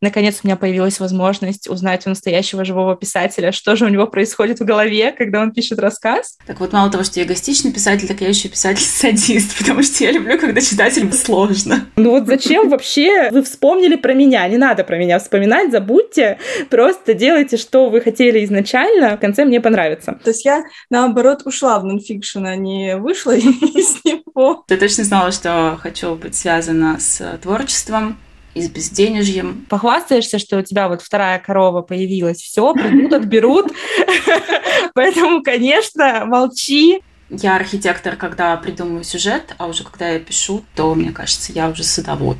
Наконец 0.00 0.40
у 0.42 0.46
меня 0.46 0.56
появилась 0.56 1.00
возможность 1.00 1.68
узнать 1.68 2.06
у 2.06 2.10
настоящего 2.10 2.64
живого 2.64 2.96
писателя, 2.96 3.50
что 3.50 3.74
же 3.74 3.84
у 3.84 3.88
него 3.88 4.06
происходит 4.06 4.60
в 4.60 4.64
голове, 4.64 5.12
когда 5.12 5.40
он 5.40 5.52
пишет 5.52 5.80
рассказ. 5.80 6.38
Так 6.46 6.60
вот, 6.60 6.72
мало 6.72 6.90
того, 6.90 7.02
что 7.02 7.18
я 7.18 7.26
гостичный 7.26 7.72
писатель, 7.72 8.06
так 8.06 8.20
я 8.20 8.28
еще 8.28 8.48
писатель-садист, 8.48 9.58
потому 9.58 9.82
что 9.82 10.04
я 10.04 10.12
люблю, 10.12 10.38
когда 10.38 10.60
читателю 10.60 11.12
сложно. 11.12 11.86
Ну 11.96 12.10
вот 12.10 12.26
зачем 12.26 12.68
вообще 12.68 13.30
вы 13.30 13.42
вспомнили 13.42 13.96
про 13.96 14.14
меня? 14.14 14.46
Не 14.48 14.56
надо 14.56 14.84
про 14.84 14.96
меня 14.96 15.18
вспоминать, 15.18 15.72
забудьте. 15.72 16.38
Просто 16.70 17.14
делайте, 17.14 17.56
что 17.56 17.90
вы 17.90 18.00
хотели 18.00 18.44
изначально. 18.44 19.16
В 19.16 19.20
конце 19.20 19.44
мне 19.44 19.60
понравится. 19.60 20.18
То 20.22 20.30
есть 20.30 20.44
я, 20.44 20.62
наоборот, 20.90 21.42
ушла 21.44 21.78
в 21.80 21.84
нонфикшн, 21.84 22.46
а 22.46 22.56
не 22.56 22.96
вышла 22.96 23.32
из 23.36 24.04
него. 24.04 24.64
Ты 24.68 24.76
точно 24.76 25.04
знала, 25.04 25.32
что 25.32 25.76
хочу 25.80 26.14
быть 26.14 26.36
связана 26.36 26.98
с 27.00 27.38
творчеством, 27.42 28.16
и 28.54 28.62
с 28.62 28.68
безденежьем. 28.68 29.66
Похвастаешься, 29.68 30.38
что 30.38 30.58
у 30.58 30.62
тебя 30.62 30.88
вот 30.88 31.02
вторая 31.02 31.38
корова 31.38 31.82
появилась, 31.82 32.38
все, 32.38 32.72
придут, 32.74 33.12
отберут. 33.12 33.72
Поэтому, 34.94 35.42
конечно, 35.42 36.24
молчи. 36.26 37.02
Я 37.30 37.56
архитектор, 37.56 38.16
когда 38.16 38.56
придумываю 38.56 39.04
сюжет, 39.04 39.54
а 39.58 39.66
уже 39.66 39.84
когда 39.84 40.08
я 40.08 40.18
пишу, 40.18 40.64
то, 40.74 40.94
мне 40.94 41.10
кажется, 41.12 41.52
я 41.52 41.68
уже 41.68 41.84
садовод. 41.84 42.38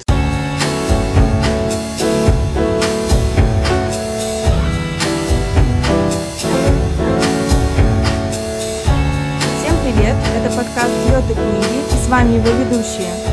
Всем 9.58 9.76
привет! 9.84 10.16
Это 10.36 10.56
подкаст 10.56 10.90
«Йоты 11.10 11.34
книги» 11.34 11.78
и 11.92 12.04
с 12.04 12.08
вами 12.08 12.36
его 12.36 12.48
ведущие 12.48 13.27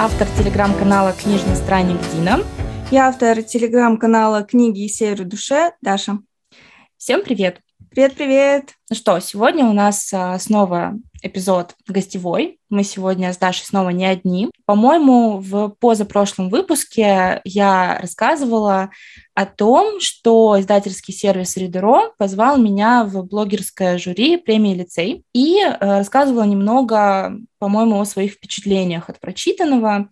автор 0.00 0.28
телеграм-канала 0.38 1.12
«Книжный 1.12 1.56
странник» 1.56 1.98
Дина. 2.12 2.38
Я 2.92 3.08
автор 3.08 3.42
телеграм-канала 3.42 4.44
«Книги 4.44 4.84
и 4.84 4.88
серию 4.88 5.26
душе» 5.26 5.72
Даша. 5.82 6.20
Всем 6.96 7.24
привет! 7.24 7.60
Привет-привет! 7.98 8.74
Ну 8.90 8.94
что, 8.94 9.18
сегодня 9.18 9.64
у 9.64 9.72
нас 9.72 10.14
а, 10.14 10.38
снова 10.38 10.94
эпизод 11.20 11.74
гостевой. 11.88 12.60
Мы 12.70 12.84
сегодня 12.84 13.32
с 13.32 13.38
Дашей 13.38 13.66
снова 13.66 13.90
не 13.90 14.06
одни. 14.06 14.52
По-моему, 14.66 15.38
в 15.40 15.70
позапрошлом 15.80 16.48
выпуске 16.48 17.40
я 17.42 17.98
рассказывала 18.00 18.90
о 19.34 19.46
том, 19.46 19.98
что 19.98 20.60
издательский 20.60 21.12
сервис 21.12 21.56
Ридеро 21.56 22.12
позвал 22.18 22.56
меня 22.56 23.02
в 23.02 23.24
блогерское 23.24 23.98
жюри 23.98 24.36
премии 24.36 24.74
«Лицей» 24.74 25.24
и 25.34 25.58
э, 25.58 25.76
рассказывала 25.80 26.44
немного, 26.44 27.32
по-моему, 27.58 28.00
о 28.00 28.04
своих 28.04 28.34
впечатлениях 28.34 29.10
от 29.10 29.18
прочитанного. 29.18 30.08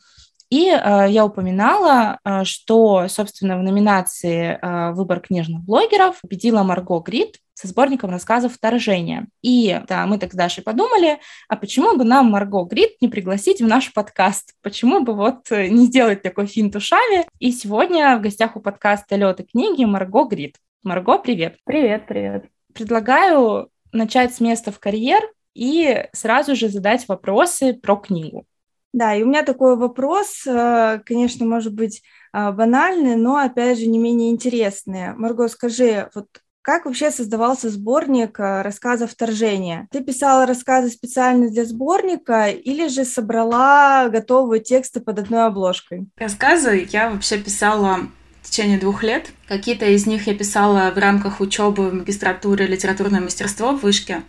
И 0.51 0.71
э, 0.71 1.07
я 1.09 1.25
упоминала, 1.25 2.19
э, 2.25 2.43
что, 2.43 3.07
собственно, 3.07 3.57
в 3.57 3.63
номинации 3.63 4.59
э, 4.61 4.91
«Выбор 4.91 5.21
книжных 5.21 5.63
блогеров» 5.63 6.21
победила 6.21 6.65
Марго 6.65 6.99
Грид 6.99 7.37
со 7.57 7.69
сборником 7.69 8.11
рассказов 8.11 8.53
«Вторжение». 8.53 9.29
И 9.41 9.81
да, 9.89 10.07
мы 10.07 10.19
так 10.19 10.33
с 10.33 10.37
Дашей 10.37 10.63
подумали, 10.63 11.19
а 11.49 11.57
почему 11.57 11.97
бы 11.97 12.05
нам 12.05 12.31
Марго 12.31 12.65
Грид 12.65 13.01
не 13.01 13.09
пригласить 13.09 13.63
в 13.63 13.67
наш 13.67 13.95
подкаст? 13.95 14.53
Почему 14.61 15.01
бы 15.01 15.15
вот 15.15 15.51
э, 15.51 15.69
не 15.69 15.87
сделать 15.87 16.21
такой 16.21 16.47
финт 16.47 16.77
ушами? 16.77 17.27
И 17.39 17.51
сегодня 17.53 18.19
в 18.19 18.21
гостях 18.21 18.57
у 18.57 18.61
подкаста 18.61 19.17
«Лёд 19.17 19.41
и 19.41 19.45
книги» 19.45 19.85
Марго 19.85 20.25
Грид. 20.25 20.57
Марго, 20.83 21.17
привет! 21.17 21.57
Привет, 21.65 22.07
привет! 22.07 22.45
Предлагаю 22.75 23.71
начать 23.91 24.35
с 24.35 24.41
места 24.41 24.71
в 24.71 24.79
карьер 24.79 25.23
и 25.55 26.09
сразу 26.13 26.55
же 26.55 26.69
задать 26.69 27.09
вопросы 27.09 27.73
про 27.73 27.97
книгу. 27.97 28.45
Да, 28.93 29.15
и 29.15 29.23
у 29.23 29.27
меня 29.27 29.43
такой 29.43 29.77
вопрос, 29.77 30.47
э, 30.47 31.01
конечно, 31.07 31.47
может 31.47 31.75
быть 31.75 32.03
э, 32.35 32.53
банальный, 32.53 33.17
но, 33.17 33.37
опять 33.37 33.79
же, 33.79 33.87
не 33.87 33.99
менее 33.99 34.31
интересный. 34.31 35.15
Марго, 35.15 35.49
скажи, 35.49 36.11
вот 36.15 36.27
как 36.67 36.85
вообще 36.85 37.13
создавался 37.13 37.71
сборник 37.71 38.41
э, 38.41 38.63
рассказов 38.63 39.13
«Вторжение»? 39.13 39.87
Ты 39.93 40.03
писала 40.03 40.47
рассказы 40.47 40.91
специально 40.91 41.49
для 41.49 41.65
сборника 41.65 42.49
или 42.49 42.89
же 42.89 43.05
собрала 43.05 44.09
готовые 44.09 44.61
тексты 44.61 44.99
под 44.99 45.21
одной 45.21 45.47
обложкой? 45.47 46.09
Рассказы 46.17 46.89
я 46.91 47.09
вообще 47.09 47.39
писала 47.39 48.09
в 48.43 48.51
течение 48.51 48.81
двух 48.81 49.05
лет. 49.05 49.31
Какие-то 49.47 49.87
из 49.87 50.09
них 50.09 50.27
я 50.27 50.35
писала 50.35 50.91
в 50.91 50.99
рамках 50.99 51.39
учебы 51.41 51.89
в 51.89 51.95
магистратуре 51.95 52.67
литературное 52.67 53.21
мастерство 53.21 53.71
в 53.71 53.83
Вышке, 53.83 54.23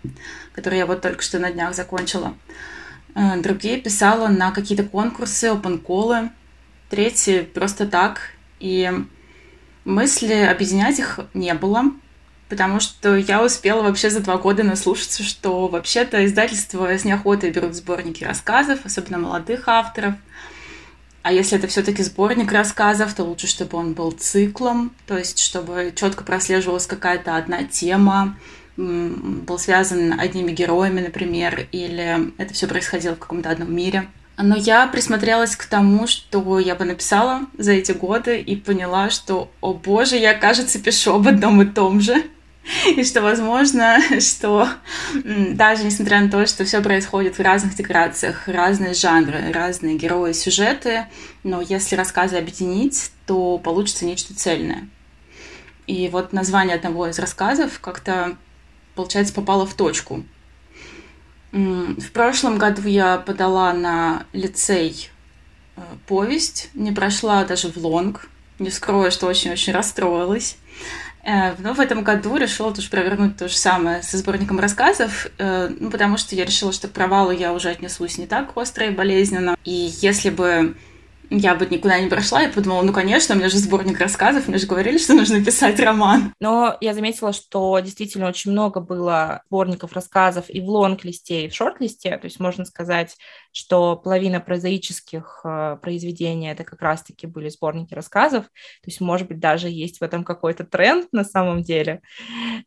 которое 0.54 0.78
я 0.78 0.86
вот 0.86 1.02
только 1.02 1.24
что 1.24 1.40
на 1.40 1.50
днях 1.50 1.74
закончила. 1.74 2.36
Э, 3.16 3.42
другие 3.42 3.82
писала 3.82 4.28
на 4.28 4.52
какие-то 4.52 4.84
конкурсы, 4.84 5.46
опенколы, 5.46 6.30
третьи 6.92 7.42
просто 7.42 7.88
так. 7.88 8.20
И 8.60 8.92
мысли 9.86 10.34
объединять 10.34 11.00
их 11.00 11.20
не 11.34 11.56
было, 11.56 11.94
потому 12.50 12.80
что 12.80 13.16
я 13.16 13.44
успела 13.44 13.82
вообще 13.82 14.10
за 14.10 14.22
два 14.22 14.38
года 14.38 14.64
наслушаться, 14.64 15.24
что 15.24 15.68
вообще-то 15.68 16.26
издательства 16.26 16.90
с 16.90 17.04
неохотой 17.04 17.52
берут 17.52 17.76
сборники 17.76 18.24
рассказов, 18.24 18.80
особенно 18.86 19.18
молодых 19.18 19.68
авторов. 19.68 20.16
А 21.24 21.34
если 21.34 21.58
это 21.58 21.68
все-таки 21.68 22.04
сборник 22.04 22.52
рассказов, 22.52 23.14
то 23.14 23.24
лучше, 23.24 23.48
чтобы 23.48 23.78
он 23.78 23.94
был 23.94 24.12
циклом, 24.12 24.94
то 25.08 25.18
есть 25.18 25.40
чтобы 25.40 25.92
четко 25.94 26.24
прослеживалась 26.24 26.86
какая-то 26.86 27.36
одна 27.36 27.64
тема, 27.64 28.38
был 28.78 29.60
связан 29.60 30.20
одними 30.20 30.52
героями, 30.52 31.02
например, 31.02 31.68
или 31.72 32.32
это 32.38 32.54
все 32.54 32.68
происходило 32.68 33.16
в 33.16 33.20
каком-то 33.20 33.50
одном 33.50 33.76
мире. 33.76 34.08
Но 34.38 34.56
я 34.56 34.86
присмотрелась 34.86 35.56
к 35.56 35.66
тому, 35.66 36.06
что 36.06 36.60
я 36.60 36.76
бы 36.76 36.86
написала 36.86 37.48
за 37.58 37.72
эти 37.72 37.92
годы 37.92 38.40
и 38.40 38.56
поняла, 38.56 39.10
что, 39.10 39.50
о 39.62 39.74
боже, 39.74 40.16
я, 40.16 40.36
кажется, 40.36 40.80
пишу 40.80 41.16
об 41.16 41.28
одном 41.28 41.62
и 41.64 41.66
том 41.66 42.00
же. 42.00 42.24
И 42.96 43.04
что, 43.04 43.22
возможно, 43.22 44.00
что 44.20 44.68
даже 45.14 45.84
несмотря 45.84 46.22
на 46.22 46.30
то, 46.30 46.46
что 46.46 46.66
все 46.66 46.82
происходит 46.82 47.38
в 47.38 47.42
разных 47.42 47.76
декорациях, 47.76 48.48
разные 48.48 48.94
жанры, 48.94 49.52
разные 49.52 49.98
герои, 49.98 50.34
сюжеты, 50.34 51.06
но 51.44 51.62
если 51.62 51.96
рассказы 51.96 52.38
объединить, 52.38 53.12
то 53.26 53.58
получится 53.58 54.06
нечто 54.06 54.36
цельное. 54.36 54.88
И 55.86 56.10
вот 56.10 56.34
название 56.34 56.76
одного 56.76 57.08
из 57.08 57.18
рассказов 57.18 57.80
как-то 57.80 58.38
получается, 58.98 59.34
попала 59.34 59.66
в 59.66 59.74
точку. 59.76 60.26
В 61.54 62.12
прошлом 62.12 62.58
году 62.58 62.82
я 62.88 63.18
подала 63.18 63.72
на 63.72 64.26
лицей 64.34 65.10
э, 65.78 65.82
повесть, 66.06 66.70
не 66.74 66.92
прошла 66.92 67.46
даже 67.46 67.70
в 67.70 67.78
лонг, 67.78 68.28
не 68.60 68.70
скрою, 68.70 69.12
что 69.12 69.28
очень-очень 69.28 69.72
расстроилась. 69.72 70.58
Э, 71.28 71.56
но 71.60 71.74
в 71.74 71.82
этом 71.82 72.04
году 72.04 72.38
решила 72.38 72.74
тоже 72.74 72.90
провернуть 72.90 73.36
то 73.36 73.50
же 73.50 73.58
самое 73.58 74.02
со 74.02 74.18
сборником 74.18 74.60
рассказов, 74.60 75.28
э, 75.38 75.70
ну, 75.78 75.92
потому 75.92 76.18
что 76.18 76.36
я 76.36 76.46
решила, 76.46 76.72
что 76.72 76.88
к 76.88 76.92
провалу 76.92 77.32
я 77.32 77.52
уже 77.52 77.70
отнесусь 77.70 78.18
не 78.18 78.28
так 78.28 78.56
остро 78.56 78.88
и 78.88 78.92
болезненно. 78.92 79.58
И 79.66 79.92
если 80.02 80.30
бы 80.30 80.78
я 81.30 81.56
бы 81.56 81.66
никуда 81.66 82.00
не 82.00 82.08
прошла, 82.08 82.42
я 82.42 82.50
подумала, 82.50 82.82
ну, 82.82 82.94
конечно, 82.94 83.36
у 83.36 83.38
меня 83.38 83.50
же 83.50 83.58
сборник 83.58 84.00
рассказов, 84.00 84.48
мне 84.48 84.58
же 84.58 84.68
говорили, 84.68 84.98
что 84.98 85.14
нужно 85.14 85.44
писать 85.44 85.80
роман. 85.80 86.34
Но 86.40 86.78
я 86.82 86.94
заметила, 86.94 87.34
что 87.34 87.80
действительно 87.80 88.28
очень 88.28 88.52
много 88.52 88.80
было 88.80 89.42
сборников 89.48 89.94
рассказов 89.94 90.46
и 90.50 90.62
в 90.62 90.70
лонг-листе, 90.70 91.46
и 91.46 91.50
в 91.50 91.56
шорт-листе, 91.56 92.18
то 92.18 92.26
есть 92.26 92.40
можно 92.40 92.66
сказать, 92.66 93.16
что 93.52 93.96
половина 93.96 94.40
прозаических 94.40 95.42
э, 95.44 95.78
произведений 95.82 96.50
это 96.50 96.64
как 96.64 96.82
раз-таки 96.82 97.28
были 97.28 97.50
сборники 97.50 97.94
рассказов, 97.94 98.46
то 98.46 98.88
есть, 98.88 99.02
может 99.02 99.28
быть, 99.28 99.40
даже 99.40 99.70
есть 99.70 100.00
в 100.00 100.04
этом 100.04 100.24
какой-то 100.24 100.64
тренд 100.64 101.08
на 101.12 101.24
самом 101.24 101.62
деле 101.62 102.02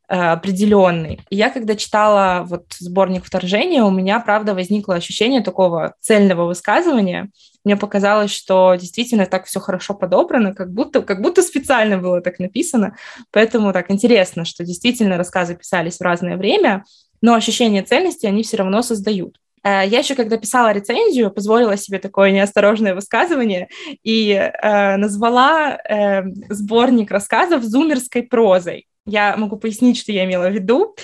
э, 0.09 0.15
определенный. 0.15 1.21
Я, 1.31 1.51
когда 1.51 1.77
читала 1.77 2.45
вот 2.47 2.67
сборник 2.79 3.25
«Вторжение», 3.25 3.83
у 3.83 3.91
меня, 3.91 4.21
правда, 4.21 4.55
возникло 4.55 4.97
ощущение 4.97 5.43
такого 5.43 5.95
цельного 6.01 6.47
высказывания, 6.47 7.31
мне 7.65 7.77
показалось, 7.77 8.31
что 8.31 8.75
действительно 8.75 9.27
так 9.27 9.47
все 9.47 9.61
хорошо 9.61 9.95
подобрано, 9.95 10.55
как 10.55 10.73
будто, 10.73 11.03
как 11.03 11.21
будто 11.21 11.43
специально 11.43 11.99
было 11.99 12.21
так 12.21 12.39
написано. 12.39 12.97
Поэтому 13.31 13.73
так 13.73 13.91
интересно, 13.91 14.45
что 14.45 14.65
действительно 14.65 15.17
рассказы 15.17 15.55
писались 15.55 15.99
в 15.99 16.03
разное 16.03 16.37
время, 16.37 16.85
но 17.21 17.35
ощущение 17.35 17.83
цельности 17.83 18.27
они 18.27 18.43
все 18.43 18.57
равно 18.57 18.83
создают. 18.83 19.39
Э, 19.63 19.83
я 19.87 19.99
еще, 19.99 20.15
когда 20.15 20.37
писала 20.37 20.73
рецензию, 20.73 21.31
позволила 21.31 21.77
себе 21.77 21.99
такое 21.99 22.31
неосторожное 22.31 22.95
высказывание 22.95 23.69
и 24.03 24.33
э, 24.33 24.97
назвала 24.97 25.77
э, 25.77 26.23
сборник 26.49 27.11
рассказов 27.11 27.63
зумерской 27.63 28.23
прозой. 28.23 28.87
Я 29.07 29.37
могу 29.37 29.57
пояснить, 29.57 29.99
что 29.99 30.13
я 30.13 30.25
имела 30.25 30.49
в 30.49 30.53
виду. 30.53 30.95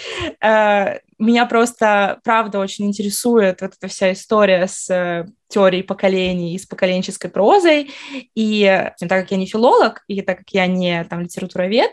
Э, 0.41 0.99
Меня 1.19 1.47
просто, 1.47 2.21
правда, 2.25 2.59
очень 2.59 2.87
интересует 2.87 3.63
вот 3.63 3.73
эта 3.77 3.89
вся 3.89 4.13
история 4.13 4.67
с 4.67 4.91
э, 4.91 5.27
теории 5.49 5.83
поколений 5.83 6.55
и 6.55 6.59
с 6.59 6.67
поколенческой 6.67 7.31
прозой. 7.31 7.91
И 8.35 8.91
так 8.99 9.09
как 9.09 9.31
я 9.31 9.37
не 9.37 9.47
филолог, 9.47 10.03
и 10.09 10.21
так 10.23 10.39
как 10.39 10.51
я 10.51 10.67
не 10.67 11.05
там 11.05 11.21
литературовед, 11.21 11.91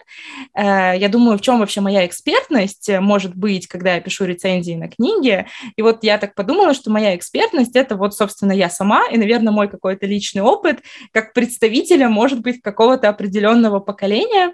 э, 0.56 0.94
я 0.98 1.10
думаю, 1.10 1.38
в 1.38 1.42
чем 1.42 1.60
вообще 1.60 1.82
моя 1.82 2.06
экспертность 2.06 2.90
может 3.00 3.36
быть, 3.36 3.68
когда 3.68 3.96
я 3.96 4.02
пишу 4.02 4.26
рецензии 4.26 4.74
на 4.74 4.90
книги. 4.90 5.46
И 5.76 5.82
вот 5.82 6.04
я 6.04 6.18
так 6.18 6.36
подумала, 6.36 6.74
что 6.74 6.92
моя 6.92 7.16
экспертность— 7.16 7.76
это 7.76 7.96
вот, 7.96 8.16
собственно, 8.16 8.52
я 8.52 8.70
сама, 8.70 9.08
и, 9.08 9.18
наверное, 9.18 9.54
мой 9.54 9.70
какой-то 9.70 10.06
личный 10.06 10.42
опыт 10.42 10.80
как 11.12 11.34
представителя, 11.34 12.10
может 12.10 12.42
быть, 12.42 12.62
какого-то 12.62 13.10
определенного 13.10 13.80
поколения. 13.80 14.54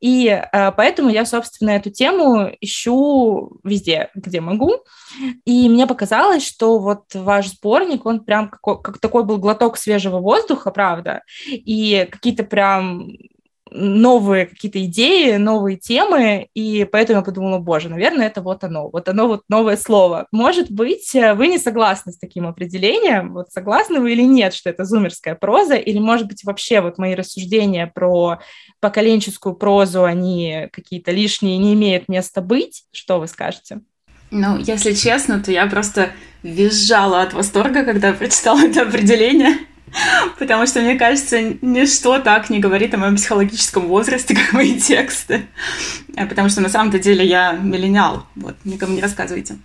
И 0.00 0.28
э, 0.28 0.72
поэтому 0.72 1.08
я, 1.10 1.24
собственно, 1.24 1.70
эту 1.70 1.90
тему 1.90 2.50
ищу 2.60 3.58
везде, 3.64 3.87
где 4.14 4.40
могу. 4.40 4.82
И 5.44 5.68
мне 5.68 5.86
показалось, 5.86 6.46
что 6.46 6.78
вот 6.78 7.14
ваш 7.14 7.48
сборник, 7.48 8.06
он 8.06 8.20
прям 8.20 8.48
как, 8.48 8.82
как 8.82 8.98
такой 8.98 9.24
был 9.24 9.38
глоток 9.38 9.76
свежего 9.76 10.18
воздуха, 10.18 10.70
правда, 10.70 11.22
и 11.46 12.08
какие-то 12.10 12.44
прям 12.44 13.08
новые 13.70 14.46
какие-то 14.46 14.84
идеи, 14.84 15.36
новые 15.36 15.76
темы, 15.76 16.48
и 16.54 16.86
поэтому 16.90 17.18
я 17.18 17.24
подумала, 17.24 17.58
боже, 17.58 17.88
наверное, 17.88 18.26
это 18.26 18.42
вот 18.42 18.64
оно, 18.64 18.88
вот 18.90 19.08
оно 19.08 19.28
вот 19.28 19.42
новое 19.48 19.76
слово. 19.76 20.26
Может 20.32 20.70
быть, 20.70 21.12
вы 21.12 21.48
не 21.48 21.58
согласны 21.58 22.12
с 22.12 22.18
таким 22.18 22.46
определением, 22.46 23.34
вот 23.34 23.50
согласны 23.50 24.00
вы 24.00 24.12
или 24.12 24.22
нет, 24.22 24.54
что 24.54 24.70
это 24.70 24.84
зумерская 24.84 25.34
проза, 25.34 25.74
или, 25.74 25.98
может 25.98 26.26
быть, 26.26 26.44
вообще 26.44 26.80
вот 26.80 26.98
мои 26.98 27.14
рассуждения 27.14 27.90
про 27.92 28.40
поколенческую 28.80 29.54
прозу, 29.54 30.04
они 30.04 30.68
какие-то 30.72 31.10
лишние, 31.10 31.58
не 31.58 31.74
имеют 31.74 32.08
места 32.08 32.40
быть? 32.40 32.84
Что 32.92 33.18
вы 33.18 33.26
скажете? 33.26 33.80
Ну, 34.30 34.58
если 34.58 34.92
честно, 34.92 35.42
то 35.42 35.50
я 35.50 35.66
просто 35.66 36.10
визжала 36.42 37.22
от 37.22 37.32
восторга, 37.32 37.84
когда 37.84 38.12
прочитала 38.12 38.60
это 38.60 38.82
определение. 38.82 39.58
Потому 40.38 40.66
что, 40.66 40.80
мне 40.80 40.96
кажется, 40.96 41.54
ничто 41.60 42.18
так 42.18 42.50
не 42.50 42.58
говорит 42.58 42.94
о 42.94 42.98
моем 42.98 43.16
психологическом 43.16 43.86
возрасте, 43.86 44.34
как 44.36 44.52
мои 44.52 44.78
тексты. 44.78 45.46
А 46.16 46.26
потому 46.26 46.48
что 46.48 46.60
на 46.60 46.68
самом-то 46.68 46.98
деле 46.98 47.24
я 47.24 47.52
миллениал. 47.52 48.26
Вот, 48.34 48.56
никому 48.64 48.94
не 48.94 49.02
рассказывайте. 49.02 49.58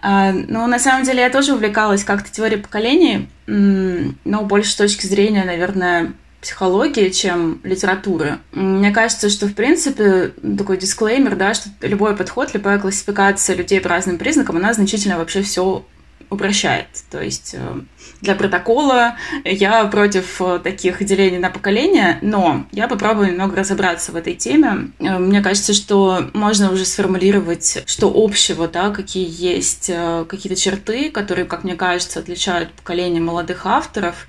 А, 0.00 0.32
но 0.32 0.66
на 0.66 0.78
самом 0.78 1.04
деле 1.04 1.20
я 1.20 1.30
тоже 1.30 1.54
увлекалась 1.54 2.04
как-то 2.04 2.30
теорией 2.30 2.60
поколений, 2.60 3.28
но 3.46 4.44
больше 4.44 4.70
с 4.70 4.76
точки 4.76 5.06
зрения, 5.06 5.44
наверное, 5.44 6.12
психологии, 6.42 7.08
чем 7.10 7.60
литературы. 7.62 8.38
Мне 8.52 8.90
кажется, 8.90 9.30
что, 9.30 9.46
в 9.46 9.54
принципе, 9.54 10.32
такой 10.58 10.76
дисклеймер, 10.76 11.36
да, 11.36 11.54
что 11.54 11.70
любой 11.82 12.16
подход, 12.16 12.52
любая 12.52 12.80
классификация 12.80 13.54
людей 13.54 13.80
по 13.80 13.88
разным 13.88 14.18
признакам, 14.18 14.56
она 14.56 14.74
значительно 14.74 15.18
вообще 15.18 15.42
все 15.42 15.84
упрощает. 16.32 16.86
То 17.10 17.22
есть 17.22 17.54
э, 17.54 17.80
для 18.20 18.34
протокола 18.34 19.16
я 19.44 19.84
против 19.84 20.40
э, 20.40 20.58
таких 20.62 21.04
делений 21.04 21.38
на 21.38 21.50
поколения, 21.50 22.18
но 22.22 22.66
я 22.72 22.88
попробую 22.88 23.28
немного 23.28 23.56
разобраться 23.56 24.12
в 24.12 24.16
этой 24.16 24.34
теме. 24.34 24.92
Э, 24.98 25.18
мне 25.18 25.42
кажется, 25.42 25.74
что 25.74 26.30
можно 26.32 26.72
уже 26.72 26.84
сформулировать, 26.84 27.84
что 27.86 28.12
общего, 28.14 28.66
да, 28.66 28.90
какие 28.90 29.26
есть 29.28 29.90
какие-то 30.28 30.58
черты, 30.58 31.10
которые, 31.10 31.44
как 31.44 31.64
мне 31.64 31.74
кажется, 31.74 32.20
отличают 32.20 32.72
поколение 32.72 33.20
молодых 33.20 33.66
авторов 33.66 34.26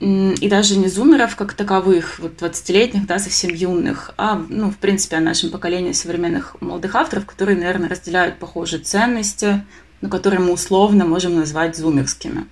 и 0.00 0.48
даже 0.48 0.78
не 0.78 0.88
зумеров 0.88 1.36
как 1.36 1.52
таковых, 1.52 2.18
вот 2.20 2.40
20-летних, 2.40 3.06
да, 3.06 3.18
совсем 3.18 3.50
юных, 3.50 4.12
а, 4.16 4.42
ну, 4.48 4.70
в 4.70 4.78
принципе, 4.78 5.16
о 5.16 5.20
нашем 5.20 5.50
поколении 5.50 5.92
современных 5.92 6.56
молодых 6.60 6.94
авторов, 6.94 7.26
которые, 7.26 7.58
наверное, 7.58 7.90
разделяют 7.90 8.38
похожие 8.38 8.82
ценности, 8.82 9.62
но 10.00 10.08
которые 10.08 10.40
мы 10.40 10.52
условно 10.52 11.04
можем 11.04 11.36
назвать 11.36 11.76
зумерскими. 11.76 12.46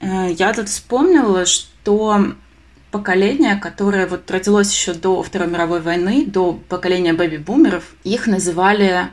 Э, 0.00 0.32
я 0.32 0.52
тут 0.52 0.68
вспомнила, 0.68 1.46
что 1.46 2.34
поколение, 2.90 3.56
которое 3.56 4.06
вот 4.06 4.30
родилось 4.30 4.72
еще 4.72 4.94
до 4.94 5.22
Второй 5.22 5.48
мировой 5.48 5.80
войны, 5.80 6.24
до 6.26 6.52
поколения 6.68 7.14
бэби-бумеров, 7.14 7.84
их 8.04 8.26
называли 8.26 9.08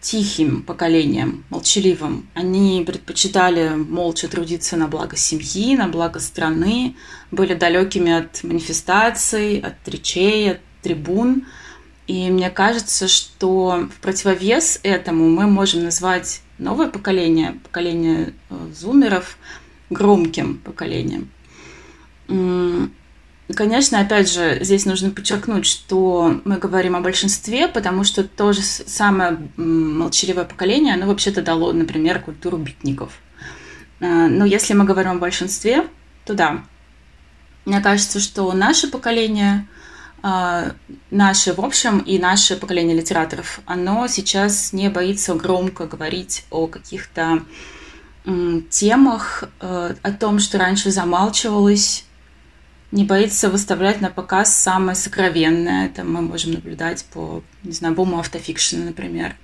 тихим 0.00 0.62
поколением, 0.62 1.44
молчаливым. 1.48 2.28
Они 2.34 2.84
предпочитали 2.86 3.70
молча 3.70 4.28
трудиться 4.28 4.76
на 4.76 4.86
благо 4.86 5.16
семьи, 5.16 5.76
на 5.76 5.88
благо 5.88 6.20
страны, 6.20 6.94
были 7.30 7.54
далекими 7.54 8.12
от 8.12 8.44
манифестаций, 8.44 9.58
от 9.60 9.88
речей, 9.88 10.52
от 10.52 10.60
трибун. 10.82 11.46
И 12.06 12.30
мне 12.30 12.50
кажется, 12.50 13.08
что 13.08 13.88
в 13.96 14.00
противовес 14.00 14.78
этому 14.82 15.30
мы 15.30 15.46
можем 15.46 15.84
назвать 15.84 16.42
новое 16.58 16.88
поколение, 16.88 17.58
поколение 17.62 18.32
э, 18.50 18.68
зумеров, 18.74 19.38
громким 19.90 20.58
поколением. 20.58 21.30
Конечно, 23.54 24.00
опять 24.00 24.32
же, 24.32 24.58
здесь 24.62 24.86
нужно 24.86 25.10
подчеркнуть, 25.10 25.66
что 25.66 26.40
мы 26.46 26.56
говорим 26.56 26.96
о 26.96 27.00
большинстве, 27.00 27.68
потому 27.68 28.02
что 28.02 28.24
то 28.24 28.54
же 28.54 28.62
самое 28.62 29.36
молчаливое 29.56 30.44
поколение, 30.44 30.94
оно 30.94 31.06
вообще-то 31.06 31.42
дало, 31.42 31.72
например, 31.72 32.20
культуру 32.20 32.56
битников. 32.56 33.20
А, 34.00 34.28
но 34.28 34.46
если 34.46 34.72
мы 34.72 34.84
говорим 34.84 35.12
о 35.12 35.16
большинстве, 35.16 35.86
то 36.24 36.32
да. 36.32 36.64
Мне 37.66 37.82
кажется, 37.82 38.18
что 38.18 38.50
наше 38.54 38.90
поколение, 38.90 39.66
наше 41.10 41.52
в 41.52 41.60
общем 41.60 41.98
и 41.98 42.18
наше 42.18 42.56
поколение 42.56 42.96
литераторов, 42.96 43.60
оно 43.66 44.06
сейчас 44.06 44.72
не 44.72 44.88
боится 44.88 45.34
громко 45.34 45.86
говорить 45.86 46.46
о 46.50 46.66
каких-то 46.66 47.42
темах, 48.70 49.44
э, 49.60 49.94
о 50.00 50.12
том, 50.12 50.38
что 50.38 50.56
раньше 50.56 50.90
замалчивалось, 50.90 52.06
не 52.90 53.04
боится 53.04 53.50
выставлять 53.50 54.00
на 54.00 54.08
показ 54.08 54.54
самое 54.54 54.96
сокровенное. 54.96 55.86
Это 55.86 56.04
мы 56.04 56.22
можем 56.22 56.52
наблюдать 56.52 57.04
по, 57.12 57.42
не 57.62 57.72
знаю, 57.72 57.94
буму 57.94 58.18
автофикшена, 58.18 58.86
например. 58.86 59.36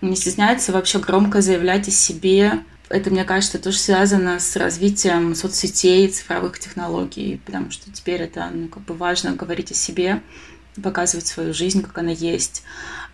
Не 0.00 0.16
стесняется 0.16 0.72
вообще 0.72 1.00
громко 1.00 1.42
заявлять 1.42 1.88
о 1.88 1.90
себе. 1.90 2.64
Это, 2.92 3.10
мне 3.10 3.24
кажется, 3.24 3.58
тоже 3.58 3.78
связано 3.78 4.38
с 4.38 4.54
развитием 4.54 5.34
соцсетей, 5.34 6.08
цифровых 6.08 6.58
технологий, 6.58 7.40
потому 7.46 7.70
что 7.70 7.90
теперь 7.90 8.20
это 8.20 8.50
ну, 8.52 8.68
как 8.68 8.84
бы 8.84 8.92
важно 8.92 9.32
говорить 9.32 9.70
о 9.70 9.74
себе, 9.74 10.20
показывать 10.82 11.26
свою 11.26 11.54
жизнь, 11.54 11.82
как 11.82 11.96
она 11.96 12.10
есть. 12.10 12.62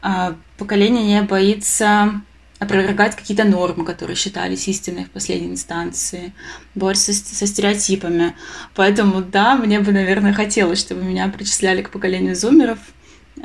А 0.02 0.36
поколение 0.56 1.04
не 1.04 1.22
боится 1.22 2.20
опровергать 2.58 3.14
какие-то 3.14 3.44
нормы, 3.44 3.84
которые 3.84 4.16
считались 4.16 4.66
истинной 4.66 5.04
в 5.04 5.10
последней 5.10 5.52
инстанции, 5.52 6.32
бороться 6.74 7.12
со, 7.12 7.34
со 7.34 7.46
стереотипами. 7.46 8.34
Поэтому, 8.74 9.22
да, 9.22 9.54
мне 9.54 9.78
бы, 9.78 9.92
наверное, 9.92 10.32
хотелось, 10.32 10.80
чтобы 10.80 11.04
меня 11.04 11.28
причисляли 11.28 11.82
к 11.82 11.90
поколению 11.90 12.34
зумеров, 12.34 12.80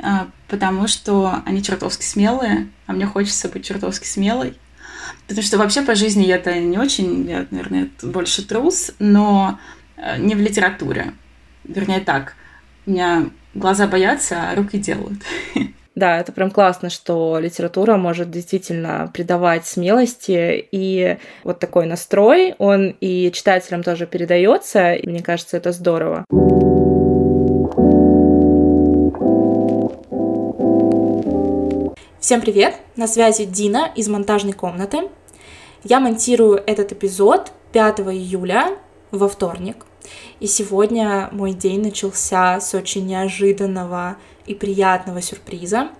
а, 0.02 0.26
потому 0.48 0.88
что 0.88 1.42
они 1.46 1.62
чертовски 1.62 2.04
смелые, 2.04 2.68
а 2.86 2.92
мне 2.92 3.06
хочется 3.06 3.48
быть 3.48 3.64
чертовски 3.64 4.06
смелой. 4.06 4.54
Потому 5.26 5.42
что 5.42 5.58
вообще 5.58 5.82
по 5.82 5.94
жизни 5.94 6.24
я-то 6.24 6.58
не 6.58 6.78
очень, 6.78 7.28
я, 7.28 7.46
наверное, 7.50 7.88
больше 8.02 8.46
трус, 8.46 8.92
но 8.98 9.58
э, 9.96 10.18
не 10.18 10.34
в 10.34 10.38
литературе. 10.38 11.14
Вернее 11.64 12.00
так, 12.00 12.34
у 12.86 12.90
меня 12.90 13.30
глаза 13.54 13.86
боятся, 13.86 14.50
а 14.50 14.54
руки 14.54 14.78
делают. 14.78 15.18
Да, 15.94 16.18
это 16.18 16.32
прям 16.32 16.50
классно, 16.50 16.90
что 16.90 17.38
литература 17.38 17.96
может 17.96 18.28
действительно 18.28 19.08
придавать 19.14 19.64
смелости, 19.64 20.66
и 20.72 21.18
вот 21.44 21.60
такой 21.60 21.86
настрой, 21.86 22.56
он 22.58 22.96
и 23.00 23.30
читателям 23.32 23.84
тоже 23.84 24.06
передается, 24.06 24.94
и 24.94 25.08
мне 25.08 25.22
кажется, 25.22 25.56
это 25.56 25.70
здорово. 25.70 26.24
Всем 32.24 32.40
привет! 32.40 32.76
На 32.96 33.06
связи 33.06 33.44
Дина 33.44 33.92
из 33.94 34.08
монтажной 34.08 34.54
комнаты. 34.54 35.10
Я 35.82 36.00
монтирую 36.00 36.54
этот 36.66 36.92
эпизод 36.92 37.52
5 37.72 38.00
июля 38.00 38.78
во 39.10 39.28
вторник. 39.28 39.84
И 40.40 40.46
сегодня 40.46 41.28
мой 41.32 41.52
день 41.52 41.82
начался 41.82 42.60
с 42.60 42.72
очень 42.72 43.04
неожиданного 43.04 44.16
и 44.46 44.54
приятного 44.54 45.20
сюрприза. 45.20 45.90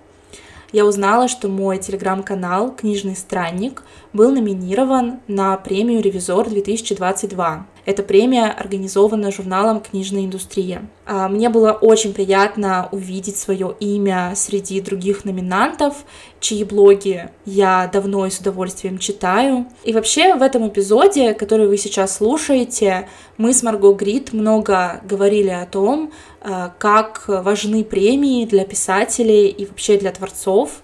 Я 0.71 0.87
узнала, 0.87 1.27
что 1.27 1.47
мой 1.47 1.77
телеграм-канал 1.77 2.71
«Книжный 2.75 3.15
странник» 3.15 3.83
был 4.11 4.31
номинирован 4.31 5.19
на 5.27 5.55
премию 5.57 6.01
«Ревизор 6.01 6.47
2022». 6.47 7.65
Эта 7.85 8.01
премия 8.01 8.47
организована 8.47 9.31
журналом 9.31 9.79
«Книжная 9.79 10.25
индустрия». 10.25 10.89
А, 11.05 11.29
мне 11.29 11.49
было 11.49 11.71
очень 11.71 12.15
приятно 12.15 12.89
увидеть 12.91 13.37
свое 13.37 13.75
имя 13.79 14.33
среди 14.35 14.81
других 14.81 15.23
номинантов, 15.23 16.03
чьи 16.39 16.63
блоги 16.63 17.29
я 17.45 17.87
давно 17.93 18.25
и 18.25 18.31
с 18.31 18.39
удовольствием 18.39 18.97
читаю. 18.97 19.67
И 19.83 19.93
вообще 19.93 20.33
в 20.33 20.41
этом 20.41 20.67
эпизоде, 20.67 21.35
который 21.35 21.67
вы 21.67 21.77
сейчас 21.77 22.17
слушаете, 22.17 23.07
мы 23.37 23.53
с 23.53 23.61
Марго 23.61 23.93
Грит 23.93 24.33
много 24.33 24.99
говорили 25.03 25.49
о 25.49 25.67
том, 25.67 26.11
а, 26.41 26.73
как 26.79 27.25
важны 27.27 27.83
премии 27.83 28.45
для 28.45 28.65
писателей 28.65 29.47
и 29.47 29.63
вообще 29.65 29.97
для 29.97 30.11
творцов. 30.11 30.81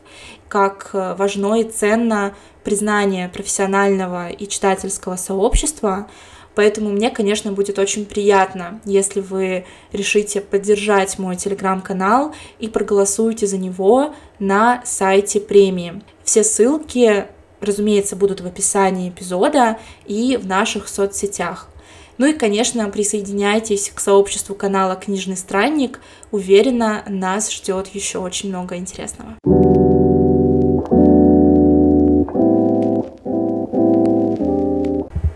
как 0.48 0.90
важно 0.94 1.62
и 1.62 1.64
ценно 1.64 2.36
признание 2.66 3.30
профессионального 3.30 4.28
и 4.28 4.48
читательского 4.50 5.16
сообщества, 5.16 6.10
Поэтому 6.56 6.90
мне, 6.90 7.10
конечно, 7.10 7.52
будет 7.52 7.80
очень 7.80 8.06
приятно, 8.06 8.82
если 8.86 9.22
вы 9.22 9.66
решите 9.92 10.42
поддержать 10.42 11.18
мой 11.18 11.36
телеграм-канал 11.36 12.36
и 12.60 12.68
проголосуете 12.68 13.48
за 13.48 13.58
него 13.58 14.14
на 14.40 14.82
сайте 14.86 15.40
премии. 15.40 16.02
Все 16.24 16.44
ссылки, 16.44 17.28
разумеется, 17.62 18.16
будут 18.16 18.42
в 18.42 18.48
описании 18.48 19.10
эпизода 19.10 19.80
и 20.06 20.38
в 20.38 20.46
наших 20.46 20.88
соцсетях. 20.88 21.70
Ну 22.18 22.28
и, 22.28 22.34
конечно, 22.34 22.88
присоединяйтесь 22.90 23.90
к 23.90 24.00
сообществу 24.00 24.54
канала 24.54 24.96
«Книжный 24.96 25.38
странник». 25.38 26.00
Уверена, 26.32 27.04
нас 27.08 27.52
ждет 27.52 27.88
еще 27.96 28.20
очень 28.20 28.50
много 28.50 28.76
интересного. 28.76 29.38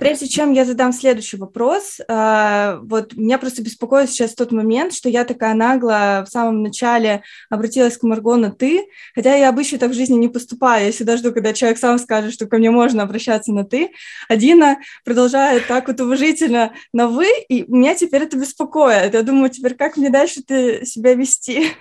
Прежде 0.05 0.27
чем 0.27 0.53
я 0.53 0.65
задам 0.65 0.93
следующий 0.93 1.35
вопрос, 1.35 1.99
э, 1.99 2.79
вот 2.83 3.15
меня 3.15 3.39
просто 3.39 3.63
беспокоит 3.63 4.07
сейчас 4.07 4.35
тот 4.35 4.51
момент, 4.51 4.93
что 4.93 5.09
я 5.09 5.23
такая 5.25 5.55
нагло 5.55 6.23
в 6.27 6.31
самом 6.31 6.61
начале 6.61 7.23
обратилась 7.49 7.97
к 7.97 8.03
Марго 8.03 8.35
на 8.35 8.51
«ты», 8.51 8.85
хотя 9.15 9.33
я 9.33 9.49
обычно 9.49 9.79
так 9.79 9.89
в 9.89 9.95
жизни 9.95 10.13
не 10.13 10.27
поступаю, 10.27 10.85
я 10.85 10.91
всегда 10.91 11.17
жду, 11.17 11.31
когда 11.31 11.53
человек 11.53 11.79
сам 11.79 11.97
скажет, 11.97 12.33
что 12.33 12.45
ко 12.45 12.57
мне 12.57 12.69
можно 12.69 13.01
обращаться 13.01 13.51
на 13.51 13.65
«ты», 13.65 13.93
а 14.29 14.35
Дина 14.35 14.77
продолжает 15.03 15.65
так 15.65 15.87
вот 15.87 15.99
уважительно 15.99 16.73
на 16.93 17.07
«вы», 17.07 17.25
и 17.49 17.65
меня 17.67 17.95
теперь 17.95 18.25
это 18.25 18.37
беспокоит. 18.37 19.15
Я 19.15 19.23
думаю, 19.23 19.49
теперь 19.49 19.73
как 19.73 19.97
мне 19.97 20.11
дальше 20.11 20.43
ты 20.43 20.85
себя 20.85 21.15
вести? 21.15 21.71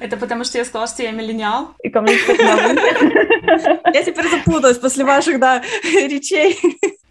Это 0.00 0.16
потому, 0.16 0.44
что 0.44 0.58
я 0.58 0.64
сказала, 0.64 0.88
что 0.88 1.02
я 1.02 1.10
миллениал? 1.10 1.74
И 1.82 1.90
ко 1.90 2.00
мне 2.00 2.14
Я 3.92 4.02
теперь 4.02 4.28
запуталась 4.28 4.78
после 4.78 5.04
ваших, 5.04 5.38
да, 5.38 5.62
речей. 5.82 6.58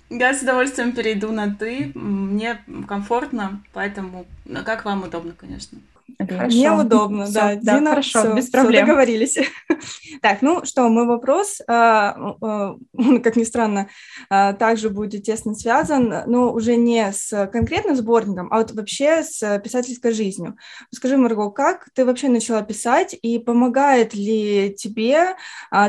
Я 0.10 0.34
с 0.34 0.42
удовольствием 0.42 0.94
перейду 0.94 1.32
на 1.32 1.54
«ты». 1.54 1.92
Мне 1.96 2.62
комфортно, 2.88 3.64
поэтому 3.74 4.26
ну, 4.46 4.64
как 4.64 4.86
вам 4.86 5.04
удобно, 5.04 5.34
конечно. 5.38 5.80
Хорошо. 6.20 6.58
Неудобно, 6.58 7.26
все, 7.26 7.34
да. 7.34 7.56
да. 7.56 7.78
Дина, 7.78 7.90
хорошо, 7.92 8.20
все, 8.20 8.34
без 8.36 8.50
проблем. 8.50 8.74
Все, 8.74 8.86
договорились. 8.86 9.38
так, 10.22 10.42
ну 10.42 10.64
что, 10.66 10.88
мой 10.90 11.06
вопрос, 11.06 11.62
а, 11.68 12.36
а, 12.42 12.76
как 13.24 13.36
ни 13.36 13.44
странно, 13.44 13.90
а, 14.30 14.54
также 14.54 14.90
будет 14.90 15.24
тесно 15.24 15.56
связан, 15.56 16.14
но 16.28 16.52
уже 16.54 16.76
не 16.76 17.12
с 17.12 17.48
конкретным 17.48 17.96
сборником, 17.96 18.48
а 18.52 18.58
вот 18.58 18.72
вообще 18.72 19.24
с 19.24 19.60
писательской 19.60 20.12
жизнью. 20.12 20.58
Скажи, 20.92 21.18
Марго, 21.18 21.50
как 21.50 21.90
ты 21.94 22.06
вообще 22.06 22.30
начала 22.30 22.62
писать 22.62 23.16
и 23.22 23.40
помогает 23.40 24.14
ли 24.14 24.76
тебе 24.78 25.36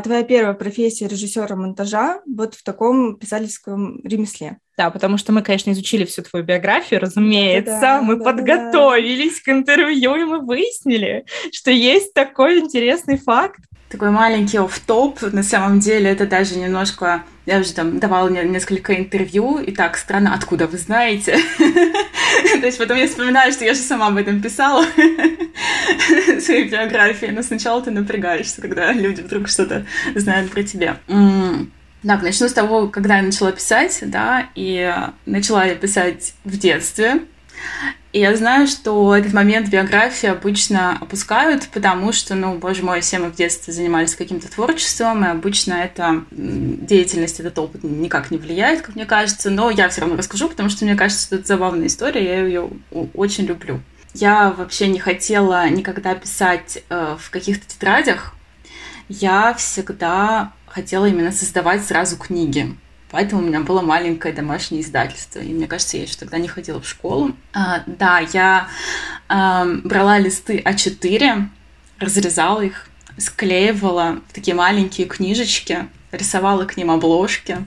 твоя 0.03 0.23
первая 0.23 0.55
профессия 0.55 1.09
режиссера 1.09 1.57
монтажа 1.57 2.21
вот 2.27 2.55
в 2.55 2.63
таком 2.63 3.17
писательском 3.17 4.01
ремесле? 4.05 4.59
Да, 4.77 4.91
потому 4.91 5.19
что 5.19 5.33
мы, 5.33 5.43
конечно, 5.43 5.71
изучили 5.71 6.05
всю 6.05 6.23
твою 6.23 6.45
биографию, 6.45 7.01
разумеется. 7.01 7.79
Да, 7.81 8.03
мы 8.03 8.17
да, 8.17 8.25
подготовились 8.25 9.41
да. 9.41 9.41
к 9.45 9.57
интервью, 9.57 10.17
и 10.17 10.25
мы 10.25 10.41
выяснили, 10.41 11.25
что 11.53 11.71
есть 11.71 12.13
такой 12.13 12.59
интересный 12.59 13.17
факт. 13.17 13.61
Такой 13.89 14.11
маленький 14.11 14.59
оф-топ. 14.59 15.23
На 15.23 15.45
самом 15.45 15.79
деле 15.79 16.11
это 16.11 16.27
даже 16.27 16.57
немножко... 16.57 17.23
Я 17.47 17.61
уже 17.61 17.73
там 17.75 18.01
давала 18.01 18.29
несколько 18.29 18.97
интервью, 18.97 19.59
и 19.59 19.71
так, 19.71 19.97
странно, 19.97 20.35
откуда 20.35 20.67
вы 20.67 20.79
знаете? 20.79 21.39
То 21.59 22.67
есть 22.67 22.79
потом 22.79 22.97
я 22.97 23.07
вспоминаю, 23.07 23.53
что 23.53 23.65
я 23.65 23.75
же 23.75 23.81
сама 23.81 24.09
об 24.09 24.17
этом 24.17 24.41
писала 24.41 24.85
в 24.97 26.41
своей 26.41 26.69
биографии, 26.69 27.27
но 27.27 27.43
сначала 27.43 27.81
ты 27.83 27.93
напрягаешься, 27.93 28.61
когда 28.61 28.93
люди 28.93 29.21
вдруг 29.21 29.49
что-то 29.49 29.87
знают 30.17 30.51
про 30.51 30.65
тебя. 30.65 30.99
Так, 32.07 32.23
начну 32.23 32.49
с 32.49 32.53
того, 32.53 32.89
когда 32.89 33.17
я 33.17 33.23
начала 33.23 33.51
писать, 33.51 33.99
да, 34.03 34.49
и 34.55 34.95
начала 35.25 35.65
я 35.65 35.75
писать 35.75 36.35
в 36.45 36.59
детстве. 36.59 37.23
И 38.13 38.21
я 38.21 38.37
знаю, 38.37 38.67
что 38.67 39.17
этот 39.17 39.33
момент 39.33 39.71
биографии 39.71 40.29
обычно 40.29 40.99
опускают, 41.01 41.67
потому 41.69 42.13
что, 42.13 42.35
ну, 42.35 42.59
боже 42.59 42.85
мой, 42.85 43.01
все 43.01 43.19
мы 43.19 43.31
в 43.31 43.35
детстве 43.35 43.73
занимались 43.73 44.15
каким-то 44.15 44.51
творчеством, 44.51 45.25
и 45.25 45.29
обычно 45.29 45.75
эта 45.75 46.25
деятельность, 46.31 47.41
этот 47.41 47.59
опыт 47.59 47.83
никак 47.83 48.31
не 48.31 48.37
влияет, 48.37 48.83
как 48.83 48.97
мне 48.97 49.07
кажется, 49.07 49.49
но 49.51 49.71
я 49.71 49.89
все 49.89 50.03
равно 50.03 50.17
расскажу, 50.17 50.49
потому 50.49 50.69
что 50.69 50.85
мне 50.85 50.95
кажется, 50.97 51.27
что 51.27 51.37
это 51.37 51.47
забавная 51.47 51.87
история, 51.87 52.23
я 52.23 52.47
ее 52.47 52.71
очень 53.15 53.47
люблю. 53.47 53.81
Я 54.13 54.51
вообще 54.51 54.89
не 54.89 55.01
хотела 55.01 55.69
никогда 55.69 56.15
писать 56.15 56.85
э, 56.89 57.17
в 57.19 57.31
каких-то 57.31 57.67
тетрадях. 57.67 58.35
Я 59.09 59.55
всегда 59.55 60.53
хотела 60.75 61.07
именно 61.07 61.31
создавать 61.31 61.85
сразу 61.85 62.17
книги. 62.17 62.77
Поэтому 63.11 63.43
у 63.43 63.45
меня 63.45 63.61
было 63.61 63.81
маленькое 63.81 64.35
домашнее 64.35 64.83
издательство. 64.83 65.39
И 65.39 65.55
мне 65.55 65.69
кажется, 65.69 65.97
я 65.97 66.03
еще 66.03 66.17
тогда 66.17 66.37
не 66.39 66.49
ходила 66.49 66.81
в 66.81 66.89
школу. 66.89 67.31
А, 67.53 67.85
да, 67.87 68.19
я 68.19 68.69
а, 69.29 69.67
брала 69.85 70.19
листы 70.19 70.59
А4, 70.59 71.47
разрезала 72.01 72.63
их, 72.63 72.89
склеивала 73.19 74.21
в 74.29 74.33
такие 74.33 74.57
маленькие 74.57 75.07
книжечки, 75.07 75.87
рисовала 76.11 76.65
к 76.65 76.77
ним 76.77 76.91
обложки. 76.91 77.59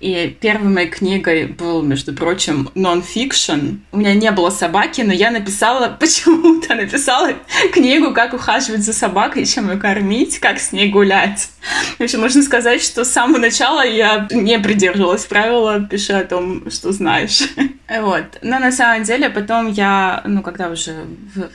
И 0.00 0.36
первой 0.40 0.68
моей 0.68 0.88
книгой 0.88 1.46
был, 1.46 1.82
между 1.82 2.14
прочим, 2.14 2.70
нон-фикшн. 2.74 3.78
У 3.92 3.96
меня 3.96 4.14
не 4.14 4.30
было 4.30 4.50
собаки, 4.50 5.00
но 5.00 5.12
я 5.12 5.30
написала, 5.30 5.88
почему-то 6.00 6.74
написала 6.74 7.32
книгу, 7.72 8.12
как 8.12 8.34
ухаживать 8.34 8.82
за 8.82 8.92
собакой, 8.92 9.44
чем 9.44 9.70
ее 9.70 9.78
кормить, 9.78 10.38
как 10.38 10.60
с 10.60 10.72
ней 10.72 10.88
гулять. 10.90 11.50
В 11.98 12.02
общем, 12.02 12.20
можно 12.20 12.42
сказать, 12.42 12.82
что 12.82 13.04
с 13.04 13.12
самого 13.12 13.38
начала 13.38 13.84
я 13.84 14.28
не 14.30 14.58
придерживалась 14.58 15.24
правила 15.24 15.80
«пиши 15.80 16.12
о 16.12 16.24
том, 16.24 16.70
что 16.70 16.92
знаешь». 16.92 17.42
Вот. 17.88 18.38
Но 18.42 18.58
на 18.58 18.70
самом 18.70 19.04
деле 19.04 19.30
потом 19.30 19.72
я, 19.72 20.22
ну, 20.26 20.42
когда 20.42 20.68
уже 20.68 21.06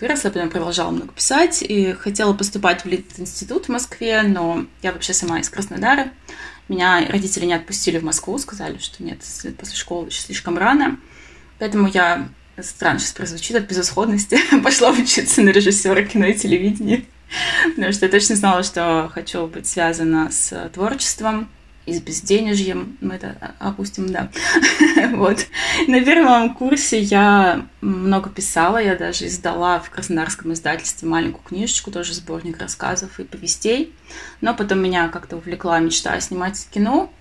выросла, 0.01 0.29
потом 0.29 0.49
продолжала 0.49 0.89
много 0.89 1.13
писать 1.13 1.61
и 1.61 1.93
хотела 1.93 2.33
поступать 2.33 2.83
в 2.83 2.87
Лит-институт 2.87 3.65
в 3.65 3.69
Москве, 3.69 4.23
но 4.23 4.65
я 4.81 4.93
вообще 4.93 5.13
сама 5.13 5.39
из 5.39 5.49
Краснодара. 5.49 6.07
Меня 6.69 7.05
родители 7.07 7.45
не 7.45 7.53
отпустили 7.53 7.99
в 7.99 8.03
Москву, 8.03 8.37
сказали, 8.37 8.77
что 8.77 9.03
нет, 9.03 9.19
после 9.57 9.75
школы 9.75 10.11
слишком 10.11 10.57
рано. 10.57 10.97
Поэтому 11.59 11.87
я, 11.87 12.29
странно 12.61 12.99
сейчас 12.99 13.13
прозвучит, 13.13 13.55
от 13.55 13.67
безысходности 13.67 14.39
пошла 14.63 14.91
учиться 14.91 15.41
на 15.41 15.49
режиссера 15.49 16.03
кино 16.03 16.27
и 16.27 16.33
телевидения. 16.33 17.03
Потому 17.75 17.91
что 17.91 18.05
я 18.05 18.11
точно 18.11 18.35
знала, 18.35 18.63
что 18.63 19.09
хочу 19.13 19.47
быть 19.47 19.67
связана 19.67 20.29
с 20.31 20.69
творчеством 20.73 21.49
и 21.85 21.93
с 21.93 22.01
безденежьем, 22.01 22.97
мы 23.01 23.15
это 23.15 23.55
опустим, 23.59 24.09
да. 24.11 24.29
вот. 25.11 25.45
На 25.87 26.01
первом 26.01 26.53
курсе 26.55 26.99
я 26.99 27.65
много 27.81 28.29
писала, 28.29 28.77
я 28.81 28.95
даже 28.95 29.27
издала 29.27 29.79
в 29.79 29.89
Краснодарском 29.89 30.53
издательстве 30.53 31.09
маленькую 31.09 31.43
книжечку, 31.43 31.91
тоже 31.91 32.13
сборник 32.13 32.57
рассказов 32.59 33.19
и 33.19 33.25
повестей. 33.25 33.93
Но 34.39 34.53
потом 34.53 34.79
меня 34.79 35.09
как-то 35.09 35.35
увлекла 35.35 35.79
мечта 35.79 36.17
снимать 36.21 36.67
кино, 36.73 37.11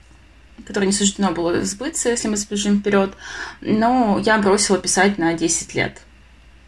которое 0.65 0.87
не 0.87 0.93
суждено 0.93 1.33
было 1.33 1.65
сбыться, 1.65 2.11
если 2.11 2.29
мы 2.29 2.37
сбежим 2.37 2.81
вперед. 2.81 3.15
Но 3.61 4.21
я 4.25 4.39
бросила 4.39 4.79
писать 4.79 5.19
на 5.19 5.35
10 5.35 5.75
лет. 5.75 6.03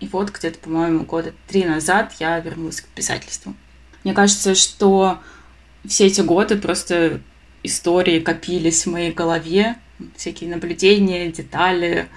И 0.00 0.08
вот 0.08 0.30
где-то, 0.30 0.58
по-моему, 0.58 1.04
года 1.04 1.32
три 1.46 1.64
назад 1.64 2.14
я 2.18 2.40
вернулась 2.40 2.80
к 2.80 2.88
писательству. 2.88 3.54
Мне 4.02 4.14
кажется, 4.14 4.56
что 4.56 5.20
все 5.86 6.06
эти 6.06 6.20
годы 6.20 6.56
просто 6.56 7.20
истории 7.64 8.20
копились 8.20 8.86
в 8.86 8.90
моей 8.90 9.12
голове, 9.12 9.76
всякие 10.16 10.50
наблюдения, 10.50 11.32
детали, 11.32 12.08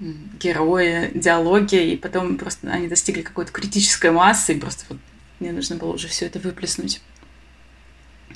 герои, 0.00 1.10
диалоги, 1.14 1.92
и 1.92 1.96
потом 1.96 2.36
просто 2.36 2.68
они 2.68 2.88
достигли 2.88 3.22
какой-то 3.22 3.52
критической 3.52 4.10
массы, 4.10 4.54
и 4.54 4.58
просто 4.58 4.84
вот 4.88 4.98
мне 5.38 5.52
нужно 5.52 5.76
было 5.76 5.92
уже 5.92 6.08
все 6.08 6.26
это 6.26 6.38
выплеснуть. 6.38 7.00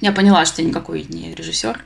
Я 0.01 0.13
поняла, 0.13 0.45
что 0.45 0.63
я 0.63 0.69
никакой 0.69 1.05
не 1.09 1.35
режиссер, 1.35 1.83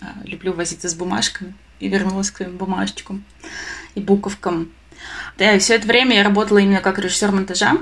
а 0.00 0.14
люблю 0.24 0.52
возиться 0.52 0.88
с 0.88 0.94
бумажками, 0.94 1.54
и 1.80 1.88
вернулась 1.88 2.30
к 2.30 2.36
своим 2.36 2.56
бумажечкам 2.56 3.24
и 3.94 4.00
буковкам. 4.00 4.70
Да, 5.38 5.54
и 5.54 5.58
все 5.58 5.74
это 5.74 5.86
время 5.86 6.16
я 6.16 6.24
работала 6.24 6.58
именно 6.58 6.80
как 6.80 6.98
режиссер 6.98 7.32
монтажа. 7.32 7.78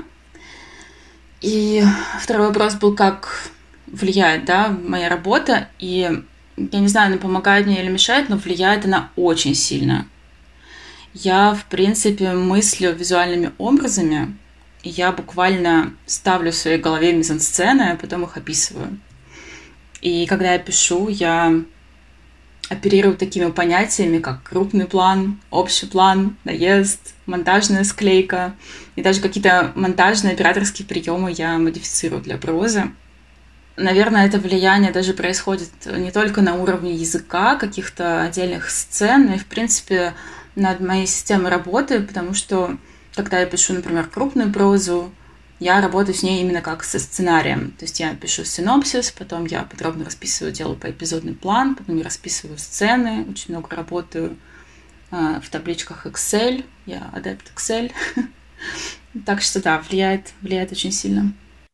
И 1.41 1.83
второй 2.21 2.47
вопрос 2.47 2.75
был, 2.75 2.95
как 2.95 3.49
влияет, 3.93 4.45
да, 4.45 4.69
моя 4.69 5.07
работа, 5.07 5.69
и 5.79 6.11
я 6.57 6.79
не 6.79 6.87
знаю, 6.87 7.07
она 7.07 7.17
помогает 7.17 7.65
мне 7.65 7.81
или 7.81 7.89
мешает, 7.89 8.27
но 8.27 8.35
влияет 8.35 8.85
она 8.85 9.11
очень 9.15 9.55
сильно. 9.55 10.07
Я, 11.13 11.53
в 11.53 11.65
принципе, 11.65 12.33
мыслю 12.33 12.93
визуальными 12.93 13.51
образами, 13.57 14.35
и 14.81 14.89
я 14.89 15.11
буквально 15.11 15.93
ставлю 16.05 16.51
в 16.51 16.55
своей 16.55 16.79
голове 16.79 17.13
мизансцены, 17.13 17.91
а 17.91 17.95
потом 17.95 18.23
их 18.23 18.35
описываю. 18.35 18.99
И 20.01 20.25
когда 20.25 20.53
я 20.53 20.59
пишу, 20.59 21.07
я 21.07 21.63
оперирую 22.69 23.15
такими 23.15 23.51
понятиями, 23.51 24.19
как 24.19 24.43
крупный 24.43 24.85
план, 24.85 25.39
общий 25.51 25.85
план, 25.85 26.35
наезд, 26.43 27.13
монтажная 27.25 27.83
склейка. 27.83 28.55
И 28.95 29.01
даже 29.01 29.21
какие-то 29.21 29.71
монтажные 29.75 30.33
операторские 30.33 30.87
приемы 30.87 31.33
я 31.35 31.57
модифицирую 31.57 32.21
для 32.21 32.37
прозы. 32.37 32.91
Наверное, 33.75 34.27
это 34.27 34.37
влияние 34.37 34.91
даже 34.91 35.13
происходит 35.13 35.71
не 35.85 36.11
только 36.11 36.41
на 36.41 36.55
уровне 36.55 36.93
языка, 36.93 37.55
каких-то 37.55 38.21
отдельных 38.21 38.69
сцен, 38.69 39.25
но 39.25 39.35
и, 39.35 39.39
в 39.39 39.47
принципе, 39.47 40.13
над 40.55 40.79
моей 40.79 41.07
системой 41.07 41.49
работы, 41.49 41.99
потому 42.01 42.35
что 42.35 42.77
когда 43.15 43.39
я 43.39 43.45
пишу, 43.47 43.73
например, 43.73 44.07
крупную 44.07 44.51
прозу, 44.51 45.11
я 45.59 45.81
работаю 45.81 46.13
с 46.15 46.23
ней 46.23 46.41
именно 46.41 46.61
как 46.61 46.83
со 46.83 46.99
сценарием. 46.99 47.71
То 47.71 47.85
есть 47.85 47.99
я 47.99 48.13
пишу 48.15 48.43
синопсис, 48.43 49.11
потом 49.11 49.45
я 49.45 49.63
подробно 49.63 50.05
расписываю, 50.05 50.53
делаю 50.53 50.77
поэпизодный 50.77 51.33
план, 51.33 51.75
потом 51.75 51.97
я 51.97 52.03
расписываю 52.03 52.57
сцены, 52.57 53.25
очень 53.29 53.53
много 53.53 53.75
работаю 53.75 54.37
э, 55.11 55.39
в 55.41 55.49
табличках 55.49 56.05
Excel, 56.05 56.65
я 56.85 57.09
адепт 57.13 57.51
Excel. 57.55 57.91
так 59.25 59.41
что 59.41 59.61
да, 59.61 59.79
влияет, 59.79 60.33
влияет 60.41 60.71
очень 60.71 60.91
сильно. 60.91 61.33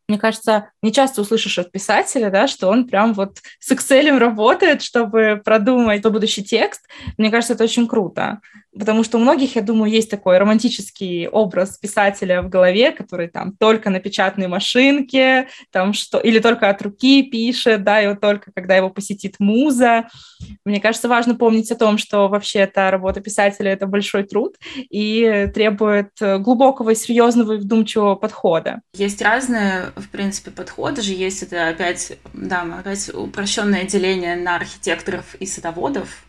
Мне 0.10 0.18
кажется, 0.18 0.72
не 0.82 0.92
часто 0.92 1.22
услышишь 1.22 1.60
от 1.60 1.72
писателя, 1.72 2.32
да, 2.32 2.48
что 2.48 2.68
он 2.68 2.88
прям 2.88 3.13
вот 3.13 3.38
с 3.60 3.72
Excel 3.72 4.18
работает, 4.18 4.82
чтобы 4.82 5.39
продумать 5.46 6.01
будущий 6.01 6.44
текст. 6.44 6.82
Мне 7.20 7.30
кажется, 7.30 7.54
это 7.54 7.63
очень 7.63 7.88
круто. 7.88 8.39
Потому 8.78 9.04
что 9.04 9.18
у 9.18 9.22
многих, 9.22 9.56
я 9.56 9.62
думаю, 9.62 9.92
есть 9.92 10.12
такой 10.12 10.38
романтический 10.38 11.28
образ 11.28 11.78
писателя 11.78 12.42
в 12.42 12.50
голове, 12.50 12.92
который 12.92 13.28
там 13.28 13.56
только 13.58 13.90
на 13.90 14.00
печатной 14.00 14.48
машинке, 14.48 15.48
там 15.72 15.94
что, 15.94 16.20
или 16.20 16.40
только 16.40 16.70
от 16.70 16.82
руки 16.82 17.24
пишет, 17.24 17.84
да, 17.84 18.02
и 18.02 18.08
вот 18.08 18.22
только 18.22 18.52
когда 18.54 18.76
его 18.76 18.90
посетит 18.90 19.36
муза. 19.40 20.08
Мне 20.66 20.80
кажется, 20.80 21.08
важно 21.08 21.36
помнить 21.36 21.72
о 21.72 21.76
том, 21.76 21.98
что 21.98 22.28
вообще 22.28 22.60
эта 22.60 22.92
работа 22.92 23.22
писателя— 23.22 23.72
это 23.74 23.88
большой 23.88 24.24
труд 24.24 24.56
и 24.90 25.50
требует 25.54 26.12
глубокого, 26.20 26.94
серьезного 26.94 27.54
и 27.54 27.58
вдумчивого 27.58 28.16
подхода. 28.16 28.82
Есть 28.94 29.22
разные, 29.22 29.92
в 29.96 30.10
принципе, 30.10 30.52
подходы 30.52 31.02
же. 31.02 31.14
Есть 31.14 31.44
это 31.44 31.70
опять, 31.70 32.18
да, 32.34 32.62
опять 32.80 33.10
упрощенное 33.14 33.86
деление 33.86 34.36
на 34.36 34.56
архитекторов 34.56 35.36
и 35.36 35.46
садоводов, 35.46 36.24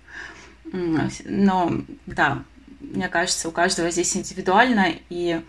но 0.73 1.73
да, 2.07 2.43
мне 2.81 3.09
кажется, 3.09 3.49
у 3.49 3.53
каждого 3.53 3.91
здесь 3.91 4.17
индивидуально, 4.17 4.95
и 5.09 5.43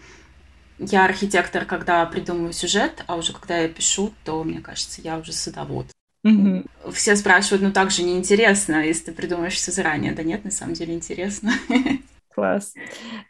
я 0.80 1.06
архитектор, 1.06 1.66
когда 1.66 2.06
придумываю 2.06 2.54
сюжет, 2.54 3.04
а 3.08 3.16
уже 3.16 3.34
когда 3.34 3.58
я 3.60 3.70
пишу, 3.70 4.14
то, 4.26 4.44
мне 4.44 4.62
кажется, 4.62 5.02
я 5.02 5.18
уже 5.18 5.32
садовод. 5.34 5.88
Mm-hmm. 6.26 6.92
Все 6.92 7.16
спрашивают, 7.16 7.64
ну 7.64 7.72
так 7.72 7.92
же 7.92 8.04
неинтересно, 8.04 8.86
если 8.86 9.06
ты 9.06 9.12
придумаешь 9.12 9.56
все 9.56 9.72
заранее. 9.72 10.14
Да 10.14 10.24
нет, 10.24 10.44
на 10.44 10.52
самом 10.52 10.74
деле 10.74 10.94
интересно. 10.94 11.54
Класс. 12.34 12.74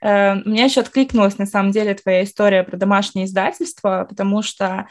Э, 0.02 0.36
мне 0.46 0.66
еще 0.66 0.82
откликнулась, 0.82 1.38
на 1.38 1.46
самом 1.46 1.72
деле, 1.72 1.94
твоя 1.96 2.24
история 2.24 2.64
про 2.64 2.78
домашнее 2.78 3.26
издательство, 3.26 4.06
потому 4.08 4.42
что 4.42 4.88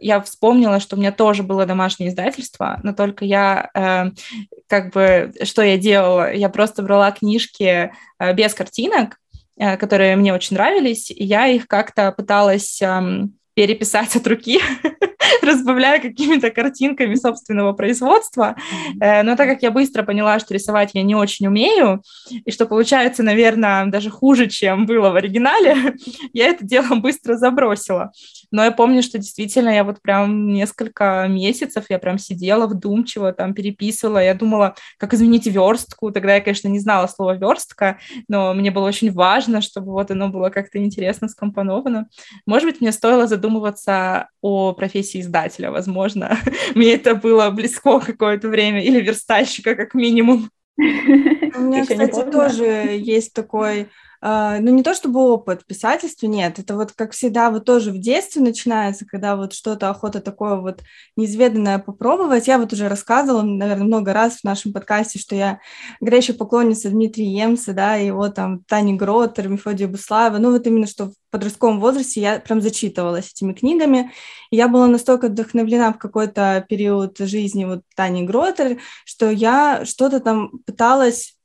я 0.00 0.20
вспомнила, 0.20 0.80
что 0.80 0.96
у 0.96 0.98
меня 0.98 1.12
тоже 1.12 1.42
было 1.42 1.66
домашнее 1.66 2.10
издательство, 2.10 2.80
но 2.82 2.92
только 2.92 3.24
я, 3.24 3.70
э, 3.74 4.10
как 4.66 4.92
бы, 4.92 5.32
что 5.44 5.62
я 5.62 5.78
делала? 5.78 6.32
Я 6.32 6.48
просто 6.48 6.82
брала 6.82 7.10
книжки 7.12 7.92
э, 8.18 8.34
без 8.34 8.54
картинок, 8.54 9.18
которые 9.56 10.16
мне 10.16 10.32
очень 10.32 10.56
нравились, 10.56 11.10
и 11.10 11.22
я 11.22 11.46
их 11.46 11.68
как-то 11.68 12.10
пыталась 12.10 12.80
эм, 12.80 13.38
переписать 13.54 14.16
от 14.16 14.26
руки, 14.26 14.60
разбавляя 15.42 16.00
какими-то 16.00 16.50
картинками 16.50 17.14
собственного 17.14 17.72
производства. 17.72 18.56
Э, 19.00 19.22
но 19.22 19.36
так 19.36 19.48
как 19.48 19.62
я 19.62 19.70
быстро 19.70 20.02
поняла, 20.02 20.38
что 20.38 20.54
рисовать 20.54 20.90
я 20.94 21.02
не 21.02 21.14
очень 21.14 21.46
умею, 21.46 22.02
и 22.30 22.50
что 22.50 22.66
получается, 22.66 23.22
наверное, 23.22 23.86
даже 23.86 24.10
хуже, 24.10 24.48
чем 24.48 24.86
было 24.86 25.10
в 25.10 25.16
оригинале, 25.16 25.94
я 26.32 26.46
это 26.48 26.64
дело 26.64 26.94
быстро 26.96 27.36
забросила. 27.36 28.12
Но 28.52 28.62
я 28.64 28.70
помню, 28.70 29.02
что 29.02 29.18
действительно 29.18 29.70
я 29.70 29.82
вот 29.82 30.00
прям 30.00 30.46
несколько 30.52 31.26
месяцев 31.28 31.86
я 31.88 31.98
прям 31.98 32.18
сидела 32.18 32.66
вдумчиво, 32.66 33.32
там 33.32 33.54
переписывала. 33.54 34.22
Я 34.22 34.34
думала, 34.34 34.76
как 34.98 35.14
изменить 35.14 35.46
верстку. 35.46 36.12
Тогда 36.12 36.36
я, 36.36 36.40
конечно, 36.40 36.68
не 36.68 36.78
знала 36.78 37.06
слова 37.06 37.34
верстка, 37.34 37.98
но 38.28 38.54
мне 38.54 38.70
было 38.70 38.86
очень 38.86 39.10
важно, 39.10 39.62
чтобы 39.62 39.92
вот 39.92 40.10
оно 40.10 40.28
было 40.28 40.50
как-то 40.50 40.78
интересно 40.78 41.28
скомпоновано. 41.28 42.08
Может 42.46 42.68
быть, 42.68 42.80
мне 42.80 42.92
стоило 42.92 43.26
задумываться 43.26 44.28
о 44.42 44.72
профессии 44.74 45.20
издателя, 45.20 45.70
возможно. 45.70 46.38
Мне 46.74 46.94
это 46.94 47.14
было 47.14 47.50
близко 47.50 48.00
какое-то 48.00 48.48
время, 48.48 48.82
или 48.82 49.00
верстальщика 49.00 49.74
как 49.74 49.94
минимум. 49.94 50.50
У 50.78 50.80
меня, 50.80 51.82
кстати, 51.82 52.30
тоже 52.30 52.64
есть 52.96 53.32
такой 53.32 53.88
ну, 54.22 54.70
не 54.70 54.84
то 54.84 54.94
чтобы 54.94 55.20
опыт 55.20 55.66
писательства, 55.66 56.26
нет, 56.26 56.60
это 56.60 56.76
вот, 56.76 56.92
как 56.92 57.10
всегда, 57.10 57.50
вот 57.50 57.64
тоже 57.64 57.90
в 57.90 57.98
детстве 57.98 58.40
начинается, 58.40 59.04
когда 59.04 59.34
вот 59.34 59.52
что-то 59.52 59.90
охота 59.90 60.20
такое 60.20 60.56
вот 60.56 60.80
неизведанное 61.16 61.80
попробовать. 61.80 62.46
Я 62.46 62.58
вот 62.58 62.72
уже 62.72 62.88
рассказывала, 62.88 63.42
наверное, 63.42 63.84
много 63.84 64.12
раз 64.12 64.38
в 64.38 64.44
нашем 64.44 64.72
подкасте, 64.72 65.18
что 65.18 65.34
я 65.34 65.58
горячая 66.00 66.36
поклонница 66.36 66.88
Дмитрия 66.90 67.26
Емса, 67.26 67.72
да, 67.72 67.96
его 67.96 68.28
там 68.28 68.62
Тани 68.68 68.94
Гротер, 68.94 69.48
Мефодия 69.48 69.88
Буслаева, 69.88 70.38
ну, 70.38 70.52
вот 70.52 70.64
именно 70.68 70.86
что 70.86 71.06
в 71.06 71.12
подростковом 71.32 71.80
возрасте 71.80 72.20
я 72.20 72.38
прям 72.38 72.60
зачитывалась 72.60 73.30
этими 73.30 73.54
книгами, 73.54 74.12
и 74.52 74.56
я 74.56 74.68
была 74.68 74.86
настолько 74.86 75.28
вдохновлена 75.28 75.92
в 75.92 75.98
какой-то 75.98 76.64
период 76.68 77.18
жизни 77.18 77.64
вот 77.64 77.80
Тани 77.96 78.22
Гротер, 78.22 78.78
что 79.04 79.30
я 79.30 79.84
что-то 79.84 80.20
там 80.20 80.60
пыталась 80.64 81.36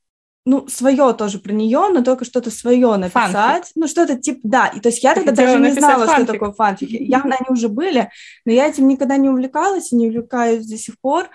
ну, 0.48 0.66
свое 0.70 1.14
тоже 1.14 1.40
про 1.40 1.52
нее, 1.52 1.90
но 1.92 2.02
только 2.04 2.24
что-то 2.24 2.52
свое 2.52 2.96
написать. 2.96 3.32
Фанфик. 3.34 3.72
Ну, 3.76 3.86
что-то 3.86 4.16
типа, 4.16 4.40
да. 4.44 4.68
И 4.68 4.80
то 4.80 4.88
есть 4.88 5.04
я 5.04 5.14
тогда 5.14 5.34
даже 5.34 5.60
не 5.60 5.72
знала, 5.72 6.06
фанфик. 6.06 6.24
что 6.24 6.34
такое 6.34 6.52
фанфики. 6.54 6.96
Явно 7.02 7.36
они 7.38 7.54
уже 7.54 7.68
были, 7.68 8.10
но 8.46 8.54
я 8.54 8.68
этим 8.68 8.88
никогда 8.88 9.18
не 9.18 9.28
увлекалась 9.28 9.92
и 9.92 9.98
не 9.98 10.08
увлекаюсь 10.08 10.66
до 10.66 10.78
сих 10.78 10.98
пор. 11.02 11.30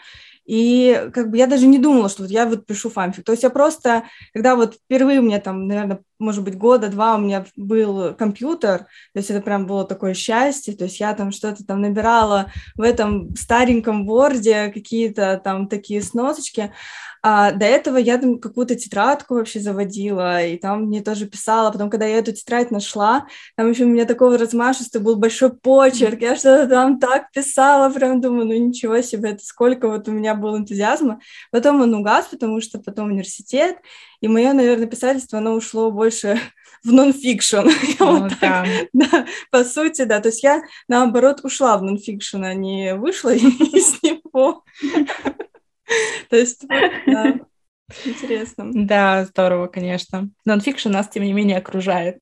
И 0.46 1.10
как 1.12 1.30
бы 1.30 1.36
я 1.36 1.46
даже 1.46 1.66
не 1.66 1.78
думала, 1.78 2.08
что 2.08 2.22
вот 2.22 2.30
я 2.30 2.46
вот 2.46 2.64
пишу 2.64 2.88
фанфик. 2.88 3.22
То 3.22 3.32
есть 3.32 3.42
я 3.42 3.50
просто, 3.50 4.04
когда 4.32 4.56
вот 4.56 4.76
впервые 4.76 5.20
меня 5.20 5.40
там, 5.40 5.66
наверное, 5.66 6.00
может 6.22 6.44
быть, 6.44 6.56
года 6.56 6.88
два 6.88 7.16
у 7.16 7.18
меня 7.18 7.44
был 7.56 8.14
компьютер, 8.14 8.78
то 8.78 9.18
есть 9.18 9.30
это 9.30 9.40
прям 9.40 9.66
было 9.66 9.84
такое 9.84 10.14
счастье, 10.14 10.74
то 10.74 10.84
есть 10.84 11.00
я 11.00 11.14
там 11.14 11.32
что-то 11.32 11.64
там 11.64 11.80
набирала 11.80 12.50
в 12.76 12.82
этом 12.82 13.34
стареньком 13.36 14.06
борде 14.06 14.68
какие-то 14.68 15.40
там 15.42 15.68
такие 15.68 16.02
сносочки, 16.02 16.72
а 17.24 17.52
до 17.52 17.66
этого 17.66 17.98
я 17.98 18.18
там 18.18 18.40
какую-то 18.40 18.74
тетрадку 18.74 19.34
вообще 19.34 19.60
заводила, 19.60 20.44
и 20.44 20.56
там 20.58 20.86
мне 20.86 21.02
тоже 21.02 21.26
писала. 21.26 21.70
Потом, 21.70 21.88
когда 21.88 22.04
я 22.04 22.18
эту 22.18 22.32
тетрадь 22.32 22.72
нашла, 22.72 23.26
там 23.56 23.70
еще 23.70 23.84
у 23.84 23.88
меня 23.88 24.06
такого 24.06 24.36
размашистый 24.36 25.00
был 25.00 25.14
большой 25.14 25.52
почерк. 25.52 26.20
Я 26.20 26.34
что-то 26.34 26.66
там 26.66 26.98
так 26.98 27.30
писала, 27.30 27.92
прям 27.92 28.20
думаю, 28.20 28.46
ну 28.46 28.54
ничего 28.54 29.00
себе, 29.02 29.30
это 29.30 29.44
сколько 29.44 29.88
вот 29.88 30.08
у 30.08 30.10
меня 30.10 30.34
было 30.34 30.56
энтузиазма. 30.56 31.20
Потом 31.52 31.80
он 31.80 31.94
угас, 31.94 32.26
потому 32.26 32.60
что 32.60 32.80
потом 32.80 33.10
университет, 33.10 33.76
и 34.22 34.28
мое, 34.28 34.52
наверное, 34.52 34.86
писательство, 34.86 35.38
оно 35.38 35.52
ушло 35.52 35.90
больше 35.90 36.38
в 36.84 36.92
нонфикшн. 36.92 37.68
Ну, 37.98 38.20
вот 38.20 38.32
да. 38.40 38.64
да, 38.92 39.26
по 39.50 39.64
сути, 39.64 40.04
да. 40.04 40.20
То 40.20 40.28
есть 40.28 40.42
я, 40.42 40.62
наоборот, 40.88 41.40
ушла 41.42 41.76
в 41.76 41.82
нонфикшн, 41.82 42.44
а 42.44 42.54
не 42.54 42.94
вышла 42.94 43.34
из 43.34 44.02
него. 44.02 44.64
То 46.30 46.36
есть, 46.36 46.64
да, 47.06 47.34
интересно. 48.04 48.70
Да, 48.72 49.24
здорово, 49.24 49.66
конечно. 49.66 50.30
Нонфикшн 50.44 50.90
нас, 50.90 51.08
тем 51.08 51.24
не 51.24 51.32
менее, 51.32 51.58
окружает. 51.58 52.18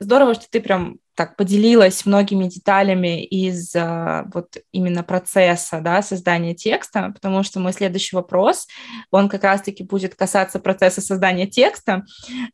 Здорово, 0.00 0.34
что 0.34 0.50
ты 0.50 0.60
прям 0.60 0.98
так 1.16 1.34
поделилась 1.36 2.04
многими 2.04 2.44
деталями 2.44 3.24
из 3.24 3.74
а, 3.74 4.26
вот 4.32 4.58
именно 4.70 5.02
процесса 5.02 5.80
да, 5.80 6.02
создания 6.02 6.54
текста, 6.54 7.10
потому 7.14 7.42
что 7.42 7.58
мой 7.58 7.72
следующий 7.72 8.14
вопрос, 8.14 8.68
он 9.10 9.28
как 9.28 9.42
раз-таки 9.42 9.82
будет 9.82 10.14
касаться 10.14 10.60
процесса 10.60 11.00
создания 11.00 11.46
текста. 11.46 12.04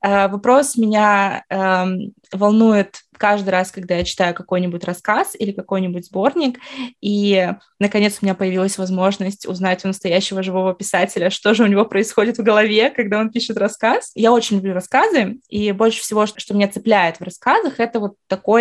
А, 0.00 0.28
вопрос 0.28 0.76
меня 0.76 1.44
а, 1.50 1.88
волнует 2.32 3.00
каждый 3.22 3.50
раз, 3.50 3.70
когда 3.70 3.94
я 3.96 4.04
читаю 4.04 4.34
какой-нибудь 4.34 4.82
рассказ 4.82 5.36
или 5.38 5.52
какой-нибудь 5.52 6.06
сборник, 6.06 6.58
и, 7.00 7.52
наконец, 7.78 8.18
у 8.20 8.24
меня 8.24 8.34
появилась 8.34 8.78
возможность 8.78 9.46
узнать 9.46 9.84
у 9.84 9.88
настоящего 9.88 10.42
живого 10.42 10.74
писателя, 10.74 11.30
что 11.30 11.54
же 11.54 11.62
у 11.62 11.68
него 11.68 11.84
происходит 11.84 12.38
в 12.38 12.42
голове, 12.42 12.90
когда 12.90 13.20
он 13.20 13.30
пишет 13.30 13.58
рассказ. 13.58 14.10
Я 14.16 14.32
очень 14.32 14.56
люблю 14.56 14.74
рассказы, 14.74 15.38
и 15.48 15.70
больше 15.70 16.00
всего, 16.00 16.26
что 16.26 16.54
меня 16.54 16.66
цепляет 16.66 17.20
в 17.20 17.22
рассказах, 17.22 17.78
это 17.78 18.00
вот 18.00 18.14
такой 18.26 18.51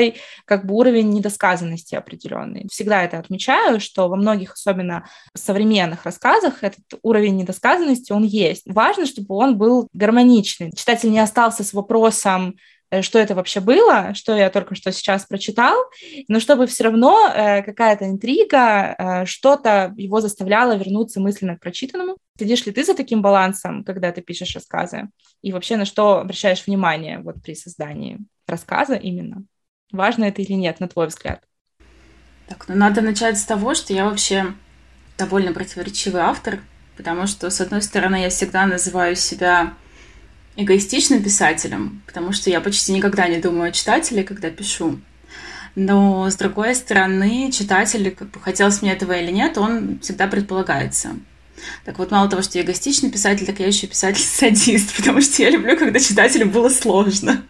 как 0.46 0.66
бы 0.66 0.76
уровень 0.76 1.10
недосказанности 1.10 1.96
определенный. 1.96 2.68
Всегда 2.72 3.04
это 3.04 3.20
отмечаю, 3.20 3.80
что 3.80 4.08
во 4.08 4.16
многих, 4.16 4.54
особенно 4.54 5.08
современных 5.36 6.06
рассказах, 6.06 6.64
этот 6.64 6.84
уровень 7.02 7.38
недосказанности, 7.38 8.12
он 8.12 8.24
есть. 8.24 8.64
Важно, 8.66 9.06
чтобы 9.06 9.36
он 9.36 9.58
был 9.58 9.88
гармоничный. 9.94 10.72
Читатель 10.76 11.12
не 11.12 11.20
остался 11.20 11.64
с 11.64 11.74
вопросом, 11.74 12.56
Э, 12.92 13.02
что 13.02 13.18
это 13.18 13.34
вообще 13.34 13.62
было, 13.62 14.14
что 14.14 14.36
я 14.36 14.50
только 14.50 14.76
что 14.76 14.92
сейчас 14.92 15.26
прочитал, 15.26 15.78
но 16.28 16.40
чтобы 16.40 16.68
все 16.68 16.84
равно 16.84 17.32
э, 17.34 17.64
какая-то 17.64 18.06
интрига, 18.06 18.96
э, 18.98 19.26
что-то 19.26 19.94
его 19.98 20.20
заставляло 20.22 20.76
вернуться 20.76 21.22
мысленно 21.22 21.56
к 21.56 21.62
прочитанному. 21.62 22.18
Следишь 22.38 22.66
ли 22.66 22.72
ты 22.72 22.84
за 22.84 22.94
таким 22.94 23.22
балансом, 23.22 23.84
когда 23.84 24.12
ты 24.12 24.22
пишешь 24.22 24.56
рассказы? 24.56 25.10
И 25.42 25.52
вообще 25.54 25.78
на 25.78 25.86
что 25.86 26.20
обращаешь 26.20 26.66
внимание 26.68 27.20
вот 27.20 27.42
при 27.42 27.56
создании 27.56 28.20
рассказа 28.46 28.96
именно? 28.96 29.46
Важно 29.92 30.26
это 30.26 30.42
или 30.42 30.54
нет, 30.54 30.80
на 30.80 30.88
твой 30.88 31.08
взгляд? 31.08 31.44
Так, 32.48 32.68
ну 32.68 32.76
надо 32.76 33.02
начать 33.02 33.38
с 33.38 33.46
того, 33.46 33.76
что 33.76 33.94
я 33.94 34.06
вообще 34.06 34.54
довольно 35.18 35.54
противоречивый 35.54 36.22
автор, 36.22 36.60
потому 36.98 37.28
что, 37.28 37.50
с 37.50 37.62
одной 37.62 37.82
стороны, 37.82 38.22
я 38.22 38.30
всегда 38.30 38.66
называю 38.66 39.16
себя 39.16 39.74
эгоистичным 40.56 41.24
писателем, 41.24 42.02
потому 42.06 42.34
что 42.34 42.50
я 42.50 42.60
почти 42.62 42.92
никогда 42.92 43.28
не 43.28 43.38
думаю 43.38 43.70
о 43.70 43.72
читателе, 43.72 44.24
когда 44.24 44.50
пишу. 44.50 45.00
Но, 45.76 46.30
с 46.30 46.36
другой 46.36 46.76
стороны, 46.76 47.52
читатель, 47.52 48.12
как 48.12 48.30
бы, 48.32 48.40
хотелось 48.42 48.82
мне 48.82 48.92
этого 48.92 49.14
или 49.14 49.32
нет, 49.32 49.58
он 49.58 50.00
всегда 50.00 50.28
предполагается. 50.28 51.16
Так 51.86 52.00
вот, 52.00 52.12
мало 52.12 52.30
того, 52.30 52.42
что 52.42 52.58
я 52.58 52.64
эгоистичный 52.64 53.12
писатель, 53.12 53.46
так 53.46 53.60
я 53.60 53.68
еще 53.68 53.88
писатель-садист, 53.88 54.96
потому 54.98 55.22
что 55.22 55.42
я 55.42 55.50
люблю, 55.50 55.78
когда 55.78 56.00
читателю 56.00 56.48
было 56.48 56.70
сложно. 56.70 57.44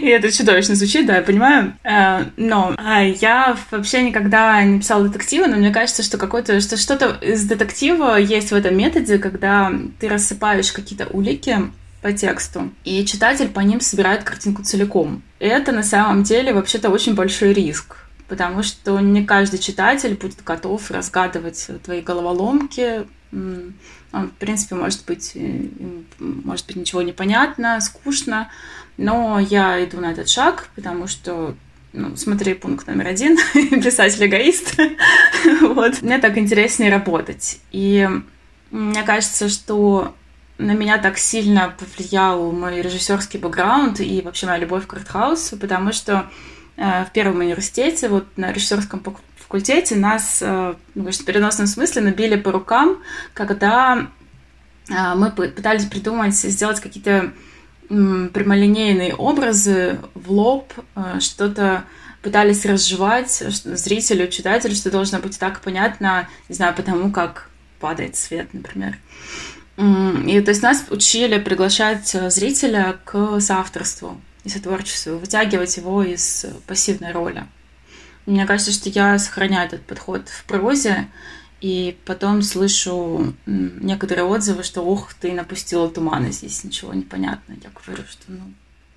И 0.00 0.06
это 0.06 0.30
чудовищно 0.30 0.74
звучит, 0.74 1.06
да, 1.06 1.16
я 1.16 1.22
понимаю. 1.22 1.74
Э, 1.82 2.24
но 2.36 2.74
а, 2.76 3.02
я 3.02 3.56
вообще 3.70 4.02
никогда 4.02 4.62
не 4.62 4.78
писала 4.78 5.08
детективы, 5.08 5.46
но 5.46 5.56
мне 5.56 5.70
кажется, 5.70 6.02
что 6.02 6.18
какое-то, 6.18 6.60
что 6.60 6.76
что-то 6.76 7.16
из 7.20 7.44
детектива 7.44 8.18
есть 8.18 8.52
в 8.52 8.54
этом 8.54 8.76
методе, 8.76 9.18
когда 9.18 9.72
ты 9.98 10.08
рассыпаешь 10.08 10.72
какие-то 10.72 11.06
улики 11.06 11.58
по 12.02 12.12
тексту, 12.12 12.70
и 12.84 13.04
читатель 13.06 13.48
по 13.48 13.60
ним 13.60 13.80
собирает 13.80 14.24
картинку 14.24 14.62
целиком. 14.62 15.22
И 15.40 15.46
это 15.46 15.72
на 15.72 15.82
самом 15.82 16.22
деле 16.22 16.52
вообще-то 16.52 16.90
очень 16.90 17.14
большой 17.14 17.52
риск, 17.52 17.96
потому 18.28 18.62
что 18.62 19.00
не 19.00 19.24
каждый 19.24 19.58
читатель 19.58 20.14
будет 20.14 20.44
готов 20.44 20.90
разгадывать 20.90 21.66
твои 21.82 22.02
головоломки. 22.02 23.04
Он, 24.14 24.28
в 24.28 24.32
принципе, 24.32 24.76
может 24.76 25.04
быть, 25.06 25.36
может 26.18 26.66
быть, 26.66 26.76
ничего 26.76 27.02
не 27.02 27.12
понятно, 27.12 27.80
скучно, 27.80 28.48
но 28.96 29.40
я 29.40 29.84
иду 29.84 30.00
на 30.00 30.12
этот 30.12 30.28
шаг, 30.28 30.68
потому 30.76 31.08
что 31.08 31.56
ну, 31.92 32.16
смотри, 32.16 32.54
пункт 32.54 32.88
номер 32.88 33.08
один, 33.08 33.36
писатель-эгоист. 33.54 34.76
вот. 35.60 36.02
Мне 36.02 36.18
так 36.18 36.36
интереснее 36.36 36.90
работать. 36.90 37.60
И 37.70 38.08
мне 38.72 39.02
кажется, 39.04 39.48
что 39.48 40.14
на 40.58 40.72
меня 40.72 40.98
так 40.98 41.18
сильно 41.18 41.72
повлиял 41.78 42.50
мой 42.50 42.82
режиссерский 42.82 43.38
бэкграунд 43.38 44.00
и 44.00 44.22
вообще 44.22 44.46
моя 44.46 44.58
любовь 44.58 44.86
к 44.86 44.94
артхаусу, 44.94 45.56
потому 45.56 45.92
что 45.92 46.28
э, 46.76 47.04
в 47.04 47.12
первом 47.12 47.40
университете, 47.40 48.08
вот 48.08 48.26
на 48.36 48.52
режиссерском 48.52 49.00
факультете 49.54 49.94
нас, 49.94 50.38
э, 50.42 50.74
ну, 50.96 51.10
в 51.12 51.24
переносном 51.24 51.68
смысле 51.68 52.02
набили 52.02 52.34
по 52.34 52.50
рукам, 52.50 52.98
когда 53.34 54.08
э, 54.88 55.14
мы 55.14 55.30
пытались 55.30 55.84
придумать, 55.84 56.34
сделать 56.34 56.80
какие-то 56.80 57.32
прямолинейные 57.88 59.14
образы 59.14 60.00
в 60.14 60.32
лоб, 60.32 60.72
э, 60.96 61.20
что-то 61.20 61.84
пытались 62.22 62.66
разжевать 62.66 63.30
зрителю, 63.30 64.26
читателю, 64.26 64.74
что 64.74 64.90
должно 64.90 65.20
быть 65.20 65.38
так 65.38 65.60
понятно, 65.60 66.28
не 66.48 66.56
знаю, 66.56 66.74
потому 66.74 67.12
как 67.12 67.48
падает 67.78 68.16
свет, 68.16 68.48
например. 68.54 68.98
И 69.76 70.40
то 70.40 70.50
есть 70.50 70.62
нас 70.62 70.84
учили 70.90 71.38
приглашать 71.38 72.08
зрителя 72.08 72.96
к 73.04 73.38
соавторству 73.40 74.20
и 74.44 74.48
сотворчеству, 74.48 75.18
вытягивать 75.18 75.76
его 75.76 76.02
из 76.02 76.46
пассивной 76.66 77.12
роли. 77.12 77.44
Мне 78.26 78.46
кажется, 78.46 78.72
что 78.72 78.88
я 78.88 79.18
сохраняю 79.18 79.66
этот 79.66 79.82
подход 79.82 80.28
в 80.28 80.44
прозе, 80.44 81.08
и 81.60 81.96
потом 82.04 82.42
слышу 82.42 83.34
некоторые 83.46 84.24
отзывы, 84.24 84.62
что 84.62 84.82
ух, 84.82 85.14
ты 85.14 85.32
напустила 85.32 85.88
тумана, 85.88 86.30
здесь 86.30 86.64
ничего 86.64 86.92
не 86.92 87.02
понятно. 87.02 87.54
Я 87.62 87.70
говорю, 87.70 88.04
что 88.08 88.24
ну, 88.28 88.52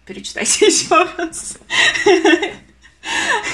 перечитайте 0.06 0.66
еще 0.68 1.08
раз. 1.18 1.58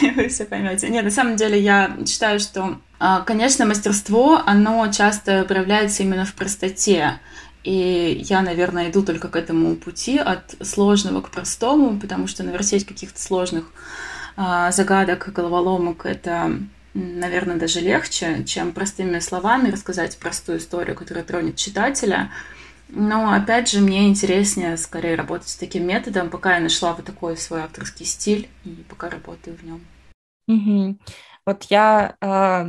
Вы 0.01 0.27
все 0.29 0.45
поймете. 0.45 0.89
Нет, 0.89 1.03
на 1.03 1.11
самом 1.11 1.35
деле 1.35 1.59
я 1.59 1.95
считаю, 2.07 2.39
что 2.39 2.79
а, 3.05 3.19
конечно, 3.19 3.65
мастерство, 3.65 4.41
оно 4.45 4.89
часто 4.89 5.43
проявляется 5.43 6.03
именно 6.03 6.25
в 6.25 6.33
простоте. 6.35 7.19
И 7.63 8.23
я, 8.25 8.41
наверное, 8.41 8.89
иду 8.89 9.03
только 9.03 9.27
к 9.27 9.35
этому 9.35 9.75
пути 9.75 10.17
от 10.17 10.55
сложного 10.61 11.19
к 11.19 11.29
простому, 11.29 11.99
потому 11.99 12.27
что 12.27 12.43
наверстеть 12.43 12.85
каких-то 12.85 13.21
сложных 13.21 13.65
загадок, 14.35 15.31
головоломок— 15.31 16.05
это, 16.07 16.59
наверное, 16.93 17.57
даже 17.57 17.79
легче, 17.79 18.43
чем 18.45 18.71
простыми 18.71 19.19
словами 19.19 19.69
рассказать 19.69 20.17
простую 20.17 20.59
историю, 20.59 20.95
которая 20.95 21.23
тронет 21.23 21.55
читателя. 21.55 22.31
Но, 22.89 23.31
опять 23.33 23.69
же, 23.69 23.79
мне 23.81 24.07
интереснее 24.07 24.77
скорее 24.77 25.15
работать 25.15 25.49
с 25.49 25.55
таким 25.55 25.87
методом, 25.87 26.29
пока 26.29 26.55
я 26.55 26.59
нашла 26.61 26.93
вот 26.93 27.05
такой 27.05 27.37
свой 27.37 27.61
авторский 27.61 28.05
стиль, 28.05 28.47
и 28.65 28.85
пока 28.87 29.09
работаю 29.09 29.57
в 29.57 29.63
нем. 29.63 29.81
Угу. 30.47 30.97
Вот 31.45 31.63
я 31.69 32.15
э, 32.21 32.65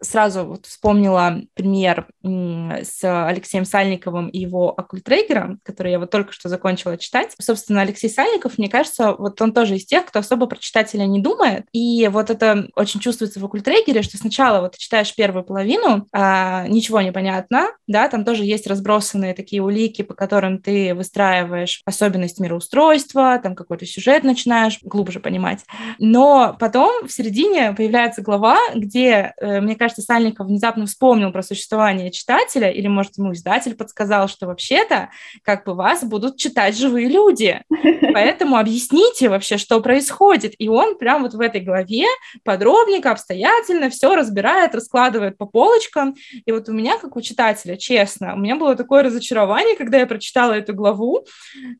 сразу 0.00 0.44
вот 0.44 0.66
вспомнила 0.66 1.40
пример 1.54 2.08
с 2.22 3.02
Алексеем 3.02 3.64
Сальниковым 3.64 4.28
и 4.28 4.38
его 4.38 4.70
оккультрейгером, 4.70 5.60
который 5.62 5.92
я 5.92 5.98
вот 5.98 6.10
только 6.10 6.32
что 6.32 6.48
закончила 6.48 6.96
читать. 6.96 7.34
Собственно, 7.40 7.82
Алексей 7.82 8.08
Сальников, 8.08 8.58
мне 8.58 8.68
кажется, 8.68 9.14
вот 9.14 9.40
он 9.40 9.52
тоже 9.52 9.76
из 9.76 9.86
тех, 9.86 10.06
кто 10.06 10.20
особо 10.20 10.46
про 10.46 10.58
читателя 10.58 11.04
не 11.04 11.20
думает. 11.20 11.66
И 11.72 12.08
вот 12.08 12.30
это 12.30 12.68
очень 12.74 13.00
чувствуется 13.00 13.40
в 13.40 13.44
оккультрейгере, 13.44 14.02
что 14.02 14.16
сначала 14.16 14.60
вот 14.60 14.72
ты 14.72 14.78
читаешь 14.78 15.14
первую 15.14 15.44
половину, 15.44 16.06
а, 16.12 16.66
ничего 16.68 17.00
не 17.00 17.12
понятно, 17.12 17.68
да, 17.86 18.08
там 18.08 18.24
тоже 18.24 18.44
есть 18.44 18.66
разбросанные 18.66 19.34
такие 19.34 19.62
улики, 19.62 20.02
по 20.02 20.14
которым 20.14 20.60
ты 20.60 20.94
выстраиваешь 20.94 21.82
особенность 21.84 22.40
мироустройства, 22.40 23.38
там 23.42 23.54
какой-то 23.54 23.86
сюжет 23.86 24.24
начинаешь 24.24 24.78
глубже 24.82 25.20
понимать. 25.20 25.64
Но 25.98 26.56
потом 26.58 27.06
в 27.06 27.12
середине 27.12 27.72
появляется 27.72 28.22
глава, 28.22 28.58
где, 28.74 29.32
э, 29.40 29.60
мне 29.60 29.76
кажется, 29.78 30.02
Сальников 30.02 30.46
внезапно 30.46 30.86
вспомнил 30.86 31.32
про 31.32 31.42
существование 31.42 32.10
читателя, 32.10 32.70
или, 32.70 32.88
может, 32.88 33.16
ему 33.16 33.32
издатель 33.32 33.74
подсказал, 33.74 34.28
что 34.28 34.46
вообще-то 34.46 35.10
как 35.42 35.64
бы 35.64 35.74
вас 35.74 36.04
будут 36.04 36.36
читать 36.36 36.76
живые 36.76 37.08
люди. 37.08 37.62
Поэтому 38.12 38.56
объясните 38.56 39.28
вообще, 39.28 39.58
что 39.58 39.80
происходит. 39.80 40.54
И 40.58 40.68
он 40.68 40.98
прям 40.98 41.22
вот 41.22 41.34
в 41.34 41.40
этой 41.40 41.60
главе 41.60 42.04
подробненько, 42.44 43.10
обстоятельно 43.10 43.90
все 43.90 44.14
разбирает, 44.14 44.74
раскладывает 44.74 45.38
по 45.38 45.46
полочкам. 45.46 46.14
И 46.44 46.52
вот 46.52 46.68
у 46.68 46.72
меня, 46.72 46.98
как 46.98 47.16
у 47.16 47.20
читателя, 47.20 47.76
честно, 47.76 48.34
у 48.34 48.38
меня 48.38 48.56
было 48.56 48.74
такое 48.74 49.02
разочарование, 49.02 49.76
когда 49.76 49.98
я 49.98 50.06
прочитала 50.06 50.52
эту 50.52 50.74
главу. 50.74 51.26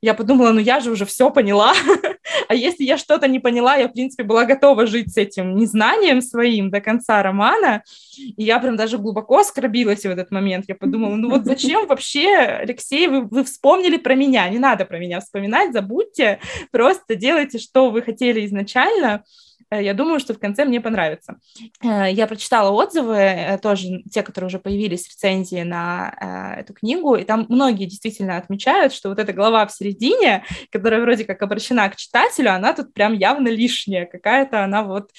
Я 0.00 0.14
подумала, 0.14 0.52
ну 0.52 0.60
я 0.60 0.80
же 0.80 0.90
уже 0.90 1.04
все 1.04 1.30
поняла. 1.30 1.72
а 2.48 2.54
если 2.54 2.84
я 2.84 2.96
что-то 2.96 3.28
не 3.28 3.40
поняла, 3.40 3.76
я, 3.76 3.88
в 3.88 3.92
принципе, 3.92 4.22
была 4.22 4.44
готова 4.44 4.86
жить 4.86 5.12
с 5.12 5.16
этим 5.16 5.56
незнанием 5.56 6.20
своим 6.22 6.70
до 6.70 6.80
конца 6.80 7.22
романа. 7.22 7.82
И 8.18 8.44
я 8.44 8.58
прям 8.58 8.76
даже 8.76 8.98
глубоко 8.98 9.38
оскорбилась 9.38 10.02
в 10.02 10.06
этот 10.06 10.30
момент. 10.30 10.64
Я 10.68 10.74
подумала, 10.74 11.14
ну 11.14 11.30
вот 11.30 11.44
зачем 11.44 11.86
вообще, 11.86 12.36
Алексей, 12.36 13.06
вы, 13.06 13.22
вы 13.22 13.44
вспомнили 13.44 13.96
про 13.96 14.14
меня? 14.14 14.48
Не 14.48 14.58
надо 14.58 14.84
про 14.84 14.98
меня 14.98 15.20
вспоминать, 15.20 15.72
забудьте, 15.72 16.40
просто 16.70 17.14
делайте, 17.14 17.58
что 17.58 17.90
вы 17.90 18.02
хотели 18.02 18.44
изначально. 18.46 19.24
Э, 19.70 19.82
я 19.82 19.94
думаю, 19.94 20.20
что 20.20 20.34
в 20.34 20.38
конце 20.38 20.64
мне 20.64 20.80
понравится. 20.80 21.38
Э, 21.82 22.10
я 22.10 22.26
прочитала 22.26 22.70
отзывы, 22.70 23.16
э, 23.16 23.58
тоже 23.58 24.02
те, 24.10 24.22
которые 24.22 24.48
уже 24.48 24.58
появились 24.58 25.08
рецензии 25.08 25.62
на 25.62 26.54
эту 26.58 26.72
книгу, 26.72 27.14
и 27.16 27.24
там 27.24 27.46
многие 27.48 27.86
действительно 27.86 28.36
отмечают, 28.36 28.92
что 28.92 29.08
вот 29.08 29.18
эта 29.18 29.32
глава 29.32 29.66
в 29.66 29.72
середине, 29.72 30.44
которая 30.70 31.00
вроде 31.00 31.24
как 31.24 31.42
обращена 31.42 31.88
к 31.88 31.96
читателю, 31.96 32.52
она 32.52 32.72
тут 32.72 32.92
прям 32.92 33.12
явно 33.14 33.48
лишняя, 33.48 34.06
какая-то 34.06 34.64
она 34.64 34.82
вот 34.82 35.10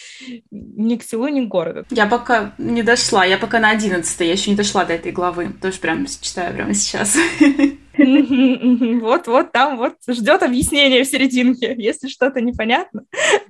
ни 0.51 0.95
к 0.95 1.03
селу, 1.03 1.27
ни 1.27 1.45
к 1.45 1.47
городу. 1.47 1.85
Я 1.89 2.05
пока 2.05 2.53
не 2.57 2.83
дошла, 2.83 3.25
я 3.25 3.37
пока 3.37 3.59
на 3.59 3.69
одиннадцатой, 3.69 4.27
я 4.27 4.33
еще 4.33 4.51
не 4.51 4.57
дошла 4.57 4.85
до 4.85 4.93
этой 4.93 5.11
главы, 5.11 5.53
тоже 5.61 5.79
прям 5.79 6.05
читаю 6.05 6.53
прямо 6.53 6.73
сейчас. 6.73 7.17
Вот-вот 7.99 9.51
там 9.51 9.77
вот 9.77 9.95
ждет 10.07 10.43
объяснение 10.43 11.03
в 11.03 11.07
серединке. 11.07 11.75
Если 11.77 12.07
что-то 12.07 12.41
непонятно, 12.41 13.03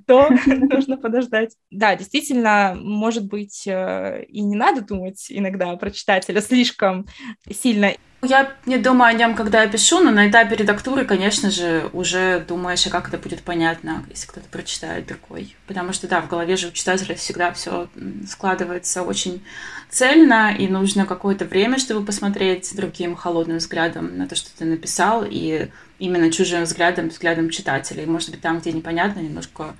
то 0.06 0.28
нужно 0.46 0.96
подождать. 0.96 1.54
Да, 1.70 1.94
действительно, 1.96 2.76
может 2.78 3.26
быть, 3.26 3.66
э, 3.66 4.24
и 4.24 4.40
не 4.40 4.56
надо 4.56 4.80
думать 4.82 5.26
иногда 5.28 5.74
про 5.76 5.90
читателя 5.90 6.40
слишком 6.40 7.06
сильно. 7.50 7.92
Я 8.22 8.52
не 8.66 8.76
думаю 8.76 9.08
о 9.08 9.12
нем, 9.14 9.34
когда 9.34 9.62
я 9.62 9.68
пишу, 9.68 10.00
но 10.00 10.10
на 10.10 10.28
этапе 10.28 10.54
редактуры, 10.54 11.06
конечно 11.06 11.50
же, 11.50 11.88
уже 11.94 12.44
думаешь, 12.46 12.86
а 12.86 12.90
как 12.90 13.08
это 13.08 13.16
будет 13.16 13.40
понятно, 13.42 14.04
если 14.10 14.26
кто-то 14.26 14.46
прочитает 14.48 15.06
другой. 15.06 15.56
Потому 15.66 15.94
что, 15.94 16.06
да, 16.06 16.20
в 16.20 16.28
голове 16.28 16.56
же 16.56 16.68
у 16.68 16.72
читателя 16.72 17.14
всегда 17.14 17.50
все 17.52 17.88
складывается 18.28 19.04
очень 19.04 19.42
цельно, 19.88 20.54
и 20.54 20.68
нужно 20.68 21.06
какое-то 21.06 21.46
время, 21.46 21.78
чтобы 21.78 22.04
посмотреть 22.04 22.76
другим 22.76 23.16
холодным 23.16 23.56
взглядом 23.56 24.18
на 24.18 24.28
то, 24.28 24.36
что 24.36 24.50
ты 24.54 24.66
написал, 24.66 25.24
и 25.26 25.68
именно 25.98 26.30
чужим 26.30 26.64
взглядом, 26.64 27.08
взглядом 27.08 27.48
читателя. 27.48 28.02
И, 28.02 28.06
может 28.06 28.30
быть, 28.30 28.42
там, 28.42 28.60
где 28.60 28.72
непонятно, 28.72 29.20
немножко 29.20 29.74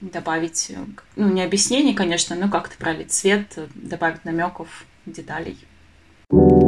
добавить, 0.00 0.70
ну, 1.16 1.28
не 1.30 1.42
объяснений, 1.42 1.94
конечно, 1.94 2.36
но 2.36 2.48
как-то 2.48 2.76
пролить 2.76 3.12
свет, 3.12 3.58
добавить 3.74 4.24
намеков, 4.24 4.84
деталей. 5.04 5.58
thank 6.30 6.52
you 6.52 6.61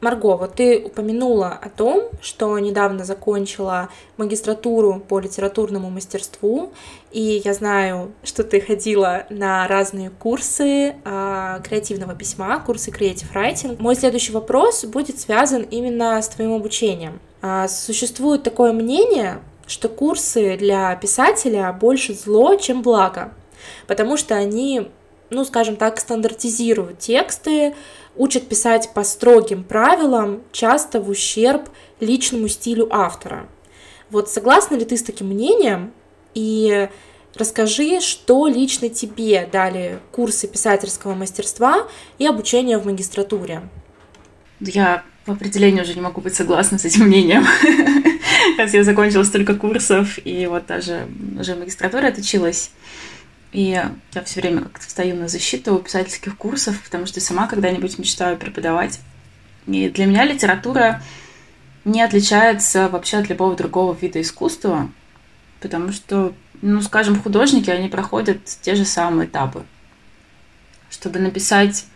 Марго, 0.00 0.36
вот 0.36 0.54
ты 0.54 0.78
упомянула 0.78 1.58
о 1.60 1.68
том, 1.68 2.04
что 2.20 2.56
недавно 2.58 3.04
закончила 3.04 3.88
магистратуру 4.16 5.00
по 5.00 5.18
литературному 5.18 5.90
мастерству, 5.90 6.72
и 7.10 7.42
я 7.44 7.52
знаю, 7.52 8.12
что 8.22 8.44
ты 8.44 8.60
ходила 8.60 9.26
на 9.28 9.66
разные 9.66 10.10
курсы 10.10 10.94
э, 11.04 11.60
креативного 11.64 12.14
письма, 12.14 12.62
курсы 12.64 12.90
Creative 12.90 13.32
Writing. 13.34 13.76
Мой 13.80 13.96
следующий 13.96 14.32
вопрос 14.32 14.84
будет 14.84 15.18
связан 15.18 15.62
именно 15.62 16.22
с 16.22 16.28
твоим 16.28 16.52
обучением. 16.52 17.18
Э, 17.42 17.66
существует 17.68 18.44
такое 18.44 18.72
мнение, 18.72 19.40
что 19.66 19.88
курсы 19.88 20.56
для 20.56 20.94
писателя 20.94 21.72
больше 21.72 22.14
зло, 22.14 22.54
чем 22.54 22.82
благо, 22.82 23.32
потому 23.88 24.16
что 24.16 24.36
они, 24.36 24.90
ну, 25.30 25.44
скажем 25.44 25.74
так, 25.74 25.98
стандартизируют 25.98 27.00
тексты, 27.00 27.74
учат 28.18 28.48
писать 28.48 28.90
по 28.92 29.04
строгим 29.04 29.64
правилам, 29.64 30.42
часто 30.52 31.00
в 31.00 31.08
ущерб 31.08 31.70
личному 32.00 32.48
стилю 32.48 32.88
автора. 32.90 33.48
Вот 34.10 34.28
согласна 34.28 34.74
ли 34.74 34.84
ты 34.84 34.96
с 34.96 35.02
таким 35.02 35.28
мнением? 35.28 35.92
И 36.34 36.88
расскажи, 37.34 38.00
что 38.00 38.46
лично 38.46 38.88
тебе 38.88 39.48
дали 39.50 39.98
курсы 40.12 40.48
писательского 40.48 41.14
мастерства 41.14 41.86
и 42.18 42.26
обучение 42.26 42.78
в 42.78 42.86
магистратуре. 42.86 43.62
Я 44.60 45.04
в 45.26 45.32
определении 45.32 45.82
уже 45.82 45.94
не 45.94 46.00
могу 46.00 46.20
быть 46.20 46.34
согласна 46.34 46.78
с 46.78 46.84
этим 46.84 47.06
мнением. 47.06 47.44
Раз 48.58 48.74
я 48.74 48.82
закончила 48.82 49.22
столько 49.24 49.54
курсов 49.54 50.18
и 50.24 50.46
вот 50.46 50.66
даже 50.66 51.06
уже 51.38 51.54
в 51.54 51.58
магистратуре 51.58 52.08
отучилась. 52.08 52.70
И 53.52 53.62
я 53.62 54.22
все 54.24 54.40
время 54.40 54.62
как-то 54.62 54.86
встаю 54.86 55.16
на 55.16 55.28
защиту 55.28 55.78
писательских 55.78 56.36
курсов, 56.36 56.82
потому 56.82 57.06
что 57.06 57.20
сама 57.20 57.46
когда-нибудь 57.46 57.98
мечтаю 57.98 58.36
преподавать. 58.36 59.00
И 59.66 59.88
для 59.88 60.06
меня 60.06 60.24
литература 60.24 61.02
не 61.84 62.02
отличается 62.02 62.88
вообще 62.88 63.18
от 63.18 63.28
любого 63.30 63.56
другого 63.56 63.96
вида 63.98 64.20
искусства, 64.20 64.90
потому 65.60 65.92
что, 65.92 66.34
ну, 66.60 66.82
скажем, 66.82 67.20
художники, 67.20 67.70
они 67.70 67.88
проходят 67.88 68.44
те 68.44 68.74
же 68.74 68.84
самые 68.84 69.26
этапы. 69.28 69.64
Чтобы 70.90 71.18
написать, 71.18 71.86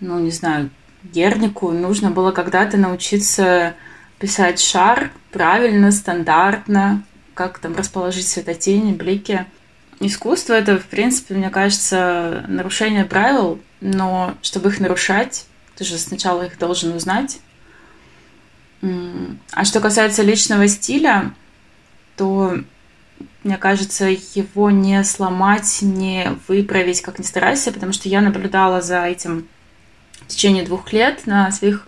ну, 0.00 0.18
не 0.18 0.30
знаю, 0.30 0.70
Гернику, 1.04 1.70
нужно 1.70 2.10
было 2.10 2.32
когда-то 2.32 2.76
научиться 2.76 3.74
писать 4.18 4.60
шар 4.60 5.10
правильно, 5.32 5.90
стандартно, 5.90 7.04
как 7.34 7.58
там 7.58 7.76
расположить 7.76 8.26
светотени, 8.26 8.92
блики– 8.92 9.46
Искусство 10.04 10.54
это, 10.54 10.80
в 10.80 10.86
принципе, 10.86 11.34
мне 11.34 11.48
кажется, 11.48 12.44
нарушение 12.48 13.04
правил, 13.04 13.60
но 13.80 14.34
чтобы 14.42 14.70
их 14.70 14.80
нарушать, 14.80 15.46
ты 15.76 15.84
же 15.84 15.96
сначала 15.96 16.42
их 16.42 16.58
должен 16.58 16.92
узнать. 16.96 17.38
А 18.80 19.64
что 19.64 19.78
касается 19.78 20.24
личного 20.24 20.66
стиля, 20.66 21.32
то, 22.16 22.58
мне 23.44 23.56
кажется, 23.56 24.06
его 24.34 24.72
не 24.72 25.04
сломать, 25.04 25.78
не 25.82 26.36
выправить, 26.48 27.00
как 27.00 27.20
ни 27.20 27.22
старайся, 27.22 27.70
потому 27.70 27.92
что 27.92 28.08
я 28.08 28.20
наблюдала 28.20 28.80
за 28.80 29.04
этим 29.04 29.46
в 30.22 30.26
течение 30.26 30.64
двух 30.64 30.92
лет 30.92 31.28
на 31.28 31.52
своих 31.52 31.86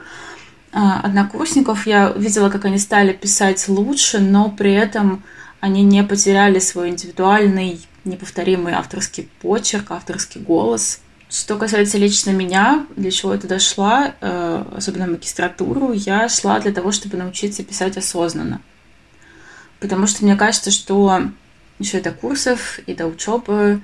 а, 0.73 1.01
однокурсников. 1.01 1.89
Я 1.89 2.11
видела, 2.11 2.49
как 2.49 2.65
они 2.65 2.79
стали 2.79 3.13
писать 3.13 3.67
лучше, 3.67 4.21
но 4.21 4.51
при 4.51 4.73
этом 4.73 5.25
они 5.59 5.83
не 5.83 6.05
потеряли 6.05 6.61
свой 6.61 6.91
индивидуальный 6.91 7.81
неповторимый 8.05 8.75
авторский 8.75 9.29
почерк, 9.41 9.91
авторский 9.91 10.41
голос. 10.41 11.01
Что 11.31 11.57
касается 11.57 11.99
лично 11.99 12.31
меня, 12.31 12.87
для 12.97 13.11
чего 13.11 13.33
я 13.33 13.41
туда 13.41 13.59
шла, 13.59 14.15
э, 14.21 14.65
особенно 14.77 15.07
магистратуру, 15.07 15.93
я 15.93 16.29
шла 16.29 16.61
для 16.61 16.73
того, 16.73 16.93
чтобы 16.93 17.17
научиться 17.17 17.65
писать 17.65 17.97
осознанно. 17.97 18.61
Потому 19.81 20.07
что 20.07 20.25
мне 20.25 20.37
кажется, 20.37 20.71
что 20.71 21.23
еще 21.79 21.99
и 21.99 22.03
до 22.03 22.13
курсов, 22.13 22.79
и 22.87 22.95
до 22.95 23.07
учебы 23.07 23.83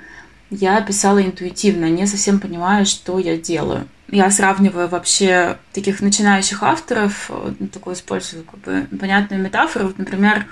я 0.50 0.80
писала 0.80 1.22
интуитивно, 1.22 1.86
не 1.90 2.06
совсем 2.06 2.40
понимая, 2.40 2.84
что 2.84 3.18
я 3.18 3.36
делаю. 3.36 3.88
Я 4.08 4.30
сравниваю 4.30 4.88
вообще 4.88 5.58
таких 5.72 6.00
начинающих 6.00 6.62
авторов, 6.62 7.30
э, 7.30 7.52
такую 7.72 7.96
использую 7.96 8.44
как 8.44 8.60
бы 8.60 8.86
понятную 8.96 9.42
метафору. 9.42 9.92
Например, 9.96 10.46
Э, 10.46 10.50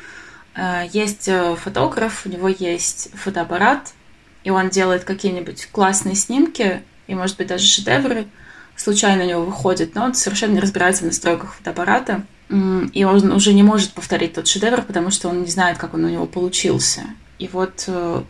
есть 0.92 1.28
э, 1.28 1.54
фотограф, 1.56 2.22
у 2.24 2.28
него 2.28 2.48
есть 2.48 3.10
фотоаппарат, 3.14 3.92
и 4.42 4.50
он 4.50 4.70
делает 4.70 5.04
какие-нибудь 5.04 5.68
классные 5.70 6.16
снимки, 6.16 6.82
и, 7.06 7.14
может 7.14 7.36
быть, 7.36 7.46
даже 7.46 7.64
шедевры 7.64 8.26
случайно 8.76 9.24
у 9.24 9.26
него 9.26 9.44
выходят, 9.44 9.94
но 9.94 10.04
он 10.04 10.14
совершенно 10.14 10.54
не 10.54 10.60
разбирается 10.60 11.02
в 11.02 11.06
настройках 11.06 11.54
фотоаппарата, 11.54 12.24
и 12.48 13.04
он 13.04 13.32
уже 13.32 13.52
не 13.52 13.62
может 13.62 13.92
повторить 13.92 14.34
тот 14.34 14.46
шедевр, 14.48 14.82
потому 14.82 15.10
что 15.10 15.28
он 15.28 15.42
не 15.42 15.50
знает, 15.50 15.78
как 15.78 15.94
он 15.94 16.04
у 16.04 16.08
него 16.08 16.26
получился. 16.26 17.02
И 17.38 17.48
вот 17.48 17.84
э, 17.86 18.22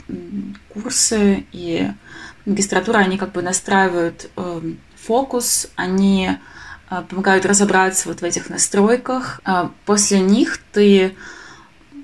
курсы 0.69 1.47
и 1.53 1.91
магистратура, 2.45 2.99
они 2.99 3.17
как 3.17 3.33
бы 3.33 3.43
настраивают 3.43 4.31
фокус, 4.97 5.69
они 5.77 6.31
помогают 7.09 7.47
разобраться 7.47 8.09
вот 8.09 8.21
в 8.21 8.25
этих 8.25 8.49
настройках. 8.49 9.41
После 9.85 10.21
них 10.21 10.59
ты 10.73 11.15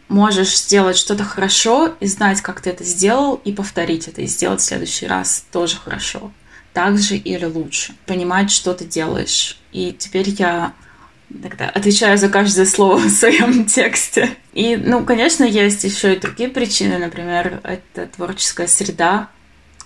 можешь 0.08 0.56
сделать 0.56 0.96
что-то 0.96 1.24
хорошо 1.24 1.94
и 2.00 2.06
знать, 2.06 2.40
как 2.40 2.60
ты 2.60 2.70
это 2.70 2.84
сделал, 2.84 3.40
и 3.44 3.52
повторить 3.52 4.08
это, 4.08 4.22
и 4.22 4.26
сделать 4.26 4.60
в 4.60 4.64
следующий 4.64 5.06
раз 5.06 5.44
тоже 5.52 5.76
хорошо. 5.76 6.32
Так 6.72 6.98
же 6.98 7.16
или 7.16 7.44
лучше. 7.44 7.94
Понимать, 8.06 8.50
что 8.50 8.74
ты 8.74 8.84
делаешь. 8.84 9.58
И 9.72 9.92
теперь 9.92 10.28
я 10.30 10.74
тогда 11.42 11.68
отвечаю 11.68 12.18
за 12.18 12.28
каждое 12.28 12.66
слово 12.66 12.98
в 12.98 13.10
своем 13.10 13.64
тексте. 13.66 14.36
И, 14.52 14.76
ну, 14.76 15.04
конечно, 15.04 15.44
есть 15.44 15.84
еще 15.84 16.14
и 16.14 16.20
другие 16.20 16.48
причины. 16.48 16.98
Например, 16.98 17.60
это 17.62 18.06
творческая 18.06 18.66
среда, 18.66 19.28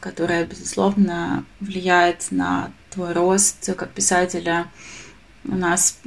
которая, 0.01 0.45
безусловно, 0.47 1.45
влияет 1.61 2.27
на 2.31 2.73
твой 2.91 3.13
рост 3.13 3.71
как 3.77 3.91
писателя. 3.91 4.67
У 5.45 5.55
нас 5.55 5.99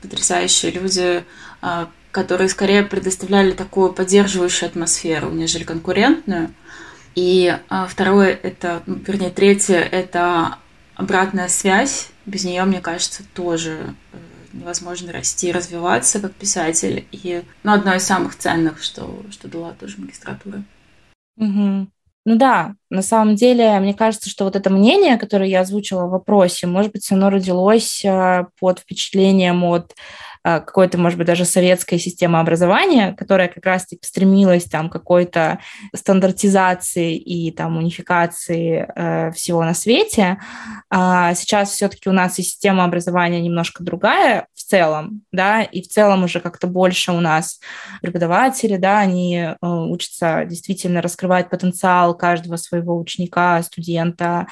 потрясающие 0.00 0.72
люди, 0.72 1.24
а, 1.62 1.88
которые 2.14 2.48
скорее 2.48 2.84
предоставляли 2.84 3.50
такую 3.50 3.92
поддерживающую 3.92 4.68
атмосферу, 4.68 5.30
нежели 5.30 5.64
конкурентную. 5.64 6.54
И 7.16 7.58
а, 7.68 7.86
второе, 7.86 8.38
это, 8.40 8.84
ну, 8.86 8.94
вернее, 8.94 9.30
третье, 9.30 9.78
это 9.80 10.58
обратная 10.94 11.48
связь. 11.48 12.10
Без 12.24 12.44
нее, 12.44 12.62
мне 12.64 12.80
кажется, 12.80 13.24
тоже 13.34 13.94
э, 14.12 14.16
невозможно 14.52 15.12
расти, 15.12 15.50
развиваться 15.50 16.20
как 16.20 16.32
писатель. 16.34 17.04
И 17.10 17.42
ну, 17.64 17.72
одно 17.72 17.94
из 17.96 18.04
самых 18.04 18.36
ценных, 18.38 18.80
что, 18.80 19.22
что 19.32 19.48
дала 19.48 19.72
тоже 19.72 19.96
магистратура. 19.98 20.62
Угу. 21.36 21.88
Ну 22.26 22.36
да, 22.36 22.76
на 22.90 23.02
самом 23.02 23.34
деле, 23.34 23.78
мне 23.80 23.92
кажется, 23.92 24.30
что 24.30 24.44
вот 24.44 24.54
это 24.54 24.70
мнение, 24.70 25.18
которое 25.18 25.50
я 25.50 25.60
озвучила 25.60 26.06
в 26.06 26.10
вопросе, 26.10 26.68
может 26.68 26.92
быть, 26.92 27.10
оно 27.10 27.28
родилось 27.28 28.04
э, 28.04 28.46
под 28.60 28.78
впечатлением 28.78 29.64
от 29.64 29.94
какой-то, 30.44 30.98
может 30.98 31.18
быть, 31.18 31.26
даже 31.26 31.44
советская 31.44 31.98
система 31.98 32.40
образования, 32.40 33.14
которая 33.14 33.48
как 33.48 33.64
раз-таки 33.64 34.06
стремилась 34.06 34.64
там 34.64 34.90
какой-то 34.90 35.58
стандартизации 35.94 37.16
и 37.16 37.50
там 37.50 37.78
унификации 37.78 38.86
э, 38.94 39.32
всего 39.32 39.64
на 39.64 39.74
свете. 39.74 40.38
А 40.90 41.34
сейчас 41.34 41.70
все-таки 41.70 42.08
у 42.08 42.12
нас 42.12 42.38
и 42.38 42.42
система 42.42 42.84
образования 42.84 43.40
немножко 43.40 43.82
другая 43.82 44.46
целом, 44.74 45.22
да, 45.30 45.62
и 45.62 45.82
в 45.82 45.88
целом 45.88 46.24
уже 46.24 46.40
как-то 46.40 46.66
больше 46.66 47.12
у 47.12 47.20
нас 47.20 47.60
преподаватели, 48.02 48.76
да, 48.76 48.98
они 48.98 49.36
э, 49.36 49.56
учатся 49.62 50.44
действительно 50.46 51.00
раскрывать 51.00 51.48
потенциал 51.48 52.16
каждого 52.16 52.56
своего 52.56 52.98
ученика, 52.98 53.62
студента, 53.62 54.48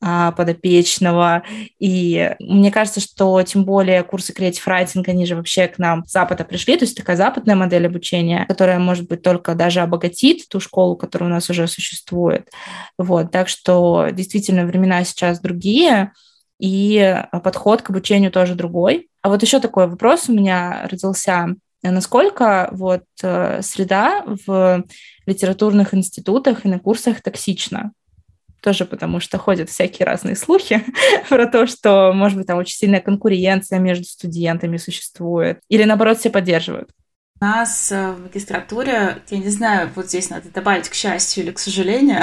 э, 0.00 0.32
подопечного. 0.34 1.42
И 1.78 2.34
мне 2.40 2.70
кажется, 2.70 3.00
что 3.00 3.42
тем 3.42 3.64
более 3.66 4.02
курсы 4.02 4.32
Creative 4.32 4.62
Writing, 4.66 5.04
они 5.08 5.26
же 5.26 5.36
вообще 5.36 5.68
к 5.68 5.78
нам 5.78 6.06
с 6.06 6.12
Запада 6.12 6.44
пришли, 6.44 6.78
то 6.78 6.86
есть 6.86 6.96
такая 6.96 7.16
западная 7.16 7.54
модель 7.54 7.86
обучения, 7.86 8.46
которая, 8.46 8.78
может 8.78 9.06
быть, 9.08 9.20
только 9.20 9.54
даже 9.54 9.80
обогатит 9.80 10.48
ту 10.48 10.58
школу, 10.58 10.96
которая 10.96 11.28
у 11.28 11.32
нас 11.32 11.50
уже 11.50 11.66
существует. 11.68 12.48
Вот, 12.96 13.30
так 13.30 13.48
что 13.48 14.08
действительно 14.10 14.64
времена 14.64 15.04
сейчас 15.04 15.38
другие, 15.40 16.12
и 16.58 17.22
подход 17.44 17.82
к 17.82 17.90
обучению 17.90 18.30
тоже 18.30 18.54
другой. 18.54 19.08
А 19.22 19.28
вот 19.28 19.42
еще 19.42 19.60
такой 19.60 19.86
вопрос 19.86 20.28
у 20.28 20.32
меня 20.32 20.86
родился. 20.90 21.54
Насколько 21.82 22.68
вот 22.72 23.04
э, 23.22 23.60
среда 23.62 24.24
в 24.46 24.84
литературных 25.26 25.94
институтах 25.94 26.64
и 26.64 26.68
на 26.68 26.78
курсах 26.78 27.22
токсична? 27.22 27.92
тоже 28.62 28.84
потому 28.84 29.20
что 29.20 29.38
ходят 29.38 29.70
всякие 29.70 30.06
разные 30.06 30.34
слухи 30.34 30.82
про 31.28 31.46
то, 31.46 31.68
что, 31.68 32.12
может 32.12 32.36
быть, 32.36 32.48
там 32.48 32.58
очень 32.58 32.76
сильная 32.76 33.00
конкуренция 33.00 33.78
между 33.78 34.04
студентами 34.04 34.76
существует, 34.76 35.60
или 35.68 35.84
наоборот 35.84 36.18
все 36.18 36.30
поддерживают. 36.30 36.90
У 37.38 37.44
нас 37.44 37.92
э, 37.92 38.12
в 38.12 38.22
магистратуре, 38.22 39.22
я 39.28 39.38
не 39.38 39.50
знаю, 39.50 39.90
вот 39.94 40.08
здесь 40.08 40.30
надо 40.30 40.48
добавить 40.48 40.88
к 40.88 40.94
счастью 40.94 41.44
или 41.44 41.50
к 41.50 41.58
сожалению, 41.58 42.22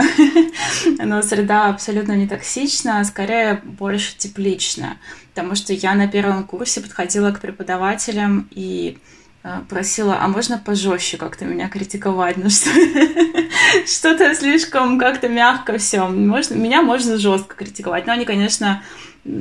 но 1.05 1.21
среда 1.21 1.67
абсолютно 1.67 2.13
не 2.13 2.27
токсична, 2.27 2.99
а 2.99 3.03
скорее 3.03 3.61
больше 3.63 4.17
тепличная. 4.17 4.97
Потому 5.29 5.53
что 5.53 5.71
я 5.71 5.93
на 5.93 6.07
первом 6.07 6.45
курсе 6.45 6.81
подходила 6.81 7.29
к 7.31 7.41
преподавателям 7.41 8.47
и 8.49 8.97
э, 9.43 9.59
просила, 9.69 10.17
а 10.19 10.27
можно 10.27 10.57
пожестче 10.57 11.17
как-то 11.17 11.45
меня 11.45 11.69
критиковать, 11.69 12.37
ну 12.37 12.49
что 12.49 12.71
что-то 13.85 14.33
слишком 14.33 14.97
как-то 14.97 15.29
мягко 15.29 15.77
все. 15.77 16.07
Можно, 16.07 16.55
меня 16.55 16.81
можно 16.81 17.19
жестко 17.19 17.53
критиковать, 17.53 18.07
но 18.07 18.13
они, 18.13 18.25
конечно, 18.25 18.81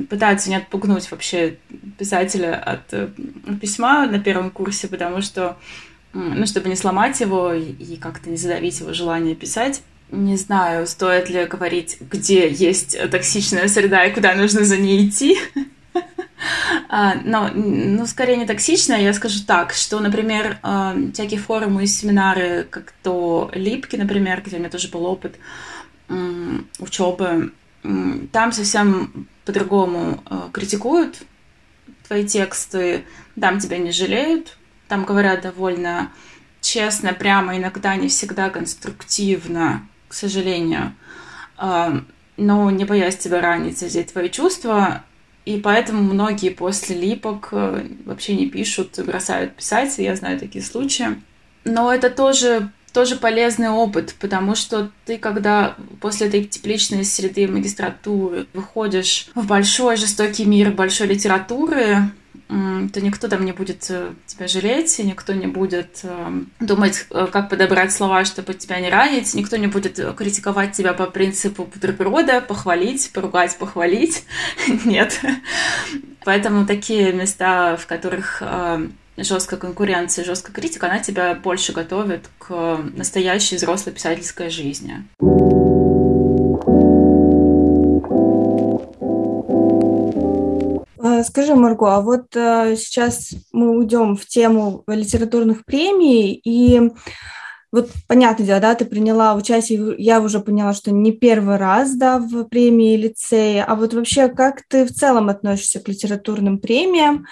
пытаются 0.09 0.49
не 0.49 0.57
отпугнуть 0.57 1.11
вообще 1.11 1.57
писателя 1.99 2.55
от 2.55 2.93
э, 2.93 3.09
письма 3.61 4.07
на 4.07 4.21
первом 4.21 4.51
курсе, 4.51 4.89
потому 4.89 5.23
что, 5.23 5.57
ну, 6.13 6.47
чтобы 6.47 6.69
не 6.69 6.77
сломать 6.77 7.21
его 7.21 7.53
и 7.53 7.97
как-то 7.97 8.31
не 8.31 8.37
задавить 8.37 8.79
его 8.81 8.93
желание 8.93 9.35
писать. 9.35 9.83
Не 10.11 10.37
знаю, 10.37 10.87
стоит 10.87 11.31
ли 11.31 11.47
говорить, 11.47 11.99
где 12.01 12.49
есть 12.49 12.97
токсичная 13.11 13.67
среда 13.67 14.05
и 14.05 14.13
куда 14.13 14.35
нужно 14.35 14.65
за 14.65 14.77
ней 14.77 15.09
идти. 15.09 15.39
А, 16.89 17.15
но, 17.25 17.51
ну, 17.55 18.05
скорее 18.05 18.37
не 18.37 18.47
токсичная, 18.47 19.01
я 19.01 19.13
скажу 19.13 19.45
так, 19.47 19.73
что, 19.73 20.01
например, 20.01 20.59
а, 20.63 20.95
всякие 21.15 21.39
форумы 21.39 21.85
и 21.85 21.87
семинары, 21.87 22.67
как 22.69 22.93
то 23.05 23.49
Липки, 23.55 23.95
например, 23.95 24.43
где 24.45 24.57
у 24.57 24.59
меня 24.59 24.69
тоже 24.69 24.89
был 24.89 25.07
опыт 25.07 25.37
учебы, 26.81 27.53
там 28.33 28.53
совсем 28.53 29.29
по-другому 29.45 30.23
э, 30.29 30.49
критикуют 30.53 31.23
твои 32.07 32.27
тексты, 32.27 33.05
там 33.41 33.59
тебя 33.59 33.79
не 33.79 33.91
жалеют, 33.91 34.57
там 34.89 35.05
говорят 35.05 35.43
довольно 35.43 36.13
честно, 36.61 37.13
прямо, 37.13 37.57
иногда 37.57 37.97
не 37.97 38.09
всегда 38.09 38.51
конструктивно, 38.51 39.89
к 40.09 40.15
сожалению, 40.15 40.95
э, 41.59 42.01
но 42.37 42.71
не 42.71 42.85
боясь 42.85 43.17
тебя 43.17 43.41
ранить, 43.41 43.79
задеть 43.79 44.13
твои 44.13 44.31
чувства, 44.31 45.05
и 45.45 45.59
поэтому 45.59 46.03
многие 46.03 46.51
после 46.51 46.97
липок 46.97 47.49
э, 47.53 47.87
вообще 48.05 48.37
не 48.37 48.49
пишут, 48.49 48.99
бросают 49.05 49.57
писать, 49.57 49.99
я 49.99 50.15
знаю 50.15 50.39
такие 50.39 50.65
случаи. 50.65 51.21
Но 51.65 51.93
это 51.93 52.11
тоже 52.11 52.71
тоже 52.93 53.17
полезный 53.17 53.71
опыт, 53.71 54.15
потому 54.21 54.55
что 54.55 54.91
ты, 55.07 55.19
когда 55.19 55.77
после 56.01 56.29
этой 56.29 56.45
тепличной 56.45 57.05
среды 57.05 57.49
магистратуры 57.49 58.47
выходишь 58.53 59.29
в 59.35 59.47
большой 59.47 59.97
жестокий 59.97 60.45
мир 60.45 60.73
большой 60.73 61.09
литературы, 61.09 62.11
то 62.49 63.01
никто 63.01 63.29
там 63.29 63.47
не 63.47 63.53
будет 63.53 63.87
э, 63.89 64.13
тебя 64.27 64.47
жалеть, 64.47 64.99
и 65.01 65.05
никто 65.05 65.33
не 65.33 65.47
будет 65.47 66.01
эм, 66.03 66.51
думать, 66.61 67.07
э, 67.11 67.27
как 67.33 67.49
подобрать 67.49 67.93
слова, 67.93 68.27
чтобы 68.27 68.53
тебя 68.53 68.79
не 68.79 68.91
ранить, 68.91 69.33
никто 69.35 69.57
не 69.57 69.69
будет 69.69 69.99
критиковать 70.15 70.73
тебя 70.73 70.93
по 70.93 71.07
принципу 71.07 71.65
бутерброда, 71.65 72.43
похвалить, 72.43 73.11
поругать, 73.15 73.57
похвалить. 73.57 74.25
Нет. 74.85 75.19
Поэтому 76.25 76.67
такие 76.67 77.13
места, 77.15 77.79
в 77.79 77.87
которых 77.87 78.43
эм, 78.43 78.99
жесткая 79.17 79.59
конкуренция, 79.59 80.25
жесткая 80.25 80.55
критика, 80.55 80.87
она 80.87 80.99
тебя 80.99 81.35
больше 81.35 81.73
готовит 81.73 82.29
к 82.39 82.79
настоящей 82.95 83.57
взрослой 83.57 83.93
писательской 83.93 84.51
жизни. 84.51 85.05
А, 91.05 91.25
скажи, 91.25 91.55
Марго, 91.55 91.97
а 91.97 92.01
вот 92.01 92.35
э, 92.37 92.77
сейчас 92.77 93.35
мы 93.53 93.77
уйдем 93.77 94.17
в 94.17 94.25
тему 94.27 94.85
литературных 94.87 95.65
премий, 95.65 96.33
и 96.33 96.91
вот 97.73 97.91
понятное 98.07 98.47
дело, 98.47 98.61
да, 98.61 98.75
ты 98.75 98.85
приняла 98.85 99.35
участие, 99.35 99.95
я 99.97 100.21
уже 100.21 100.41
поняла, 100.41 100.75
что 100.75 100.93
не 100.93 101.11
первый 101.11 101.57
раз, 101.57 101.95
да, 101.95 102.19
в 102.19 102.45
премии 102.45 102.97
лицея, 102.97 103.65
а 103.65 103.75
вот 103.75 103.95
вообще 103.95 104.29
как 104.29 104.63
ты 104.69 104.85
в 104.85 104.93
целом 104.93 105.31
относишься 105.31 105.81
к 105.81 105.89
литературным 105.89 106.59
премиям? 106.59 107.27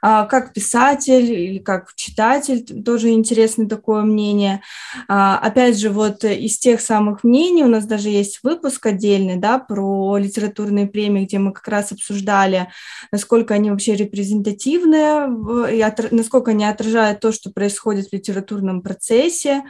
А, 0.00 0.26
как 0.26 0.52
писатель 0.52 1.32
или 1.32 1.58
как 1.58 1.94
читатель, 1.96 2.64
тоже 2.84 3.10
интересно 3.10 3.68
такое 3.68 4.02
мнение. 4.02 4.62
А, 5.08 5.38
опять 5.38 5.78
же, 5.78 5.90
вот 5.90 6.24
из 6.24 6.58
тех 6.58 6.80
самых 6.80 7.24
мнений 7.24 7.64
у 7.64 7.68
нас 7.68 7.84
даже 7.84 8.08
есть 8.08 8.40
выпуск 8.42 8.86
отдельный, 8.86 9.36
да, 9.36 9.58
про 9.58 10.16
литературные 10.18 10.86
премии, 10.86 11.24
где 11.24 11.38
мы 11.38 11.52
как 11.52 11.66
раз 11.68 11.92
обсуждали, 11.92 12.68
насколько 13.10 13.54
они 13.54 13.70
вообще 13.70 13.96
репрезентативны 13.96 15.26
и 15.72 15.84
насколько 16.12 16.52
они 16.52 16.64
отражают 16.64 17.20
то, 17.20 17.32
что 17.32 17.50
происходит 17.50 18.08
в 18.08 18.12
литературном 18.12 18.82
процессе. 18.82 19.64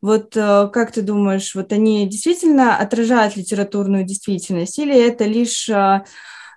Вот 0.00 0.36
э, 0.36 0.68
как 0.72 0.92
ты 0.92 1.02
думаешь, 1.02 1.54
вот 1.54 1.72
они 1.72 2.08
действительно 2.08 2.76
отражают 2.76 3.36
литературную 3.36 4.04
действительность 4.04 4.78
или 4.78 4.94
это 4.94 5.24
лишь 5.24 5.70
а, 5.70 6.04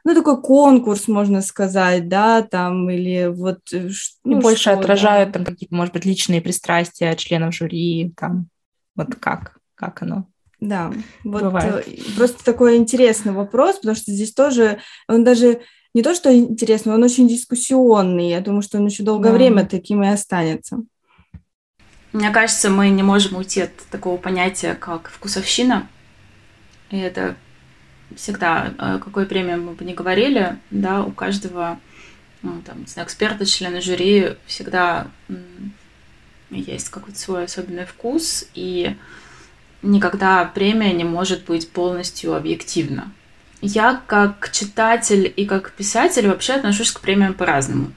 ну, 0.05 0.13
такой 0.13 0.41
конкурс, 0.41 1.07
можно 1.07 1.41
сказать, 1.41 2.07
да, 2.07 2.43
там, 2.43 2.89
или 2.89 3.27
вот... 3.27 3.59
Э, 3.73 3.89
ну, 4.23 4.39
больше 4.39 4.61
что, 4.61 4.73
отражают 4.73 5.31
да. 5.31 5.33
там 5.33 5.45
какие-то, 5.45 5.75
может 5.75 5.93
быть, 5.93 6.05
личные 6.05 6.41
пристрастия 6.41 7.15
членов 7.15 7.55
жюри, 7.55 8.13
там, 8.15 8.47
вот 8.95 9.15
как, 9.15 9.57
как 9.73 10.03
оно? 10.03 10.27
Да, 10.59 10.93
вот 11.23 11.43
Бывает. 11.43 11.87
Э, 11.87 11.91
просто 12.15 12.43
такой 12.45 12.77
интересный 12.77 13.31
вопрос, 13.31 13.77
потому 13.77 13.95
что 13.95 14.11
здесь 14.11 14.33
тоже, 14.33 14.79
он 15.07 15.23
даже 15.23 15.61
не 15.95 16.03
то, 16.03 16.13
что 16.13 16.35
интересный, 16.35 16.93
он 16.93 17.03
очень 17.03 17.27
дискуссионный. 17.27 18.29
Я 18.29 18.41
думаю, 18.41 18.61
что 18.61 18.77
он 18.77 18.85
еще 18.85 19.01
долгое 19.01 19.29
да. 19.31 19.35
время 19.35 19.65
таким 19.65 20.03
и 20.03 20.07
останется. 20.07 20.83
Мне 22.15 22.31
кажется, 22.31 22.69
мы 22.69 22.91
не 22.91 23.03
можем 23.03 23.35
уйти 23.35 23.63
от 23.63 23.75
такого 23.91 24.15
понятия, 24.15 24.73
как 24.73 25.09
вкусовщина. 25.09 25.85
И 26.89 26.97
это 26.97 27.35
всегда, 28.15 28.73
о 28.77 28.99
какой 28.99 29.25
премии 29.25 29.55
мы 29.55 29.73
бы 29.73 29.83
не 29.83 29.93
говорили, 29.93 30.57
да, 30.71 31.03
у 31.03 31.11
каждого 31.11 31.77
ну, 32.41 32.61
там, 32.61 32.85
эксперта, 32.85 33.45
члена 33.45 33.81
жюри 33.81 34.37
всегда 34.45 35.07
есть 36.49 36.87
какой-то 36.87 37.19
свой 37.19 37.43
особенный 37.43 37.85
вкус, 37.85 38.45
и 38.53 38.95
никогда 39.81 40.45
премия 40.45 40.93
не 40.93 41.03
может 41.03 41.43
быть 41.43 41.69
полностью 41.69 42.33
объективна. 42.33 43.11
Я 43.59 44.01
как 44.07 44.51
читатель 44.53 45.33
и 45.35 45.45
как 45.45 45.73
писатель 45.73 46.29
вообще 46.29 46.53
отношусь 46.53 46.93
к 46.93 47.01
премиям 47.01 47.33
по-разному, 47.33 47.91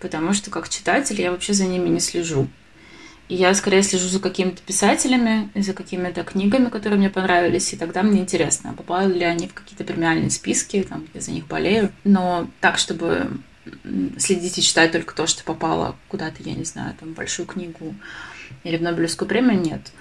потому 0.00 0.34
что 0.34 0.50
как 0.50 0.68
читатель 0.68 1.18
я 1.18 1.30
вообще 1.30 1.54
за 1.54 1.64
ними 1.64 1.88
не 1.88 2.00
слежу. 2.00 2.46
И 3.28 3.34
я 3.34 3.52
скорее 3.54 3.82
слежу 3.82 4.08
за 4.08 4.20
какими-то 4.20 4.62
писателями, 4.62 5.50
за 5.54 5.74
какими-то 5.74 6.24
книгами, 6.24 6.70
которые 6.70 6.98
мне 6.98 7.10
понравились, 7.10 7.72
и 7.72 7.76
тогда 7.76 8.02
мне 8.02 8.20
интересно, 8.20 8.72
попали 8.72 9.12
ли 9.12 9.24
они 9.24 9.48
в 9.48 9.54
какие-то 9.54 9.84
премиальные 9.84 10.30
списки, 10.30 10.86
там, 10.88 11.06
я 11.12 11.20
за 11.20 11.32
них 11.32 11.46
болею. 11.46 11.92
Но 12.04 12.48
так, 12.60 12.78
чтобы 12.78 13.28
следить 14.16 14.56
и 14.58 14.62
читать 14.62 14.92
только 14.92 15.14
то, 15.14 15.26
что 15.26 15.44
попало 15.44 15.94
куда-то, 16.08 16.42
я 16.42 16.54
не 16.54 16.64
знаю, 16.64 16.94
там, 16.98 17.10
в 17.10 17.16
большую 17.16 17.46
книгу 17.46 17.94
или 18.64 18.78
в 18.78 18.82
Нобелевскую 18.82 19.28
премию, 19.28 19.60
нет. 19.60 19.92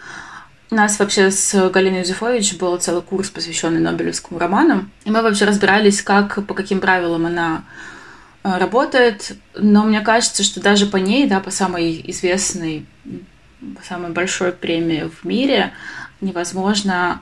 У 0.70 0.76
нас 0.76 1.00
вообще 1.00 1.32
с 1.32 1.70
Галиной 1.70 2.00
Юзефович 2.00 2.58
был 2.58 2.78
целый 2.78 3.02
курс, 3.02 3.30
посвященный 3.30 3.80
Нобелевскому 3.80 4.40
роману, 4.40 4.90
и 5.06 5.12
мы 5.12 5.22
вообще 5.22 5.46
разбирались, 5.46 6.02
как, 6.02 6.46
по 6.46 6.54
каким 6.54 6.80
правилам 6.80 7.26
она 7.26 7.66
работает, 8.58 9.36
но 9.56 9.84
мне 9.84 10.02
кажется, 10.02 10.44
что 10.44 10.62
даже 10.62 10.86
по 10.86 10.98
ней, 10.98 11.28
да, 11.28 11.40
по 11.40 11.52
самой 11.52 12.02
известной, 12.08 12.86
по 13.78 13.84
самой 13.84 14.12
большой 14.12 14.52
премии 14.52 15.10
в 15.22 15.26
мире, 15.26 15.74
невозможно 16.22 17.22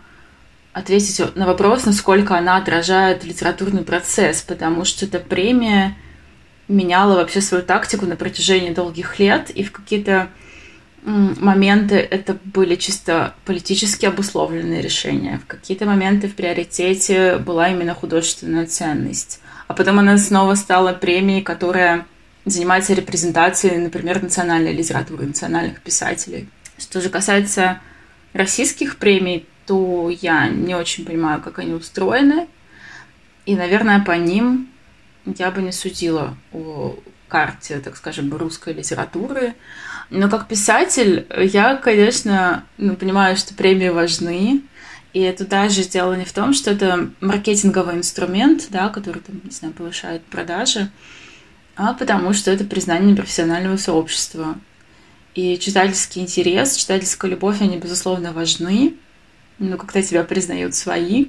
ответить 0.74 1.36
на 1.36 1.46
вопрос, 1.46 1.86
насколько 1.86 2.38
она 2.38 2.58
отражает 2.58 3.24
литературный 3.24 3.84
процесс, 3.84 4.42
потому 4.42 4.86
что 4.86 5.06
эта 5.06 5.20
премия 5.20 5.96
меняла 6.68 7.16
вообще 7.16 7.42
свою 7.42 7.64
тактику 7.64 8.06
на 8.06 8.16
протяжении 8.16 8.74
долгих 8.74 9.20
лет, 9.20 9.50
и 9.50 9.64
в 9.64 9.72
какие-то 9.72 10.30
моменты 11.06 11.96
это 11.96 12.38
были 12.44 12.76
чисто 12.76 13.36
политически 13.46 14.06
обусловленные 14.06 14.82
решения, 14.82 15.40
в 15.44 15.48
какие-то 15.48 15.86
моменты 15.86 16.28
в 16.28 16.36
приоритете 16.36 17.38
была 17.38 17.70
именно 17.70 17.94
художественная 17.94 18.66
ценность 18.66 19.40
а 19.68 19.74
потом 19.74 20.00
она 20.00 20.18
снова 20.18 20.56
стала 20.56 20.94
премией, 20.94 21.42
которая 21.42 22.06
занимается 22.46 22.94
репрезентацией, 22.94 23.78
например, 23.78 24.22
национальной 24.22 24.74
литературы, 24.74 25.26
национальных 25.26 25.82
писателей. 25.82 26.48
Что 26.78 27.02
же 27.02 27.10
касается 27.10 27.80
российских 28.34 28.98
премий, 28.98 29.48
то 29.66 30.10
я 30.10 30.48
не 30.48 30.76
очень 30.76 31.06
понимаю, 31.06 31.42
как 31.42 31.60
они 31.60 31.74
устроены. 31.74 32.48
И, 33.46 33.56
наверное, 33.56 34.00
по 34.00 34.12
ним 34.12 34.70
я 35.26 35.50
бы 35.52 35.62
не 35.62 35.72
судила 35.72 36.38
о 36.52 36.96
карте, 37.28 37.80
так 37.80 37.98
скажем, 37.98 38.36
русской 38.36 38.74
литературы. 38.74 39.56
Но 40.10 40.30
как 40.30 40.48
писатель 40.48 41.26
я, 41.38 41.76
конечно, 41.76 42.64
ну, 42.78 42.96
понимаю, 42.96 43.36
что 43.38 43.56
премии 43.56 43.90
важны, 43.90 44.62
и 45.16 45.22
это 45.22 45.48
даже 45.48 45.86
дело 45.86 46.14
не 46.14 46.26
в 46.26 46.34
том, 46.34 46.54
что 46.54 46.72
это 46.72 47.10
маркетинговый 47.22 47.96
инструмент, 47.96 48.68
да, 48.70 48.90
который, 48.90 49.22
там, 49.22 49.40
не 49.46 49.52
знаю, 49.52 49.74
повышает 49.74 50.26
продажи, 50.26 50.92
а 51.78 51.94
потому 51.94 52.34
что 52.34 52.52
это 52.52 52.66
признание 52.66 53.16
профессионального 53.16 53.78
сообщества. 53.78 54.58
И 55.34 55.58
читательский 55.58 56.20
интерес, 56.20 56.76
читательская 56.76 57.32
любовь, 57.32 57.62
они, 57.62 57.78
безусловно, 57.78 58.34
важны. 58.34 58.96
Ну, 59.58 59.78
когда 59.78 60.02
тебя 60.02 60.26
признают 60.26 60.76
свои. 60.76 61.28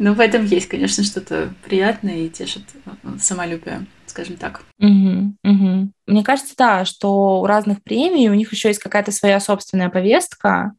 Но 0.00 0.14
в 0.14 0.20
этом 0.20 0.44
есть, 0.44 0.66
конечно, 0.66 1.04
что-то 1.04 1.54
приятное 1.64 2.24
и 2.24 2.28
тешит 2.28 2.64
э, 2.86 2.90
самолюбие 3.20 3.86
скажем 4.06 4.36
так. 4.36 4.62
Угу, 4.80 5.34
угу. 5.44 5.92
Мне 6.06 6.24
кажется, 6.24 6.54
да, 6.56 6.84
что 6.84 7.40
у 7.40 7.46
разных 7.46 7.82
премий 7.82 8.30
у 8.30 8.34
них 8.34 8.50
еще 8.52 8.68
есть 8.68 8.80
какая-то 8.80 9.12
своя 9.12 9.38
собственная 9.38 9.90
повестка. 9.90 10.72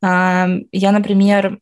Я, 0.00 0.92
например, 0.92 1.58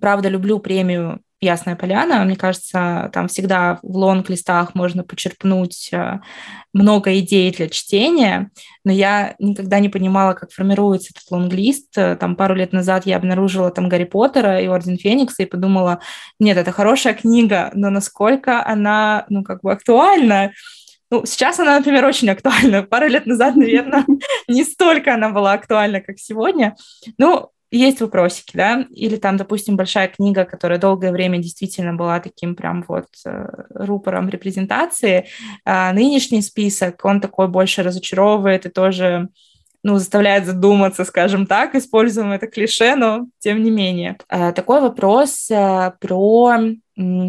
правда 0.00 0.28
люблю 0.28 0.58
премию 0.58 1.20
Ясная 1.38 1.76
поляна. 1.76 2.24
Мне 2.24 2.34
кажется, 2.34 3.10
там 3.12 3.28
всегда 3.28 3.78
в 3.82 3.94
лонг-листах 3.94 4.74
можно 4.74 5.04
почерпнуть 5.04 5.90
э, 5.92 6.20
много 6.72 7.18
идей 7.18 7.52
для 7.52 7.68
чтения, 7.68 8.50
но 8.84 8.92
я 8.92 9.34
никогда 9.38 9.78
не 9.78 9.90
понимала, 9.90 10.32
как 10.32 10.50
формируется 10.50 11.10
этот 11.14 11.30
лонг-лист. 11.30 11.92
Там 11.92 12.36
пару 12.36 12.54
лет 12.54 12.72
назад 12.72 13.04
я 13.04 13.18
обнаружила 13.18 13.70
там 13.70 13.90
Гарри 13.90 14.04
Поттера 14.04 14.62
и 14.62 14.66
Орден 14.66 14.96
Феникса 14.96 15.42
и 15.42 15.46
подумала, 15.46 16.00
нет, 16.40 16.56
это 16.56 16.72
хорошая 16.72 17.12
книга, 17.12 17.70
но 17.74 17.90
насколько 17.90 18.66
она, 18.66 19.26
ну, 19.28 19.44
как 19.44 19.60
бы 19.60 19.72
актуальна, 19.72 20.52
ну, 21.10 21.24
сейчас 21.24 21.60
она, 21.60 21.76
например, 21.76 22.04
очень 22.04 22.30
актуальна. 22.30 22.82
Пару 22.82 23.08
лет 23.08 23.26
назад, 23.26 23.56
наверное, 23.56 24.04
не 24.48 24.64
столько 24.64 25.14
она 25.14 25.28
была 25.28 25.52
актуальна, 25.52 26.00
как 26.00 26.18
сегодня. 26.18 26.76
Ну, 27.18 27.50
есть 27.70 28.00
вопросики, 28.00 28.56
да, 28.56 28.86
или 28.90 29.16
там, 29.16 29.36
допустим, 29.36 29.76
большая 29.76 30.08
книга, 30.08 30.44
которая 30.44 30.78
долгое 30.78 31.12
время 31.12 31.38
действительно 31.38 31.94
была 31.94 32.20
таким 32.20 32.54
прям 32.54 32.84
вот 32.86 33.06
э, 33.24 33.46
рупором 33.70 34.28
репрезентации, 34.28 35.26
а 35.64 35.92
нынешний 35.92 36.42
список, 36.42 37.04
он 37.04 37.20
такой 37.20 37.48
больше 37.48 37.82
разочаровывает 37.82 38.66
и 38.66 38.70
тоже 38.70 39.28
ну, 39.82 39.98
заставляет 39.98 40.46
задуматься, 40.46 41.04
скажем 41.04 41.46
так, 41.46 41.74
используем 41.74 42.32
это 42.32 42.46
клише, 42.46 42.96
но 42.96 43.26
тем 43.38 43.62
не 43.62 43.70
менее. 43.70 44.18
Э, 44.28 44.52
такой 44.52 44.80
вопрос 44.80 45.48
э, 45.50 45.92
про, 46.00 46.58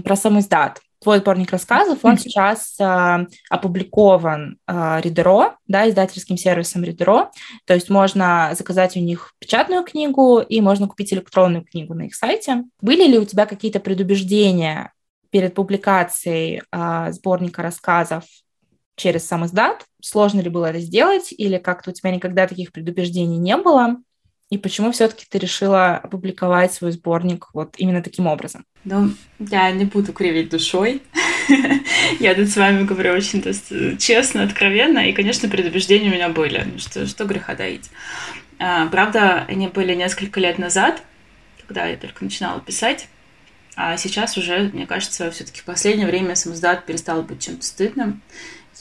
про 0.04 0.16
сам 0.16 0.40
издат 0.40 0.82
твой 1.08 1.20
сборник 1.20 1.52
рассказов, 1.52 2.00
он 2.04 2.18
сейчас 2.18 2.76
э, 2.82 3.28
опубликован 3.50 4.58
э, 4.68 5.00
Ридеро, 5.02 5.56
да, 5.66 5.90
издательским 5.90 6.36
сервисом 6.36 6.84
Ридеро. 6.84 7.32
То 7.64 7.74
есть 7.74 7.90
можно 7.90 8.52
заказать 8.58 8.98
у 8.98 9.00
них 9.00 9.34
печатную 9.40 9.86
книгу 9.86 10.40
и 10.40 10.60
можно 10.60 10.86
купить 10.86 11.14
электронную 11.14 11.64
книгу 11.64 11.94
на 11.94 12.08
их 12.08 12.16
сайте. 12.16 12.66
Были 12.82 13.08
ли 13.08 13.18
у 13.18 13.24
тебя 13.24 13.46
какие-то 13.46 13.80
предубеждения 13.80 14.92
перед 15.30 15.54
публикацией 15.54 16.64
э, 16.74 17.12
сборника 17.14 17.62
рассказов 17.62 18.26
через 18.98 19.26
сам 19.26 19.46
издат? 19.46 19.86
Сложно 20.02 20.42
ли 20.42 20.50
было 20.50 20.66
это 20.66 20.80
сделать 20.80 21.32
или 21.32 21.58
как-то 21.58 21.92
у 21.92 21.94
тебя 21.94 22.12
никогда 22.12 22.48
таких 22.48 22.74
предубеждений 22.74 23.38
не 23.38 23.56
было? 23.56 23.96
И 24.50 24.58
почему 24.58 24.92
все-таки 24.92 25.26
ты 25.30 25.40
решила 25.40 25.98
опубликовать 25.98 26.74
свой 26.74 26.92
сборник 26.94 27.48
вот 27.54 27.76
именно 27.78 28.02
таким 28.02 28.28
образом? 28.28 28.66
Ну, 28.86 29.12
я 29.40 29.70
не 29.72 29.84
буду 29.84 30.14
кривить 30.14 30.50
душой. 30.50 31.02
я 32.20 32.34
тут 32.34 32.48
с 32.48 32.56
вами 32.56 32.84
говорю 32.84 33.14
очень 33.14 33.42
то 33.42 33.50
есть, 33.50 33.72
честно, 34.00 34.44
откровенно. 34.44 35.10
И, 35.10 35.14
конечно, 35.14 35.50
предубеждения 35.50 36.10
у 36.10 36.14
меня 36.14 36.30
были. 36.30 36.78
Что, 36.78 37.06
что 37.06 37.26
греха 37.26 37.56
доить. 37.56 37.90
А, 38.60 38.88
правда, 38.88 39.46
они 39.50 39.68
были 39.68 39.94
несколько 39.94 40.40
лет 40.40 40.58
назад, 40.58 41.04
когда 41.68 41.86
я 41.86 41.98
только 41.98 42.24
начинала 42.24 42.62
писать. 42.62 43.10
А 43.76 43.98
сейчас 43.98 44.38
уже, 44.38 44.72
мне 44.74 44.88
кажется, 44.88 45.30
все-таки 45.30 45.60
в 45.60 45.66
последнее 45.66 46.08
время 46.08 46.36
самоздат 46.36 46.86
перестал 46.86 47.22
быть 47.22 47.44
чем-то 47.44 47.66
стыдным. 47.66 48.22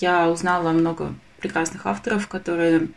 Я 0.01 0.31
узнала 0.31 0.71
много 0.71 1.15
прекрасных 1.41 1.87
авторов, 1.87 2.29
которые 2.29 2.89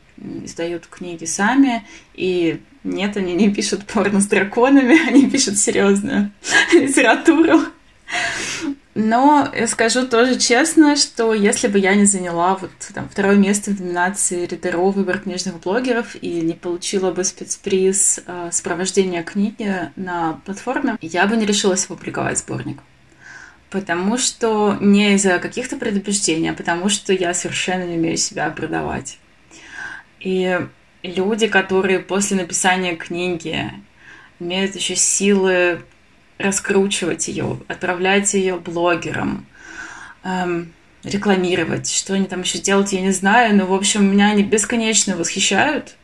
издают 0.44 0.88
книги 0.88 1.26
сами, 1.26 1.86
и 2.14 2.62
нет, 2.84 3.18
они 3.18 3.34
не 3.34 3.54
пишут 3.54 3.86
порно 3.86 4.22
с 4.22 4.28
драконами, 4.28 5.08
они 5.08 5.30
пишут 5.30 5.58
серьезную 5.58 6.32
литературу. 6.74 7.62
Но 8.96 9.50
скажу 9.68 10.08
тоже 10.08 10.38
честно, 10.38 10.96
что 10.96 11.34
если 11.34 11.68
бы 11.68 11.80
я 11.80 11.96
не 11.96 12.06
заняла 12.06 12.56
вот 12.56 12.72
там 12.94 13.08
второе 13.08 13.38
место 13.38 13.72
в 13.72 13.80
номинации 13.80 14.46
Ридеро 14.46 14.92
выбор 14.92 15.20
книжных 15.20 15.62
блогеров 15.62 16.16
и 16.22 16.42
не 16.42 16.54
получила 16.54 17.12
бы 17.12 17.24
спецприз 17.24 18.20
э, 18.26 18.50
сопровождения 18.52 19.24
книги 19.24 19.92
на 19.96 20.42
платформе, 20.46 20.98
я 21.02 21.28
бы 21.28 21.38
не 21.38 21.46
решилась 21.46 21.86
опубликовать 21.86 22.40
сборник. 22.40 22.80
Потому 23.70 24.18
что 24.18 24.76
не 24.82 25.14
из-за 25.14 25.38
каких-то 25.38 25.78
предубеждений, 25.78 26.50
а 26.50 26.54
потому 26.54 26.90
что 26.90 27.14
я 27.14 27.34
совершенно 27.34 27.84
не 27.84 27.98
умею 27.98 28.18
себя 28.18 28.50
продавать. 28.50 29.20
И 30.20 30.60
люди, 31.04 31.48
которые 31.48 32.00
после 32.00 32.38
написания 32.38 32.96
книги 32.96 33.72
имеют 34.40 34.76
еще 34.76 34.96
силы 34.96 35.82
раскручивать 36.38 37.28
ее, 37.28 37.60
отправлять 37.68 38.34
ее 38.34 38.56
блогерам, 38.56 39.46
эм, 40.24 40.74
рекламировать, 41.04 41.92
что 41.92 42.14
они 42.14 42.26
там 42.26 42.42
еще 42.42 42.60
делают, 42.60 42.90
я 42.90 43.02
не 43.02 43.12
знаю, 43.12 43.56
но, 43.56 43.66
в 43.66 43.74
общем, 43.74 44.10
меня 44.10 44.32
они 44.32 44.44
бесконечно 44.44 45.16
восхищают, 45.16 45.96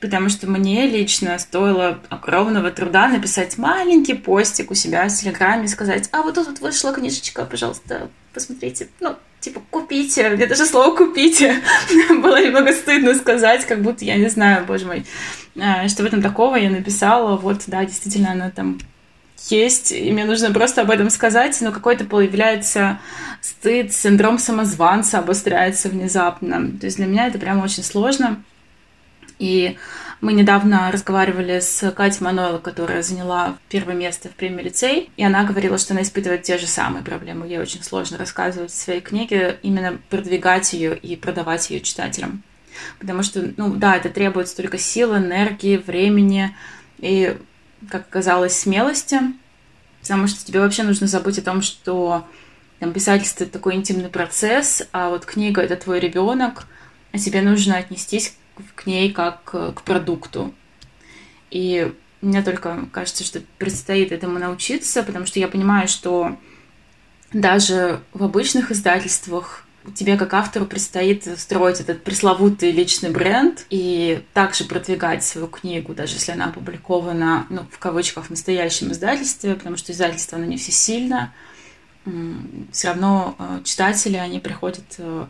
потому 0.00 0.28
что 0.28 0.48
мне 0.48 0.86
лично 0.86 1.38
стоило 1.38 2.00
огромного 2.08 2.70
труда 2.70 3.08
написать 3.08 3.58
маленький 3.58 4.14
постик 4.14 4.70
у 4.70 4.74
себя 4.74 5.08
в 5.08 5.14
Телеграме 5.14 5.64
и 5.64 5.68
сказать, 5.68 6.08
а 6.12 6.22
вот 6.22 6.34
тут 6.34 6.48
вот 6.48 6.60
вышла 6.60 6.92
книжечка, 6.92 7.44
пожалуйста, 7.44 8.08
посмотрите, 8.32 8.88
ну, 9.00 9.16
типа, 9.40 9.62
купите, 9.70 10.28
мне 10.30 10.46
даже 10.46 10.66
слово 10.66 10.94
«купите» 10.96 11.56
было 12.10 12.42
немного 12.44 12.72
стыдно 12.72 13.14
сказать, 13.14 13.64
как 13.66 13.82
будто, 13.82 14.04
я 14.04 14.16
не 14.16 14.28
знаю, 14.28 14.64
боже 14.66 14.86
мой, 14.86 15.04
а, 15.60 15.88
что 15.88 16.02
в 16.02 16.06
этом 16.06 16.22
такого 16.22 16.56
я 16.56 16.70
написала, 16.70 17.36
вот, 17.36 17.62
да, 17.66 17.84
действительно, 17.84 18.32
она 18.32 18.50
там 18.50 18.78
есть, 19.48 19.92
и 19.92 20.12
мне 20.12 20.24
нужно 20.24 20.52
просто 20.52 20.82
об 20.82 20.90
этом 20.90 21.08
сказать, 21.10 21.56
но 21.60 21.72
какой-то 21.72 22.04
появляется 22.04 23.00
стыд, 23.40 23.92
синдром 23.92 24.38
самозванца 24.38 25.18
обостряется 25.18 25.88
внезапно. 25.88 26.70
То 26.78 26.86
есть 26.86 26.98
для 26.98 27.06
меня 27.06 27.26
это 27.26 27.38
прям 27.38 27.62
очень 27.62 27.82
сложно. 27.82 28.42
И 29.38 29.78
мы 30.20 30.34
недавно 30.34 30.90
разговаривали 30.92 31.60
с 31.60 31.90
Катей 31.92 32.22
Манойло, 32.22 32.58
которая 32.58 33.02
заняла 33.02 33.56
первое 33.70 33.94
место 33.94 34.28
в 34.28 34.32
премии 34.32 34.64
лицей, 34.64 35.10
и 35.16 35.24
она 35.24 35.44
говорила, 35.44 35.78
что 35.78 35.94
она 35.94 36.02
испытывает 36.02 36.42
те 36.42 36.58
же 36.58 36.66
самые 36.66 37.02
проблемы. 37.02 37.46
Ей 37.46 37.58
очень 37.58 37.82
сложно 37.82 38.18
рассказывать 38.18 38.72
своей 38.72 39.00
книге, 39.00 39.58
именно 39.62 39.98
продвигать 40.10 40.72
ее 40.74 40.96
и 40.96 41.16
продавать 41.16 41.70
ее 41.70 41.80
читателям. 41.80 42.42
Потому 42.98 43.22
что, 43.22 43.52
ну 43.56 43.74
да, 43.74 43.96
это 43.96 44.10
требует 44.10 44.48
столько 44.48 44.78
сил, 44.78 45.16
энергии, 45.16 45.78
времени 45.78 46.54
и, 46.98 47.36
как 47.88 48.02
оказалось, 48.02 48.58
смелости, 48.58 49.20
потому 50.02 50.26
что 50.26 50.44
тебе 50.44 50.60
вообще 50.60 50.82
нужно 50.82 51.06
забыть 51.06 51.38
о 51.38 51.42
том, 51.42 51.62
что 51.62 52.26
там, 52.78 52.92
писательство— 52.92 53.44
это 53.44 53.54
такой 53.54 53.74
интимный 53.74 54.08
процесс, 54.10 54.82
а 54.92 55.08
вот 55.08 55.24
книга— 55.24 55.60
это 55.62 55.76
твой 55.76 55.98
ребенок, 55.98 56.66
а 57.12 57.18
тебе 57.18 57.40
нужно 57.40 57.76
отнестись 57.76 58.34
к 58.74 58.86
ней 58.86 59.12
как 59.12 59.42
к 59.44 59.82
продукту. 59.82 60.54
И 61.50 61.92
мне 62.20 62.42
только 62.42 62.86
кажется, 62.92 63.24
что 63.24 63.40
предстоит 63.58 64.12
этому 64.12 64.38
научиться, 64.38 65.02
потому 65.02 65.26
что 65.26 65.40
я 65.40 65.48
понимаю, 65.48 65.88
что 65.88 66.36
даже 67.32 68.00
в 68.12 68.24
обычных 68.24 68.70
издательствах 68.70 69.64
тебе 69.94 70.16
как 70.16 70.34
автору 70.34 70.66
предстоит 70.66 71.26
строить 71.38 71.80
этот 71.80 72.04
пресловутый 72.04 72.70
личный 72.70 73.10
бренд 73.10 73.64
и 73.70 74.22
также 74.34 74.64
продвигать 74.64 75.24
свою 75.24 75.46
книгу, 75.46 75.94
даже 75.94 76.14
если 76.14 76.32
она 76.32 76.46
опубликована, 76.46 77.46
ну, 77.48 77.66
в 77.70 77.78
кавычках, 77.78 78.26
в 78.26 78.30
настоящем 78.30 78.92
издательстве, 78.92 79.54
потому 79.54 79.76
что 79.76 79.92
издательство, 79.92 80.36
оно 80.36 80.46
не 80.46 80.58
всесильно. 80.58 81.32
Все 82.72 82.88
равно 82.88 83.36
э, 83.38 83.60
читатели, 83.64 84.16
они 84.16 84.40
приходят 84.40 84.84
э, 84.98 85.26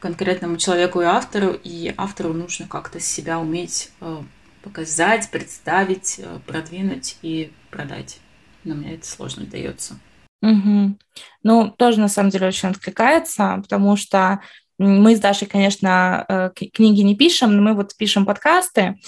конкретному 0.00 0.56
человеку 0.56 1.00
и 1.00 1.04
автору, 1.04 1.52
и 1.52 1.94
автору 1.96 2.32
нужно 2.32 2.66
как-то 2.66 2.98
себя 3.00 3.38
уметь 3.38 3.90
э, 4.00 4.22
показать, 4.62 5.30
представить, 5.30 6.18
э, 6.18 6.38
продвинуть 6.46 7.16
и 7.22 7.52
продать. 7.70 8.18
Но 8.64 8.74
мне 8.74 8.94
это 8.94 9.06
сложно 9.06 9.46
дается. 9.46 9.98
Угу. 10.42 10.96
Ну, 11.42 11.70
тоже 11.76 12.00
на 12.00 12.08
самом 12.08 12.30
деле 12.30 12.48
очень 12.48 12.70
откликается, 12.70 13.60
потому 13.62 13.96
что 13.96 14.40
мы 14.78 15.14
с 15.14 15.20
Дашей, 15.20 15.46
конечно, 15.46 16.24
э, 16.26 16.50
книги 16.72 17.02
не 17.02 17.14
пишем, 17.14 17.54
но 17.54 17.62
мы 17.62 17.74
вот 17.74 17.94
пишем 17.96 18.24
подкасты, 18.24 18.98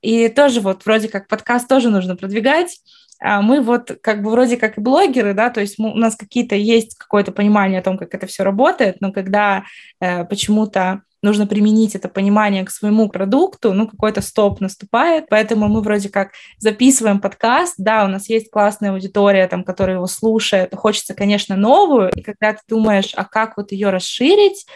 и 0.00 0.28
тоже 0.28 0.60
вот 0.60 0.86
вроде 0.86 1.08
как 1.08 1.26
подкаст 1.26 1.68
тоже 1.68 1.90
нужно 1.90 2.14
продвигать, 2.14 2.78
мы 3.20 3.60
вот 3.60 3.98
как 4.02 4.22
бы 4.22 4.30
вроде 4.30 4.56
как 4.56 4.78
и 4.78 4.80
блогеры, 4.80 5.34
да, 5.34 5.50
то 5.50 5.60
есть 5.60 5.78
мы, 5.78 5.92
у 5.92 5.96
нас 5.96 6.16
какие-то 6.16 6.54
есть 6.54 6.96
какое-то 6.96 7.32
понимание 7.32 7.80
о 7.80 7.82
том, 7.82 7.96
как 7.96 8.14
это 8.14 8.26
все 8.26 8.42
работает, 8.42 8.96
но 9.00 9.12
когда 9.12 9.64
э, 10.00 10.24
почему-то 10.24 11.02
нужно 11.22 11.46
применить 11.46 11.94
это 11.94 12.08
понимание 12.08 12.64
к 12.64 12.70
своему 12.70 13.08
продукту, 13.08 13.72
ну, 13.72 13.88
какой-то 13.88 14.20
стоп 14.20 14.60
наступает, 14.60 15.26
поэтому 15.28 15.68
мы 15.68 15.80
вроде 15.80 16.08
как 16.08 16.30
записываем 16.58 17.20
подкаст, 17.20 17.74
да, 17.78 18.04
у 18.04 18.08
нас 18.08 18.28
есть 18.28 18.50
классная 18.50 18.92
аудитория, 18.92 19.48
там, 19.48 19.64
которая 19.64 19.96
его 19.96 20.06
слушает, 20.06 20.74
хочется, 20.74 21.14
конечно, 21.14 21.56
новую, 21.56 22.10
и 22.10 22.22
когда 22.22 22.52
ты 22.52 22.60
думаешь, 22.68 23.12
а 23.16 23.24
как 23.24 23.56
вот 23.56 23.72
ее 23.72 23.90
расширить, 23.90 24.66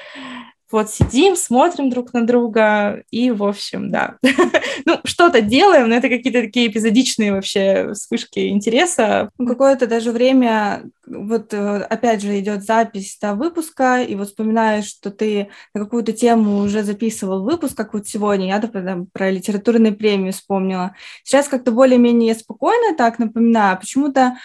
вот 0.73 0.91
сидим, 0.91 1.37
смотрим 1.37 1.91
друг 1.91 2.13
на 2.13 2.27
друга, 2.27 3.03
и, 3.11 3.31
в 3.31 3.43
общем, 3.43 3.91
да. 3.91 4.17
ну, 4.85 4.99
что-то 5.05 5.41
делаем, 5.41 5.89
но 5.89 5.97
это 5.97 6.09
какие-то 6.09 6.43
такие 6.43 6.69
эпизодичные 6.69 7.33
вообще 7.33 7.93
вспышки 7.93 8.49
интереса. 8.49 9.31
Ну, 9.39 9.47
какое-то 9.47 9.87
даже 9.87 10.13
время, 10.13 10.85
вот 11.07 11.53
э, 11.53 11.77
опять 11.79 12.23
же 12.23 12.39
идет 12.39 12.65
запись 12.65 13.19
да, 13.21 13.35
выпуска, 13.35 14.03
и 14.03 14.15
вот 14.15 14.29
вспоминаешь, 14.29 14.87
что 14.87 15.11
ты 15.11 15.49
на 15.75 15.83
какую-то 15.83 16.13
тему 16.13 16.59
уже 16.59 16.83
записывал 16.83 17.43
выпуск, 17.43 17.77
как 17.77 17.95
вот 17.95 18.07
сегодня, 18.07 18.49
я, 18.49 18.59
например, 18.59 19.07
про 19.13 19.31
литературные 19.31 19.93
премии 19.93 20.31
вспомнила. 20.31 20.95
Сейчас 21.25 21.49
как-то 21.49 21.73
более-менее 21.73 22.35
спокойно 22.35 22.97
так 22.97 23.19
напоминаю, 23.19 23.79
почему-то 23.79 24.37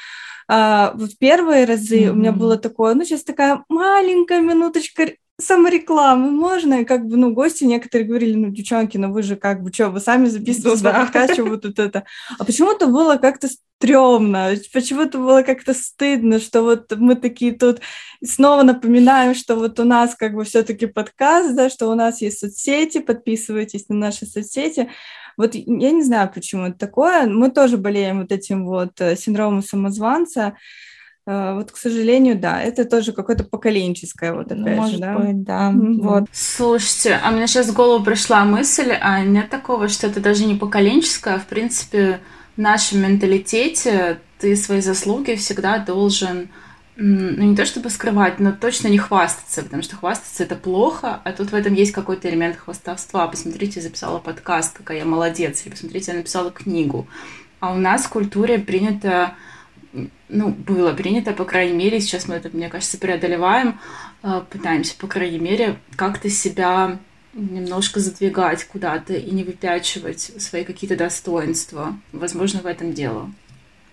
а, 0.47 0.93
вот 0.95 1.17
первые 1.17 1.65
разы 1.65 2.03
mm-hmm. 2.03 2.09
у 2.09 2.15
меня 2.15 2.31
было 2.31 2.57
такое, 2.57 2.93
ну, 2.93 3.03
сейчас 3.03 3.23
такая 3.23 3.63
маленькая 3.67 4.41
минуточка 4.41 5.07
саморекламы 5.39 6.31
можно, 6.31 6.81
и 6.81 6.85
как 6.85 7.05
бы, 7.07 7.17
ну, 7.17 7.33
гости 7.33 7.65
некоторые 7.65 8.07
говорили, 8.07 8.35
ну, 8.35 8.49
девчонки, 8.49 8.97
ну 8.97 9.11
вы 9.11 9.21
же 9.21 9.35
как 9.35 9.61
бы, 9.61 9.73
что, 9.73 9.89
вы 9.89 9.99
сами 9.99 10.27
записывали 10.27 10.79
да. 10.79 11.01
подкаст, 11.01 11.33
что 11.33 11.43
вот 11.43 11.65
это. 11.65 12.05
А 12.39 12.45
почему-то 12.45 12.87
было 12.87 13.17
как-то 13.17 13.49
стрёмно, 13.49 14.53
почему-то 14.73 15.17
было 15.17 15.41
как-то 15.41 15.73
стыдно, 15.73 16.39
что 16.39 16.63
вот 16.63 16.93
мы 16.95 17.15
такие 17.15 17.51
тут 17.51 17.81
снова 18.23 18.63
напоминаем, 18.63 19.35
что 19.35 19.55
вот 19.55 19.79
у 19.79 19.83
нас 19.83 20.15
как 20.15 20.33
бы 20.33 20.45
все 20.45 20.63
таки 20.63 20.85
подкаст, 20.85 21.53
да, 21.55 21.69
что 21.69 21.89
у 21.89 21.95
нас 21.95 22.21
есть 22.21 22.39
соцсети, 22.39 22.99
подписывайтесь 22.99 23.89
на 23.89 23.95
наши 23.95 24.25
соцсети. 24.25 24.89
Вот 25.37 25.53
я 25.53 25.91
не 25.91 26.03
знаю, 26.03 26.31
почему 26.33 26.67
это 26.67 26.77
такое, 26.77 27.27
мы 27.27 27.51
тоже 27.51 27.77
болеем 27.77 28.21
вот 28.21 28.31
этим 28.31 28.65
вот 28.65 29.01
э, 29.01 29.17
синдромом 29.17 29.61
самозванца, 29.61 30.55
вот, 31.25 31.71
к 31.71 31.77
сожалению, 31.77 32.37
да, 32.37 32.61
это 32.61 32.85
тоже 32.85 33.11
какое-то 33.11 33.43
поколенческое, 33.43 34.31
вот 34.31 34.51
опять 34.51 34.57
ну, 34.57 34.75
может 34.75 34.95
же, 34.95 34.99
да. 34.99 35.17
Быть, 35.17 35.43
да. 35.43 35.71
Mm-hmm. 35.71 36.01
Вот. 36.01 36.25
Слушайте, 36.31 37.19
а 37.23 37.31
мне 37.31 37.47
сейчас 37.47 37.67
в 37.67 37.73
голову 37.73 38.03
пришла 38.03 38.45
мысль, 38.45 38.91
а 38.91 39.21
нет 39.21 39.49
такого, 39.49 39.87
что 39.87 40.07
это 40.07 40.19
даже 40.19 40.45
не 40.45 40.55
поколенческое, 40.55 41.35
а 41.35 41.39
в 41.39 41.47
принципе 41.47 42.19
в 42.55 42.61
нашем 42.61 43.01
менталитете 43.01 44.19
ты 44.39 44.55
свои 44.55 44.81
заслуги 44.81 45.33
всегда 45.35 45.79
должен 45.79 46.49
ну, 46.97 47.43
не 47.43 47.55
то 47.55 47.65
чтобы 47.65 47.89
скрывать, 47.89 48.39
но 48.39 48.53
точно 48.53 48.87
не 48.87 48.97
хвастаться, 48.97 49.63
потому 49.63 49.83
что 49.83 49.97
хвастаться 49.97 50.43
это 50.43 50.55
плохо, 50.55 51.19
а 51.23 51.31
тут 51.33 51.51
в 51.51 51.55
этом 51.55 51.73
есть 51.73 51.91
какой-то 51.91 52.29
элемент 52.29 52.55
хвастовства. 52.55 53.27
Посмотрите, 53.27 53.79
я 53.79 53.81
записала 53.81 54.19
подкаст, 54.19 54.77
какая 54.77 54.99
я 54.99 55.05
молодец, 55.05 55.63
или 55.63 55.71
посмотрите, 55.71 56.11
я 56.11 56.17
написала 56.17 56.51
книгу. 56.51 57.07
А 57.59 57.73
у 57.73 57.77
нас 57.77 58.05
в 58.05 58.09
культуре 58.09 58.59
принято 58.59 59.33
ну, 60.29 60.49
было 60.49 60.93
принято, 60.93 61.33
по 61.33 61.45
крайней 61.45 61.77
мере, 61.77 61.99
сейчас 61.99 62.27
мы 62.27 62.35
это, 62.35 62.49
мне 62.51 62.69
кажется, 62.69 62.97
преодолеваем, 62.97 63.79
э, 64.23 64.41
пытаемся, 64.49 64.95
по 64.97 65.07
крайней 65.07 65.39
мере, 65.39 65.77
как-то 65.95 66.29
себя 66.29 66.99
немножко 67.33 67.99
задвигать 67.99 68.63
куда-то 68.65 69.13
и 69.13 69.31
не 69.31 69.43
выпячивать 69.43 70.19
свои 70.41 70.63
какие-то 70.63 70.95
достоинства. 70.95 71.97
Возможно, 72.11 72.61
в 72.61 72.65
этом 72.65 72.93
дело. 72.93 73.29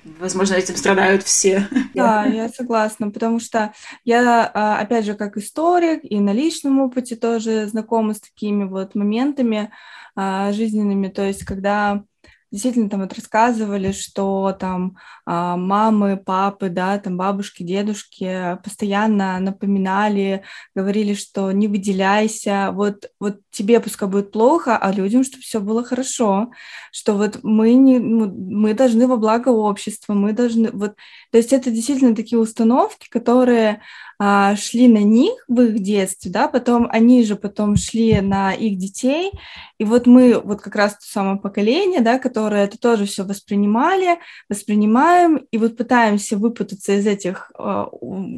Возможно, 0.05 0.55
этим 0.55 0.77
страдают 0.77 1.23
все. 1.23 1.69
Да, 1.95 2.25
я 2.25 2.49
согласна, 2.49 3.11
потому 3.11 3.39
что 3.39 3.73
я, 4.05 4.51
а, 4.53 4.81
опять 4.81 5.05
же, 5.05 5.15
как 5.15 5.37
историк 5.37 6.01
и 6.03 6.19
на 6.21 6.33
личном 6.33 6.81
опыте 6.81 7.17
тоже 7.17 7.67
знакома 7.67 8.15
с 8.15 8.21
такими 8.21 8.65
вот 8.65 8.95
моментами 8.95 9.71
а, 10.17 10.53
жизненными, 10.53 11.09
то 11.09 11.25
есть 11.25 11.45
когда 11.45 12.05
действительно 12.53 12.91
там 12.91 13.01
вот 13.01 13.15
рассказывали, 13.15 13.93
что 13.93 14.55
там 14.59 14.97
а, 15.25 15.57
мамы, 15.57 16.19
папы, 16.19 16.69
да, 16.69 16.99
там 16.99 17.17
бабушки, 17.17 17.63
дедушки 17.63 18.59
постоянно 18.63 19.41
напоминали, 19.41 20.45
говорили, 20.75 21.15
что 21.15 21.51
не 21.51 21.67
выделяйся, 21.67 22.71
вот, 22.73 23.11
вот 23.19 23.41
тебе 23.51 23.81
пускай 23.81 24.09
будет 24.09 24.31
плохо, 24.33 24.77
а 24.77 24.93
людям, 24.93 25.25
чтобы 25.25 25.43
все 25.43 25.61
было 25.61 25.83
хорошо, 25.83 26.51
что 26.93 27.15
вот 27.15 27.41
мы 27.43 27.73
не, 27.73 27.99
ну, 27.99 28.27
мы 28.27 28.75
должны 28.75 29.07
во 29.09 29.17
благо 29.17 29.49
общества, 29.49 30.13
мы 30.13 30.33
должны, 30.33 30.71
вот, 30.73 30.95
то 31.31 31.39
есть 31.39 31.53
это 31.55 31.71
действительно 31.71 32.15
такие 32.15 32.39
установки, 32.39 33.09
которые 33.09 33.81
а, 34.25 34.55
шли 34.55 34.87
на 34.87 35.03
них 35.03 35.33
в 35.49 35.61
их 35.63 35.81
детстве, 35.81 36.31
да, 36.31 36.47
потом 36.47 36.87
они 36.89 37.25
же 37.25 37.35
потом 37.35 37.75
шли 37.75 38.21
на 38.21 38.53
их 38.53 38.79
детей, 38.79 39.33
и 39.79 39.85
вот 39.85 40.07
мы, 40.07 40.39
вот 40.39 40.61
как 40.61 40.77
раз 40.77 40.93
то 40.93 41.05
самое 41.05 41.39
поколение, 41.39 42.03
да, 42.03 42.21
которое 42.21 42.67
это 42.67 42.79
тоже 42.79 43.05
все 43.05 43.25
воспринимали, 43.25 44.21
воспринимаем, 44.49 45.39
и 45.51 45.59
вот 45.59 45.77
пытаемся 45.77 46.37
выпутаться 46.37 46.93
из 46.93 47.05
этих 47.05 47.51
э, 47.59 47.85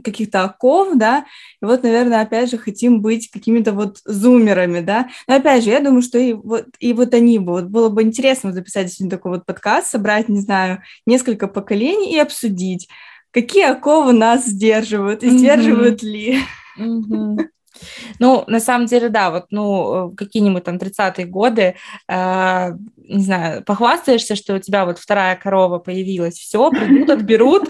каких-то 0.02 0.44
оков, 0.44 0.96
да, 0.96 1.26
и 1.60 1.66
вот, 1.66 1.82
наверное, 1.82 2.22
опять 2.22 2.50
же 2.50 2.56
хотим 2.56 3.02
быть 3.02 3.30
какими-то 3.30 3.72
вот 3.72 3.98
зумерами, 4.06 4.80
да, 4.80 5.10
но 5.28 5.34
опять 5.34 5.64
же, 5.64 5.68
я 5.68 5.80
думаю, 5.80 6.00
что 6.00 6.16
и 6.16 6.32
вот, 6.32 6.64
и 6.78 6.94
вот 6.94 7.12
они 7.12 7.38
бы, 7.38 7.52
вот 7.52 7.64
было 7.64 7.90
бы 7.90 8.04
интересно 8.04 8.54
записать 8.54 8.86
действительно 8.86 9.10
такой 9.10 9.32
вот 9.32 9.44
подкаст, 9.44 9.88
собрать, 9.88 10.30
не 10.30 10.40
знаю, 10.40 10.82
несколько 11.04 11.46
поколений 11.46 12.14
и 12.14 12.18
обсудить, 12.18 12.88
какие 13.34 13.64
оковы 13.64 14.12
нас 14.12 14.46
сдерживают 14.46 15.24
и 15.24 15.30
сдерживают 15.30 16.02
mm-hmm. 16.02 16.06
ли. 16.06 16.38
Mm-hmm. 16.78 17.48
Ну, 18.20 18.44
на 18.46 18.60
самом 18.60 18.86
деле, 18.86 19.08
да, 19.08 19.30
вот, 19.30 19.46
ну, 19.50 20.12
э, 20.12 20.16
какие-нибудь 20.16 20.62
там 20.62 20.76
30-е 20.76 21.26
годы, 21.26 21.74
э, 22.08 22.70
не 22.96 23.22
знаю, 23.22 23.64
похвастаешься, 23.64 24.36
что 24.36 24.54
у 24.54 24.58
тебя 24.58 24.84
вот 24.84 24.98
вторая 24.98 25.36
корова 25.36 25.80
появилась, 25.80 26.34
все, 26.34 26.70
придут, 26.70 27.10
отберут, 27.10 27.68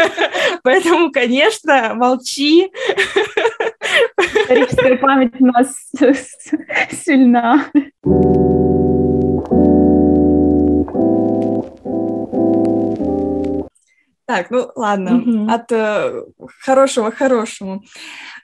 поэтому, 0.64 1.12
конечно, 1.12 1.94
молчи. 1.94 2.72
Историческая 4.18 4.96
память 4.96 5.40
у 5.40 5.46
нас 5.46 5.68
сильна. 7.04 7.66
Так, 14.26 14.50
ну 14.50 14.72
ладно, 14.74 15.22
mm-hmm. 15.24 15.50
от 15.52 15.72
э, 15.72 16.24
хорошего 16.60 17.10
к 17.10 17.16
хорошему. 17.16 17.84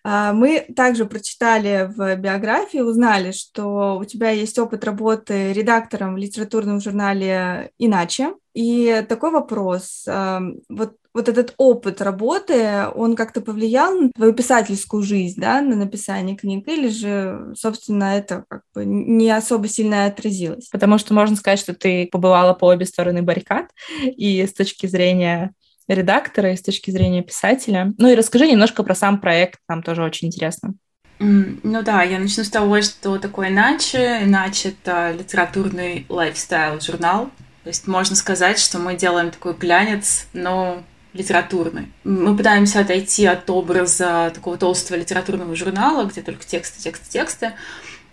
А, 0.04 0.32
мы 0.32 0.60
также 0.76 1.06
прочитали 1.06 1.90
в 1.96 2.16
биографии, 2.16 2.78
узнали, 2.78 3.32
что 3.32 3.98
у 3.98 4.04
тебя 4.04 4.30
есть 4.30 4.58
опыт 4.60 4.84
работы 4.84 5.52
редактором 5.52 6.14
в 6.14 6.18
литературном 6.18 6.80
журнале 6.80 7.72
«Иначе». 7.78 8.34
И 8.54 9.04
такой 9.08 9.32
вопрос. 9.32 10.04
А, 10.06 10.40
вот, 10.68 10.94
вот 11.14 11.28
этот 11.28 11.54
опыт 11.56 12.00
работы, 12.00 12.86
он 12.94 13.16
как-то 13.16 13.40
повлиял 13.40 13.92
на 13.94 14.10
твою 14.12 14.34
писательскую 14.34 15.02
жизнь, 15.02 15.40
да, 15.40 15.60
на 15.62 15.74
написание 15.74 16.36
книг, 16.36 16.68
или 16.68 16.88
же, 16.88 17.54
собственно, 17.56 18.16
это 18.16 18.44
как 18.48 18.62
бы 18.72 18.84
не 18.84 19.30
особо 19.32 19.66
сильно 19.66 20.06
отразилось? 20.06 20.68
Потому 20.68 20.98
что 20.98 21.12
можно 21.12 21.34
сказать, 21.34 21.58
что 21.58 21.74
ты 21.74 22.06
побывала 22.06 22.54
по 22.54 22.66
обе 22.66 22.86
стороны 22.86 23.22
баррикад, 23.22 23.66
и 24.00 24.46
с 24.46 24.52
точки 24.52 24.86
зрения 24.86 25.54
редактора 25.88 26.52
и 26.52 26.56
с 26.56 26.62
точки 26.62 26.90
зрения 26.90 27.22
писателя. 27.22 27.92
Ну 27.98 28.08
и 28.08 28.14
расскажи 28.14 28.46
немножко 28.46 28.82
про 28.82 28.94
сам 28.94 29.20
проект, 29.20 29.60
нам 29.68 29.82
тоже 29.82 30.02
очень 30.02 30.28
интересно. 30.28 30.74
Ну 31.18 31.82
да, 31.82 32.02
я 32.02 32.18
начну 32.18 32.42
с 32.42 32.50
того, 32.50 32.82
что 32.82 33.18
такое 33.18 33.48
«Иначе». 33.48 34.20
«Иначе»— 34.22 34.70
это 34.82 35.12
литературный 35.12 36.04
лайфстайл-журнал. 36.08 37.30
То 37.62 37.68
есть 37.68 37.86
можно 37.86 38.16
сказать, 38.16 38.58
что 38.58 38.80
мы 38.80 38.96
делаем 38.96 39.30
такой 39.30 39.54
глянец, 39.54 40.26
но 40.32 40.82
литературный. 41.12 41.92
Мы 42.02 42.36
пытаемся 42.36 42.80
отойти 42.80 43.26
от 43.26 43.48
образа 43.50 44.32
такого 44.34 44.56
толстого 44.56 44.98
литературного 44.98 45.54
журнала, 45.54 46.04
где 46.06 46.22
только 46.22 46.44
тексты, 46.44 46.82
тексты, 46.82 47.08
тексты, 47.08 47.52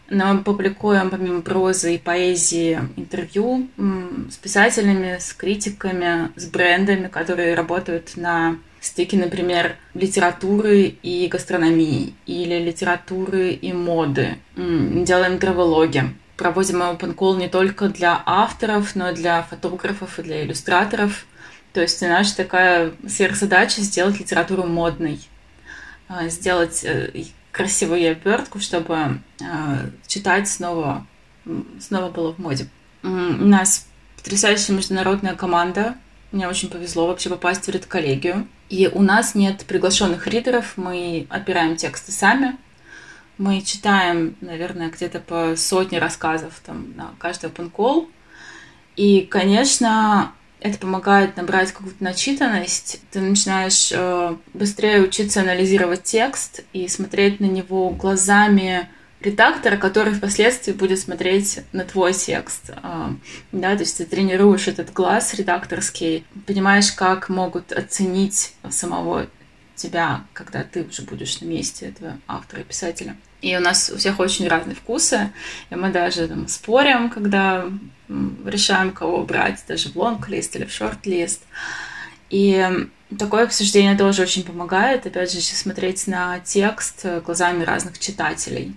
но 0.09 0.33
мы 0.33 0.43
публикуем 0.43 1.09
помимо 1.09 1.41
прозы 1.41 1.95
и 1.95 1.97
поэзии 1.97 2.79
интервью 2.95 3.67
с 4.29 4.37
писателями, 4.37 5.17
с 5.19 5.33
критиками, 5.33 6.31
с 6.35 6.45
брендами, 6.47 7.07
которые 7.07 7.55
работают 7.55 8.17
на 8.17 8.57
стыке, 8.81 9.17
например, 9.17 9.75
литературы 9.93 10.95
и 11.01 11.27
гастрономии 11.27 12.15
или 12.25 12.59
литературы 12.59 13.51
и 13.51 13.73
моды. 13.73 14.37
Делаем 14.55 15.37
травологи. 15.37 16.15
Проводим 16.37 16.81
open 16.81 17.15
call 17.15 17.37
не 17.37 17.49
только 17.49 17.89
для 17.89 18.21
авторов, 18.25 18.95
но 18.95 19.09
и 19.09 19.15
для 19.15 19.43
фотографов 19.43 20.19
и 20.19 20.23
для 20.23 20.43
иллюстраторов. 20.43 21.25
То 21.73 21.81
есть 21.81 22.01
наша 22.01 22.35
такая 22.37 22.93
сверхзадача 23.07 23.81
сделать 23.81 24.19
литературу 24.19 24.63
модной, 24.65 25.19
а, 26.07 26.29
сделать 26.29 26.83
э, 26.83 27.25
красивую 27.51 28.11
обертку, 28.11 28.59
чтобы 28.59 29.19
э, 29.41 29.89
читать 30.07 30.47
снова, 30.47 31.05
снова 31.79 32.09
было 32.09 32.33
в 32.33 32.39
моде. 32.39 32.67
У 33.03 33.07
нас 33.07 33.87
потрясающая 34.17 34.75
международная 34.75 35.35
команда. 35.35 35.95
Мне 36.31 36.47
очень 36.47 36.69
повезло 36.69 37.07
вообще 37.07 37.29
попасть 37.29 37.65
в 37.65 37.69
редколлегию. 37.69 38.47
И 38.69 38.87
у 38.87 39.01
нас 39.01 39.33
нет 39.33 39.65
приглашенных 39.65 40.27
ридеров, 40.27 40.73
мы 40.75 41.25
отбираем 41.29 41.75
тексты 41.75 42.11
сами. 42.11 42.57
Мы 43.37 43.61
читаем, 43.61 44.35
наверное, 44.41 44.89
где-то 44.89 45.19
по 45.21 45.55
сотне 45.55 45.97
рассказов 45.97 46.61
там, 46.65 46.93
на 46.95 47.13
каждый 47.17 47.49
open. 47.49 48.07
И, 48.95 49.21
конечно, 49.21 50.33
это 50.61 50.77
помогает 50.77 51.37
набрать 51.37 51.71
какую-то 51.71 52.03
начитанность. 52.03 53.01
Ты 53.11 53.21
начинаешь 53.21 53.91
э, 53.93 54.35
быстрее 54.53 55.01
учиться 55.01 55.41
анализировать 55.41 56.03
текст 56.03 56.63
и 56.73 56.87
смотреть 56.87 57.39
на 57.39 57.45
него 57.45 57.89
глазами 57.91 58.89
редактора, 59.21 59.77
который 59.77 60.13
впоследствии 60.13 60.71
будет 60.71 60.99
смотреть 60.99 61.59
на 61.71 61.83
твой 61.83 62.13
текст. 62.13 62.71
А, 62.83 63.13
да, 63.51 63.73
то 63.73 63.81
есть 63.81 63.97
ты 63.97 64.05
тренируешь 64.05 64.67
этот 64.67 64.93
глаз 64.93 65.33
редакторский, 65.33 66.25
понимаешь, 66.45 66.91
как 66.91 67.29
могут 67.29 67.71
оценить 67.71 68.53
самого 68.69 69.27
тебя, 69.75 70.25
когда 70.33 70.63
ты 70.63 70.83
уже 70.83 71.01
будешь 71.03 71.39
на 71.41 71.45
месте 71.45 71.87
этого 71.87 72.17
автора 72.27 72.61
и 72.61 72.65
писателя. 72.65 73.15
И 73.41 73.55
у 73.55 73.59
нас 73.59 73.89
у 73.89 73.97
всех 73.97 74.19
очень 74.19 74.47
разные 74.47 74.75
вкусы, 74.75 75.31
и 75.69 75.75
мы 75.75 75.91
даже 75.91 76.27
там, 76.27 76.47
спорим, 76.47 77.09
когда 77.09 77.65
решаем, 78.45 78.91
кого 78.91 79.23
брать, 79.23 79.63
даже 79.67 79.89
в 79.89 79.95
лонг-лист 79.95 80.55
или 80.55 80.65
в 80.65 80.71
шорт-лист. 80.71 81.43
И 82.29 82.87
такое 83.17 83.45
обсуждение 83.45 83.97
тоже 83.97 84.23
очень 84.23 84.43
помогает, 84.43 85.05
опять 85.05 85.31
же, 85.31 85.41
смотреть 85.41 86.07
на 86.07 86.39
текст 86.39 87.05
глазами 87.23 87.63
разных 87.63 87.97
читателей. 87.99 88.75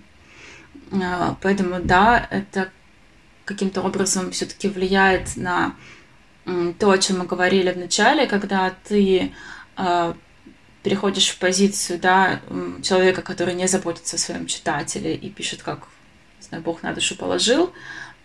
А, 0.91 1.35
поэтому, 1.41 1.79
да, 1.81 2.27
это 2.29 2.69
каким-то 3.45 3.81
образом 3.81 4.31
все-таки 4.31 4.67
влияет 4.69 5.35
на 5.35 5.75
то, 6.79 6.91
о 6.91 6.97
чем 6.97 7.19
мы 7.19 7.25
говорили 7.25 7.71
в 7.71 7.77
начале, 7.77 8.27
когда 8.27 8.73
ты 8.87 9.31
а, 9.75 10.15
переходишь 10.83 11.29
в 11.29 11.39
позицию 11.39 11.99
да, 11.99 12.41
человека, 12.83 13.21
который 13.21 13.53
не 13.53 13.67
заботится 13.67 14.17
о 14.17 14.19
своем 14.19 14.47
читателе 14.47 15.15
и 15.15 15.29
пишет, 15.29 15.63
как 15.63 15.87
не 16.41 16.47
знаю, 16.47 16.63
Бог 16.63 16.83
на 16.83 16.93
душу 16.93 17.15
положил, 17.15 17.73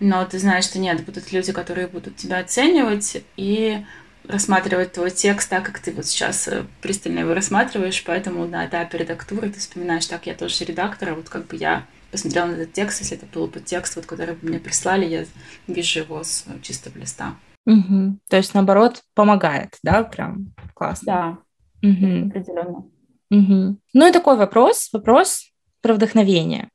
но 0.00 0.24
ты 0.24 0.38
знаешь, 0.38 0.64
что 0.64 0.78
нет, 0.78 1.04
будут 1.04 1.32
люди, 1.32 1.52
которые 1.52 1.86
будут 1.86 2.16
тебя 2.16 2.38
оценивать 2.38 3.22
и 3.36 3.84
рассматривать 4.24 4.92
твой 4.92 5.10
текст 5.10 5.48
так, 5.48 5.64
как 5.64 5.78
ты 5.78 5.92
вот 5.92 6.06
сейчас 6.06 6.48
э, 6.48 6.64
пристально 6.82 7.20
его 7.20 7.34
рассматриваешь, 7.34 8.04
поэтому 8.04 8.46
на 8.46 8.66
этапе 8.66 8.98
редактуры 8.98 9.48
ты 9.50 9.58
вспоминаешь, 9.58 10.06
так, 10.06 10.26
я 10.26 10.34
тоже 10.34 10.64
редактор, 10.64 11.10
а 11.10 11.14
вот 11.14 11.28
как 11.28 11.46
бы 11.46 11.56
я 11.56 11.86
посмотрела 12.10 12.46
на 12.46 12.52
этот 12.52 12.72
текст, 12.72 13.00
если 13.00 13.16
это 13.16 13.26
был 13.26 13.46
бы 13.46 13.60
текст, 13.60 13.96
вот, 13.96 14.06
который 14.06 14.34
бы 14.34 14.48
мне 14.48 14.58
прислали, 14.58 15.06
я 15.06 15.24
вижу 15.66 16.00
его 16.00 16.22
с 16.22 16.44
э, 16.46 16.60
чистого 16.62 16.98
листа. 16.98 17.36
Угу. 17.66 18.18
То 18.28 18.36
есть, 18.36 18.54
наоборот, 18.54 19.02
помогает, 19.14 19.76
да, 19.82 20.02
прям 20.02 20.54
классно. 20.74 21.06
Да, 21.06 21.38
угу. 21.82 22.26
определенно. 22.28 22.84
Угу. 23.30 23.78
Ну 23.94 24.08
и 24.08 24.12
такой 24.12 24.36
вопрос, 24.36 24.88
вопрос 24.92 25.50
про 25.80 25.94
вдохновение. 25.94 26.68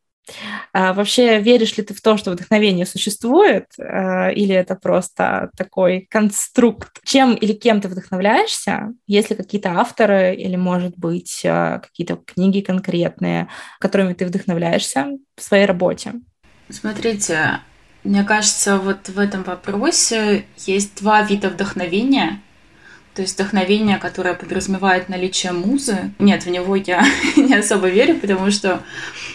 А 0.72 0.94
вообще, 0.94 1.42
веришь 1.42 1.76
ли 1.78 1.84
ты 1.84 1.94
в 1.94 2.02
то, 2.02 2.16
что 2.16 2.32
вдохновение 2.32 2.86
существует, 2.86 3.66
а, 3.78 4.30
или 4.30 4.56
это 4.56 4.76
просто 4.76 5.50
такой 5.58 6.08
конструкт? 6.10 7.00
Чем 7.04 7.34
или 7.34 7.54
кем 7.54 7.82
ты 7.82 7.90
вдохновляешься? 7.90 8.94
Есть 9.06 9.30
ли 9.32 9.36
какие-то 9.36 9.72
авторы 9.72 10.34
или, 10.36 10.56
может 10.56 10.98
быть, 10.98 11.42
а, 11.46 11.80
какие-то 11.80 12.16
книги 12.16 12.62
конкретные, 12.62 13.50
которыми 13.80 14.14
ты 14.14 14.26
вдохновляешься 14.26 15.08
в 15.36 15.44
своей 15.44 15.66
работе? 15.66 16.14
Смотрите, 16.70 17.60
мне 18.06 18.24
кажется, 18.24 18.78
вот 18.78 19.10
в 19.10 19.20
этом 19.20 19.44
вопросе 19.44 20.46
есть 20.58 21.02
два 21.02 21.22
вида 21.24 21.50
вдохновения– 21.50 22.42
то 23.14 23.22
есть 23.22 23.36
вдохновение, 23.36 23.98
которое 23.98 24.34
подразумевает 24.34 25.10
наличие 25.10 25.52
музы. 25.52 26.12
Нет, 26.20 26.46
в 26.46 26.50
него 26.50 26.76
я 26.76 27.06
не 27.36 27.54
особо 27.54 27.88
верю, 27.90 28.20
потому 28.20 28.50
что 28.52 28.82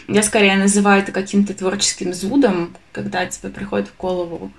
я 0.09 0.23
скорее 0.23 0.57
называю 0.57 1.03
это 1.03 1.13
каким-то 1.13 1.55
творческим 1.55 2.13
зудом, 2.13 2.75
когда 2.93 3.27
тебе 3.27 3.51
приходит 3.51 3.89
в 3.89 3.97
голову 3.97 4.51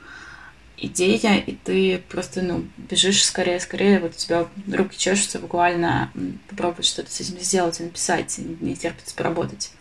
идея, 0.78 1.38
и 1.38 1.56
ты 1.56 2.02
просто, 2.10 2.42
ну, 2.42 2.66
бежишь 2.78 3.26
скорее, 3.26 3.60
скорее, 3.60 4.00
вот 4.00 4.14
у 4.14 4.18
тебя 4.18 4.48
руки 4.72 4.98
чешутся 4.98 5.40
буквально 5.40 6.12
попробовать 6.50 6.86
что-то 6.86 7.12
с 7.12 7.20
этим 7.20 7.38
сделать 7.40 7.80
и 7.80 7.84
написать, 7.84 8.38
не 8.38 8.76
терпится 8.76 9.14
поработать. 9.16 9.72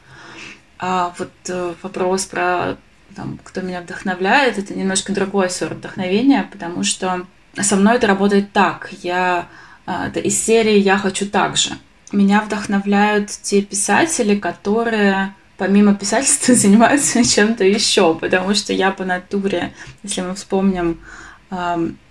А 0.80 1.14
вот 1.18 1.30
э, 1.48 1.74
вопрос 1.82 2.26
про 2.26 2.76
там, 3.14 3.38
кто 3.42 3.60
меня 3.62 3.80
вдохновляет, 3.80 4.58
это 4.58 4.74
немножко 4.74 5.12
другой 5.12 5.50
сорт 5.50 5.78
вдохновения, 5.78 6.48
потому 6.52 6.84
что 6.84 7.26
со 7.54 7.76
мной 7.76 7.96
это 7.96 8.06
работает 8.06 8.52
так. 8.52 8.90
Я 9.02 9.48
а, 9.86 10.08
это 10.08 10.20
из 10.20 10.38
серии 10.42 10.78
«Я 10.78 10.98
хочу 10.98 11.26
так 11.26 11.56
же». 11.56 11.70
Меня 12.12 12.42
вдохновляют 12.42 13.30
те 13.30 13.62
писатели, 13.62 14.36
которые 14.38 15.34
помимо 15.56 15.94
писательства 15.94 16.54
занимаются 16.54 17.24
чем-то 17.24 17.64
еще, 17.64 18.14
потому 18.14 18.54
что 18.54 18.72
я 18.72 18.90
по 18.90 19.04
натуре, 19.04 19.72
если 20.02 20.20
мы 20.20 20.34
вспомним 20.34 21.00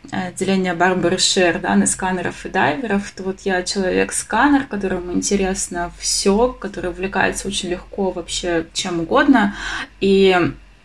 отделение 0.09 0.73
Барбары 0.73 1.19
Шер, 1.19 1.59
да, 1.59 1.75
на 1.75 1.85
сканеров 1.85 2.45
и 2.45 2.49
дайверов, 2.49 3.11
то 3.11 3.21
вот 3.21 3.41
я 3.41 3.61
человек-сканер, 3.61 4.65
которому 4.65 5.13
интересно 5.13 5.91
все, 5.99 6.53
который 6.53 6.89
увлекается 6.89 7.47
очень 7.47 7.69
легко 7.69 8.09
вообще 8.09 8.65
чем 8.73 9.01
угодно. 9.01 9.55
И 10.01 10.35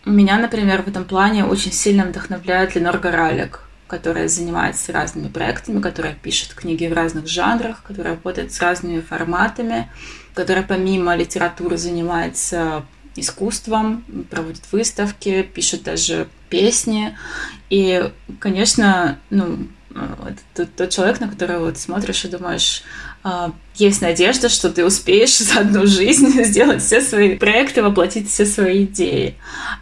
меня, 0.05 0.37
например, 0.37 0.83
в 0.83 0.87
этом 0.87 1.05
плане 1.05 1.45
очень 1.45 1.71
сильно 1.71 2.03
вдохновляет 2.03 2.75
Ленор 2.75 2.99
Горалик 2.99 3.61
которая 3.93 4.27
занимается 4.27 4.91
разными 4.91 5.27
проектами, 5.27 5.79
которая 5.79 6.15
пишет 6.15 6.55
книги 6.55 6.87
в 6.87 6.93
разных 6.93 7.27
жанрах, 7.27 7.83
которая 7.83 8.15
работает 8.15 8.51
с 8.51 8.59
разными 8.59 9.01
форматами, 9.01 9.87
которая 10.33 10.63
помимо 10.63 11.15
литературы 11.15 11.77
занимается 11.77 12.87
искусством, 13.15 14.03
проводит 14.31 14.63
выставки, 14.71 15.43
пишет 15.43 15.83
даже 15.83 16.27
песни. 16.49 17.15
И, 17.69 18.11
конечно, 18.39 19.19
ну, 19.29 19.67
это 19.95 20.39
тот, 20.55 20.75
тот 20.75 20.89
человек, 20.89 21.19
на 21.19 21.27
которого 21.27 21.65
вот 21.65 21.77
смотришь 21.77 22.25
и 22.25 22.29
думаешь, 22.29 22.83
а, 23.23 23.53
есть 23.75 24.01
надежда, 24.01 24.49
что 24.49 24.69
ты 24.69 24.85
успеешь 24.85 25.37
за 25.37 25.61
одну 25.61 25.85
жизнь 25.85 26.43
сделать 26.43 26.81
все 26.81 27.01
свои 27.01 27.37
проекты, 27.37 27.81
воплотить 27.81 28.29
все 28.29 28.45
свои 28.45 28.85
идеи. 28.85 29.35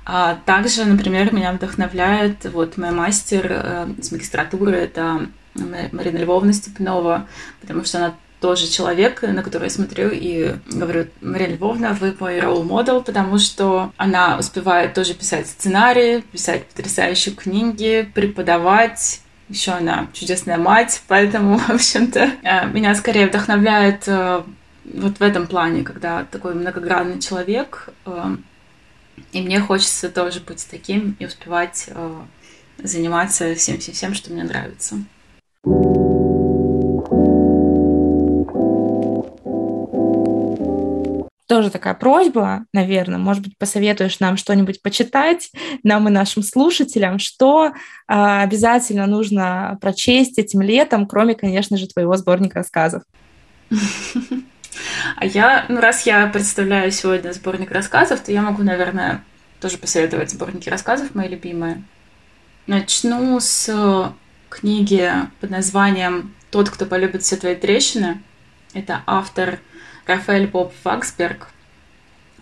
А 0.06 0.40
также, 0.46 0.86
например, 0.86 1.34
меня 1.34 1.54
вдохновляет 1.54 2.46
вот 2.52 2.78
мой 2.78 2.92
мастер 2.92 3.48
э, 3.50 3.88
с 4.02 4.12
магистратуры, 4.12 4.76
это 4.76 5.28
Марина 5.56 6.18
Львовна 6.18 6.54
Степнова, 6.54 7.28
потому 7.60 7.84
что 7.84 7.98
она 7.98 8.16
тоже 8.42 8.68
человек, 8.68 9.22
на 9.22 9.44
который 9.44 9.66
я 9.66 9.70
смотрю 9.70 10.10
и 10.12 10.56
говорю, 10.66 11.08
Мария 11.22 11.50
Львовна, 11.50 11.94
вы 11.94 12.16
мой 12.20 12.40
model, 12.40 13.04
потому 13.04 13.38
что 13.38 13.94
она 13.98 14.38
успевает 14.38 14.96
тоже 14.96 15.14
писать 15.14 15.48
сценарии, 15.48 16.22
писать 16.32 16.66
потрясающие 16.66 17.36
книги, 17.36 18.10
преподавать, 18.16 19.22
еще 19.52 19.72
она 19.72 20.08
чудесная 20.14 20.58
мать, 20.58 21.02
поэтому, 21.08 21.58
в 21.60 21.70
общем-то, 21.70 22.32
э, 22.42 22.68
меня 22.68 22.96
скорее 22.96 23.28
вдохновляет 23.28 24.08
э, 24.08 24.44
вот 24.86 25.20
в 25.20 25.22
этом 25.22 25.48
плане, 25.48 25.84
когда 25.84 26.26
такой 26.26 26.56
многогранный 26.56 27.20
человек, 27.20 27.90
э, 28.06 28.36
и 29.32 29.42
мне 29.42 29.60
хочется 29.60 30.10
тоже 30.10 30.40
быть 30.40 30.66
таким 30.70 31.16
и 31.20 31.26
успевать 31.26 31.90
заниматься 32.78 33.54
всем-всем-всем, 33.54 34.14
что 34.16 34.34
мне 34.34 34.44
нравится. 34.44 34.96
Тоже 41.52 41.70
такая 41.70 41.96
просьба, 41.96 42.64
наверное, 42.72 43.18
может 43.18 43.44
быть, 43.44 43.58
посоветуешь 43.58 44.22
нам 44.22 44.38
что-нибудь 44.38 44.82
почитать, 44.82 45.52
нам 45.84 46.08
и 46.08 46.12
нашим 46.12 46.44
слушателям, 46.44 47.20
что 47.20 47.74
а, 48.08 48.42
обязательно 48.42 49.06
нужно 49.06 49.78
прочесть 49.82 50.40
этим 50.40 50.62
летом, 50.62 51.06
кроме, 51.06 51.36
конечно 51.36 51.76
же, 51.76 51.90
твоего 51.90 52.16
сборника 52.16 52.60
рассказов. 52.60 53.04
А 55.18 55.26
я, 55.26 55.66
ну, 55.68 55.82
раз 55.82 56.06
я 56.06 56.26
представляю 56.28 56.90
сегодня 56.90 57.34
сборник 57.34 57.72
рассказов, 57.72 58.22
то 58.22 58.32
я 58.32 58.42
могу, 58.42 58.64
наверное, 58.64 59.22
тоже 59.60 59.78
посоветовать 59.78 60.32
сборники 60.32 60.70
рассказов, 60.70 61.14
мои 61.16 61.28
любимые. 61.28 61.84
Начну 62.66 63.38
с 63.42 64.14
книги 64.48 65.12
под 65.42 65.50
названием 65.50 66.34
«Тот, 66.50 66.70
кто 66.70 66.86
полюбит 66.86 67.24
все 67.24 67.36
твои 67.36 67.56
трещины». 67.56 68.24
Это 68.74 69.04
автор 69.06 69.60
Рафаэль 70.12 70.48
Боб 70.48 70.74
Ваксберг. 70.84 71.48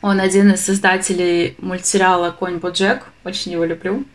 Он 0.01 0.19
один 0.19 0.51
из 0.51 0.61
создателей 0.61 1.55
мультсериала 1.59 2.31
«Конь 2.31 2.57
Боджек». 2.57 3.05
Очень 3.23 3.53
его 3.53 3.65
люблю. 3.65 4.05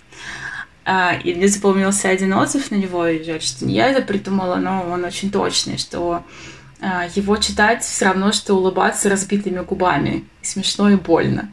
А, 0.85 1.15
и 1.15 1.35
мне 1.35 1.47
запомнился 1.49 2.09
один 2.09 2.33
отзыв 2.33 2.71
на 2.71 2.77
него, 2.77 3.07
и 3.07 3.23
жаль, 3.23 3.41
что 3.41 3.65
не 3.65 3.75
я 3.75 3.89
это 3.89 4.03
придумала, 4.03 4.57
но 4.57 4.87
он 4.91 5.05
очень 5.05 5.31
точный, 5.31 5.79
что 5.79 6.25
а, 6.81 7.07
его 7.15 7.37
читать 7.37 7.83
все 7.83 8.07
равно, 8.07 8.33
что 8.33 8.55
улыбаться 8.55 9.09
разбитыми 9.09 9.61
губами. 9.61 10.25
Смешно 10.43 10.91
и 10.91 10.97
больно. 10.97 11.53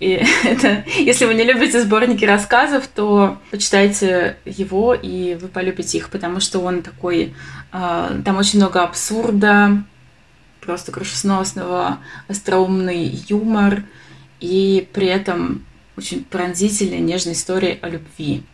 И 0.00 0.20
это, 0.44 0.84
если 0.98 1.24
вы 1.24 1.34
не 1.34 1.44
любите 1.44 1.80
сборники 1.80 2.24
рассказов, 2.24 2.86
то 2.88 3.38
почитайте 3.50 4.36
его, 4.44 4.94
и 4.94 5.36
вы 5.36 5.48
полюбите 5.48 5.98
их, 5.98 6.10
потому 6.10 6.40
что 6.40 6.60
он 6.60 6.82
такой... 6.82 7.34
А, 7.72 8.20
там 8.24 8.36
очень 8.36 8.58
много 8.58 8.82
абсурда, 8.82 9.82
просто 10.66 10.92
крышесносного, 10.92 11.98
остроумный 12.28 13.06
юмор 13.28 13.84
и 14.40 14.88
при 14.92 15.06
этом 15.06 15.64
очень 15.96 16.24
пронзительная, 16.24 16.98
нежная 16.98 17.32
история 17.32 17.78
о 17.80 17.88
любви. 17.88 18.44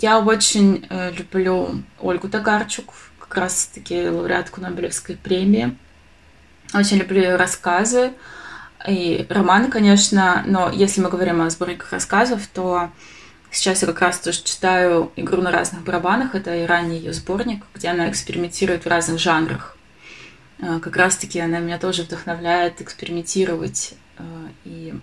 Я 0.00 0.18
очень 0.18 0.86
э, 0.90 1.12
люблю 1.12 1.82
Ольгу 2.00 2.28
Токарчук, 2.28 2.92
как 3.20 3.36
раз-таки 3.36 4.08
лауреатку 4.08 4.60
Нобелевской 4.60 5.16
премии. 5.16 5.76
Очень 6.74 6.98
люблю 6.98 7.22
ее 7.22 7.36
рассказы. 7.36 8.12
и 8.86 9.26
романы, 9.28 9.68
конечно, 9.68 10.44
но 10.46 10.70
если 10.70 11.00
мы 11.00 11.08
говорим 11.08 11.40
о 11.40 11.50
сборниках 11.50 11.92
рассказов, 11.92 12.46
то 12.52 12.90
сейчас 13.50 13.82
я 13.82 13.88
как 13.88 14.00
раз 14.00 14.18
тоже 14.18 14.42
читаю 14.42 15.10
«Игру 15.16 15.40
на 15.40 15.50
разных 15.50 15.82
барабанах». 15.82 16.34
Это 16.34 16.54
и 16.54 16.66
ранний 16.66 16.98
ее 16.98 17.12
сборник, 17.12 17.64
где 17.74 17.88
она 17.88 18.10
экспериментирует 18.10 18.84
в 18.84 18.88
разных 18.88 19.18
жанрах. 19.18 19.77
Э, 20.60 20.80
как 20.80 20.96
раз-таки 20.96 21.38
она 21.40 21.58
меня 21.58 21.78
тоже 21.78 22.02
вдохновляет 22.02 22.80
экспериментировать 22.80 23.94
э, 24.18 24.22
и 24.64 24.94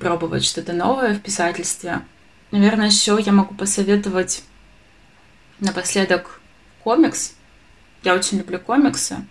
пробовать 0.00 0.44
что-то 0.44 0.72
новое 0.72 1.14
в 1.14 1.20
писательстве. 1.20 2.00
Наверное, 2.50 2.86
еще 2.86 3.18
я 3.20 3.32
могу 3.32 3.54
посоветовать 3.54 4.42
напоследок 5.60 6.40
комикс. 6.82 7.34
Я 8.02 8.14
очень 8.14 8.38
люблю 8.38 8.58
комиксы. 8.58 9.24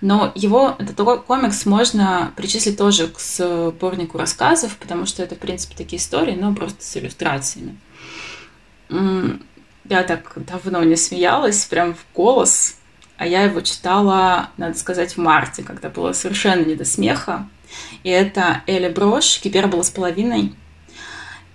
Но 0.00 0.32
его, 0.34 0.74
этот 0.78 0.96
комикс 1.26 1.64
можно 1.64 2.32
причислить 2.36 2.76
тоже 2.76 3.06
к 3.06 3.20
сборнику 3.20 4.18
рассказов, 4.18 4.76
потому 4.76 5.06
что 5.06 5.22
это, 5.22 5.36
в 5.36 5.38
принципе, 5.38 5.76
такие 5.76 6.00
истории, 6.00 6.34
но 6.34 6.52
просто 6.54 6.82
с 6.82 6.96
иллюстрациями. 6.96 7.78
Я 8.88 10.02
так 10.02 10.32
давно 10.36 10.82
не 10.82 10.96
смеялась, 10.96 11.64
прям 11.66 11.94
в 11.94 12.04
голос, 12.14 12.76
а 13.20 13.26
я 13.26 13.42
его 13.42 13.60
читала, 13.60 14.48
надо 14.56 14.78
сказать, 14.78 15.12
в 15.12 15.18
марте, 15.18 15.62
когда 15.62 15.90
было 15.90 16.12
совершенно 16.12 16.64
не 16.64 16.74
до 16.74 16.86
смеха. 16.86 17.46
И 18.02 18.08
это 18.08 18.62
Эли 18.66 18.88
Брош, 18.88 19.42
«Гипербола 19.44 19.82
с 19.82 19.90
половиной». 19.90 20.54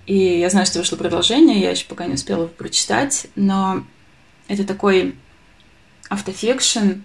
И 0.06 0.16
я 0.16 0.52
знаю, 0.52 0.68
что 0.68 0.78
вышло 0.78 0.96
продолжение, 0.96 1.60
я 1.60 1.72
еще 1.72 1.86
пока 1.88 2.06
не 2.06 2.14
успела 2.14 2.42
его 2.44 2.50
прочитать, 2.50 3.26
но 3.36 3.84
это 4.48 4.64
такой 4.64 5.16
автофикшн 6.08 7.02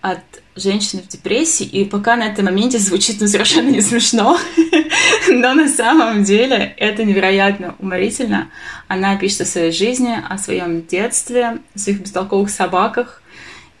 от 0.00 0.20
женщины 0.56 1.02
в 1.02 1.08
депрессии, 1.08 1.66
и 1.66 1.84
пока 1.84 2.16
на 2.16 2.28
этом 2.28 2.46
моменте 2.46 2.78
звучит 2.78 3.20
ну, 3.20 3.26
совершенно 3.28 3.68
не 3.68 3.82
смешно, 3.82 4.38
но 5.28 5.52
на 5.52 5.68
самом 5.68 6.24
деле 6.24 6.74
это 6.78 7.04
невероятно 7.04 7.74
уморительно. 7.78 8.50
Она 8.88 9.16
пишет 9.16 9.42
о 9.42 9.44
своей 9.44 9.70
жизни, 9.70 10.18
о 10.26 10.38
своем 10.38 10.86
детстве, 10.86 11.60
о 11.74 11.78
своих 11.78 12.00
бестолковых 12.00 12.48
собаках, 12.48 13.21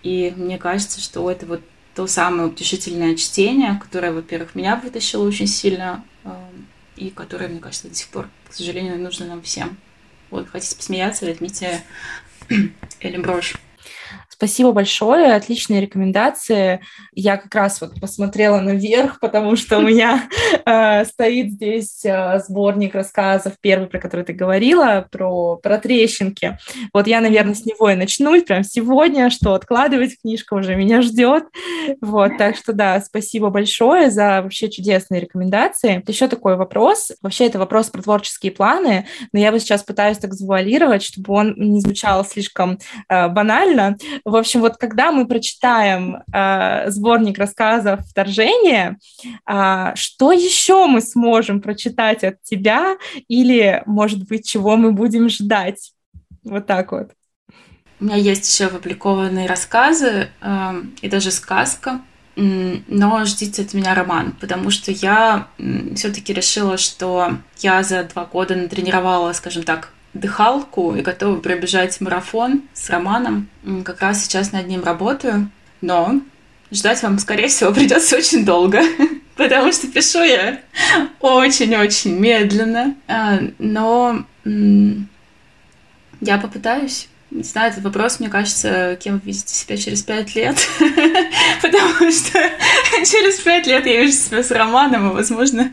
и 0.02 0.32
мне 0.36 0.58
кажется, 0.58 1.00
что 1.00 1.30
это 1.30 1.46
вот 1.46 1.62
то 1.94 2.06
самое 2.06 2.48
утешительное 2.48 3.16
чтение, 3.16 3.78
которое, 3.80 4.12
во-первых, 4.12 4.54
меня 4.54 4.76
вытащило 4.76 5.26
очень 5.26 5.46
сильно, 5.46 6.04
эм, 6.24 6.66
и 6.96 7.10
которое, 7.10 7.48
мне 7.48 7.60
кажется, 7.60 7.88
до 7.88 7.94
сих 7.94 8.08
пор, 8.08 8.28
к 8.48 8.54
сожалению, 8.54 8.98
нужно 8.98 9.26
нам 9.26 9.42
всем. 9.42 9.76
Вот, 10.30 10.48
хотите 10.48 10.76
посмеяться, 10.76 11.26
возьмите 11.26 11.82
Элли 13.00 13.16
Брош. 13.18 13.54
Спасибо 14.42 14.72
большое, 14.72 15.36
отличные 15.36 15.80
рекомендации. 15.80 16.80
Я 17.12 17.36
как 17.36 17.54
раз 17.54 17.80
вот 17.80 18.00
посмотрела 18.00 18.58
наверх, 18.60 19.20
потому 19.20 19.54
что 19.54 19.78
у 19.78 19.82
меня 19.82 20.28
э, 20.66 21.04
стоит 21.04 21.52
здесь 21.52 22.04
э, 22.04 22.40
сборник 22.44 22.96
рассказов, 22.96 23.52
первый, 23.60 23.86
про 23.86 24.00
который 24.00 24.24
ты 24.24 24.32
говорила, 24.32 25.06
про, 25.12 25.58
про 25.58 25.78
трещинки. 25.78 26.58
Вот 26.92 27.06
я, 27.06 27.20
наверное, 27.20 27.54
с 27.54 27.64
него 27.64 27.88
и 27.88 27.94
начну, 27.94 28.42
прям 28.42 28.64
сегодня, 28.64 29.30
что 29.30 29.54
откладывать 29.54 30.20
книжка 30.20 30.54
уже 30.54 30.74
меня 30.74 31.02
ждет. 31.02 31.44
Вот, 32.00 32.36
так 32.36 32.56
что 32.56 32.72
да, 32.72 33.00
спасибо 33.00 33.48
большое 33.48 34.10
за 34.10 34.42
вообще 34.42 34.68
чудесные 34.68 35.20
рекомендации. 35.20 36.02
Еще 36.04 36.26
такой 36.26 36.56
вопрос. 36.56 37.12
Вообще 37.22 37.46
это 37.46 37.60
вопрос 37.60 37.90
про 37.90 38.02
творческие 38.02 38.50
планы, 38.50 39.06
но 39.32 39.38
я 39.38 39.52
бы 39.52 39.60
сейчас 39.60 39.84
пытаюсь 39.84 40.18
так 40.18 40.34
завуалировать, 40.34 41.04
чтобы 41.04 41.32
он 41.32 41.54
не 41.56 41.80
звучал 41.80 42.24
слишком 42.24 42.80
э, 43.08 43.28
банально. 43.28 43.96
В 44.32 44.36
общем, 44.36 44.60
вот 44.60 44.78
когда 44.78 45.12
мы 45.12 45.28
прочитаем 45.28 46.22
э, 46.32 46.90
сборник 46.90 47.36
рассказов 47.36 48.00
«Вторжение», 48.08 48.96
э, 49.46 49.92
что 49.94 50.32
еще 50.32 50.86
мы 50.86 51.02
сможем 51.02 51.60
прочитать 51.60 52.24
от 52.24 52.42
тебя 52.42 52.96
или, 53.28 53.82
может 53.84 54.26
быть, 54.26 54.48
чего 54.48 54.78
мы 54.78 54.92
будем 54.92 55.28
ждать? 55.28 55.92
Вот 56.44 56.66
так 56.66 56.92
вот. 56.92 57.10
У 58.00 58.04
меня 58.06 58.16
есть 58.16 58.50
еще 58.50 58.68
опубликованные 58.68 59.46
рассказы 59.46 60.30
э, 60.40 60.82
и 61.02 61.10
даже 61.10 61.30
сказка, 61.30 62.00
но 62.34 63.26
ждите 63.26 63.60
от 63.60 63.74
меня 63.74 63.94
роман, 63.94 64.32
потому 64.40 64.70
что 64.70 64.90
я 64.90 65.48
все-таки 65.94 66.32
решила, 66.32 66.78
что 66.78 67.36
я 67.58 67.82
за 67.82 68.04
два 68.04 68.24
года 68.24 68.56
натренировала, 68.56 69.34
скажем 69.34 69.64
так, 69.64 69.92
дыхалку 70.14 70.94
и 70.94 71.02
готова 71.02 71.38
пробежать 71.38 72.00
марафон 72.00 72.62
с 72.74 72.90
романом. 72.90 73.48
Как 73.84 74.00
раз 74.00 74.24
сейчас 74.24 74.52
над 74.52 74.66
ним 74.68 74.84
работаю, 74.84 75.50
но 75.80 76.20
ждать 76.70 77.02
вам, 77.02 77.18
скорее 77.18 77.48
всего, 77.48 77.72
придется 77.74 78.16
очень 78.16 78.44
долго, 78.44 78.82
потому 79.36 79.72
что 79.72 79.86
пишу 79.88 80.22
я 80.22 80.60
очень-очень 81.20 82.18
медленно, 82.18 82.94
а, 83.08 83.40
но 83.58 84.24
я 84.44 86.38
попытаюсь. 86.38 87.08
Не 87.30 87.44
знаю, 87.44 87.70
этот 87.70 87.82
вопрос, 87.82 88.20
мне 88.20 88.28
кажется, 88.28 88.98
кем 89.00 89.14
вы 89.14 89.20
видите 89.24 89.54
себя 89.54 89.78
через 89.78 90.02
пять 90.02 90.34
лет, 90.34 90.68
потому 91.62 92.12
что 92.12 92.38
через 93.06 93.40
пять 93.40 93.66
лет 93.66 93.86
я 93.86 94.02
вижу 94.02 94.12
себя 94.12 94.42
с 94.42 94.50
романом, 94.50 95.10
и, 95.10 95.14
возможно, 95.14 95.72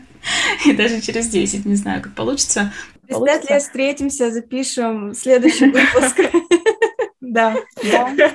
и 0.64 0.72
даже 0.72 1.02
через 1.02 1.28
десять, 1.28 1.66
не 1.66 1.74
знаю, 1.74 2.00
как 2.00 2.14
получится. 2.14 2.72
Через 3.10 3.24
пять 3.24 3.50
лет 3.50 3.62
встретимся, 3.62 4.30
запишем 4.30 5.14
следующий 5.14 5.66
выпуск. 5.66 6.20
Да, 7.22 7.54
да. 7.84 8.34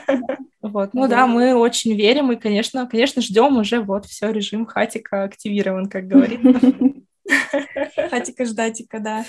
Вот. 0.61 0.93
Ну 0.93 1.07
да, 1.09 1.27
мы 1.27 1.53
очень 1.55 1.97
верим 1.97 2.31
и, 2.31 2.37
конечно, 2.37 2.87
конечно, 2.87 3.21
ждем 3.21 3.57
уже 3.57 3.81
вот 3.81 4.05
все, 4.05 4.31
режим 4.31 4.65
хатика 4.65 5.23
активирован, 5.23 5.87
как 5.87 6.07
говорится. 6.07 6.71
Хатика 8.09 8.45
ждатика, 8.45 8.99
да. 8.99 9.25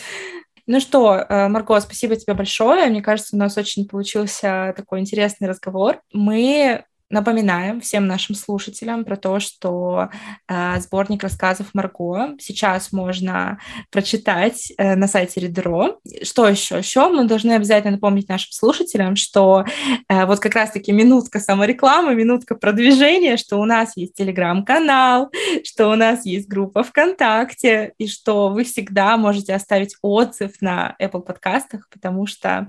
Ну 0.66 0.78
что, 0.78 1.16
э, 1.16 1.48
Марго, 1.48 1.80
спасибо 1.80 2.16
тебе 2.16 2.34
большое. 2.34 2.86
Мне 2.86 3.02
кажется, 3.02 3.34
у 3.34 3.38
нас 3.38 3.56
очень 3.56 3.88
получился 3.88 4.72
такой 4.76 5.00
интересный 5.00 5.48
разговор. 5.48 6.00
Мы 6.12 6.84
Напоминаем 7.08 7.80
всем 7.80 8.08
нашим 8.08 8.34
слушателям 8.34 9.04
про 9.04 9.16
то, 9.16 9.38
что 9.38 10.08
э, 10.48 10.80
сборник 10.80 11.22
рассказов 11.22 11.68
Марго 11.72 12.34
сейчас 12.40 12.90
можно 12.90 13.60
прочитать 13.92 14.72
э, 14.76 14.96
на 14.96 15.06
сайте 15.06 15.40
Редро. 15.40 16.00
Что 16.24 16.48
еще? 16.48 16.78
Еще 16.78 17.08
мы 17.08 17.22
должны 17.24 17.52
обязательно 17.52 17.92
напомнить 17.92 18.28
нашим 18.28 18.50
слушателям, 18.50 19.14
что 19.14 19.64
э, 20.08 20.26
вот 20.26 20.40
как 20.40 20.56
раз-таки 20.56 20.90
минутка 20.90 21.38
саморекламы, 21.38 22.16
минутка 22.16 22.56
продвижения, 22.56 23.36
что 23.36 23.58
у 23.58 23.64
нас 23.66 23.96
есть 23.96 24.14
телеграм-канал, 24.14 25.30
что 25.62 25.90
у 25.90 25.94
нас 25.94 26.26
есть 26.26 26.48
группа 26.48 26.82
ВКонтакте, 26.82 27.92
и 27.98 28.08
что 28.08 28.48
вы 28.48 28.64
всегда 28.64 29.16
можете 29.16 29.54
оставить 29.54 29.94
отзыв 30.02 30.60
на 30.60 30.96
Apple 31.00 31.22
подкастах, 31.22 31.88
потому 31.88 32.26
что 32.26 32.68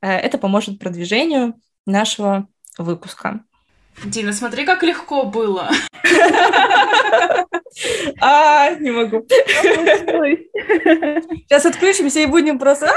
э, 0.00 0.10
это 0.10 0.38
поможет 0.38 0.78
продвижению 0.78 1.54
нашего 1.84 2.48
выпуска. 2.78 3.44
Дина, 4.04 4.32
смотри, 4.32 4.64
как 4.64 4.82
легко 4.82 5.24
было. 5.24 5.70
А, 8.20 8.70
не 8.76 8.90
могу. 8.90 9.26
Сейчас 11.48 11.66
отключимся 11.66 12.20
и 12.20 12.26
будем 12.26 12.58
просто... 12.58 12.88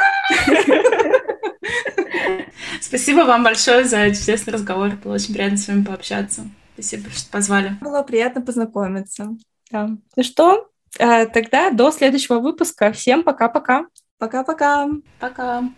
Спасибо 2.82 3.22
вам 3.22 3.44
большое 3.44 3.86
за 3.86 4.10
чудесный 4.12 4.54
разговор. 4.54 4.92
Было 5.04 5.16
очень 5.16 5.34
приятно 5.34 5.58
с 5.58 5.68
вами 5.68 5.84
пообщаться. 5.84 6.44
Спасибо, 6.74 7.10
что 7.10 7.32
позвали. 7.32 7.76
Было 7.82 8.04
приятно 8.04 8.42
познакомиться. 8.42 9.36
Да. 9.72 9.90
Ну 10.16 10.24
что, 10.24 10.70
э, 11.00 11.26
тогда 11.26 11.72
до 11.72 11.92
следующего 11.92 12.40
выпуска. 12.40 12.92
Всем 12.92 13.24
пока-пока. 13.24 13.88
Пока-пока. 14.20 14.88
Пока. 15.20 15.60
-пока. 15.60 15.62
пока. 15.62 15.70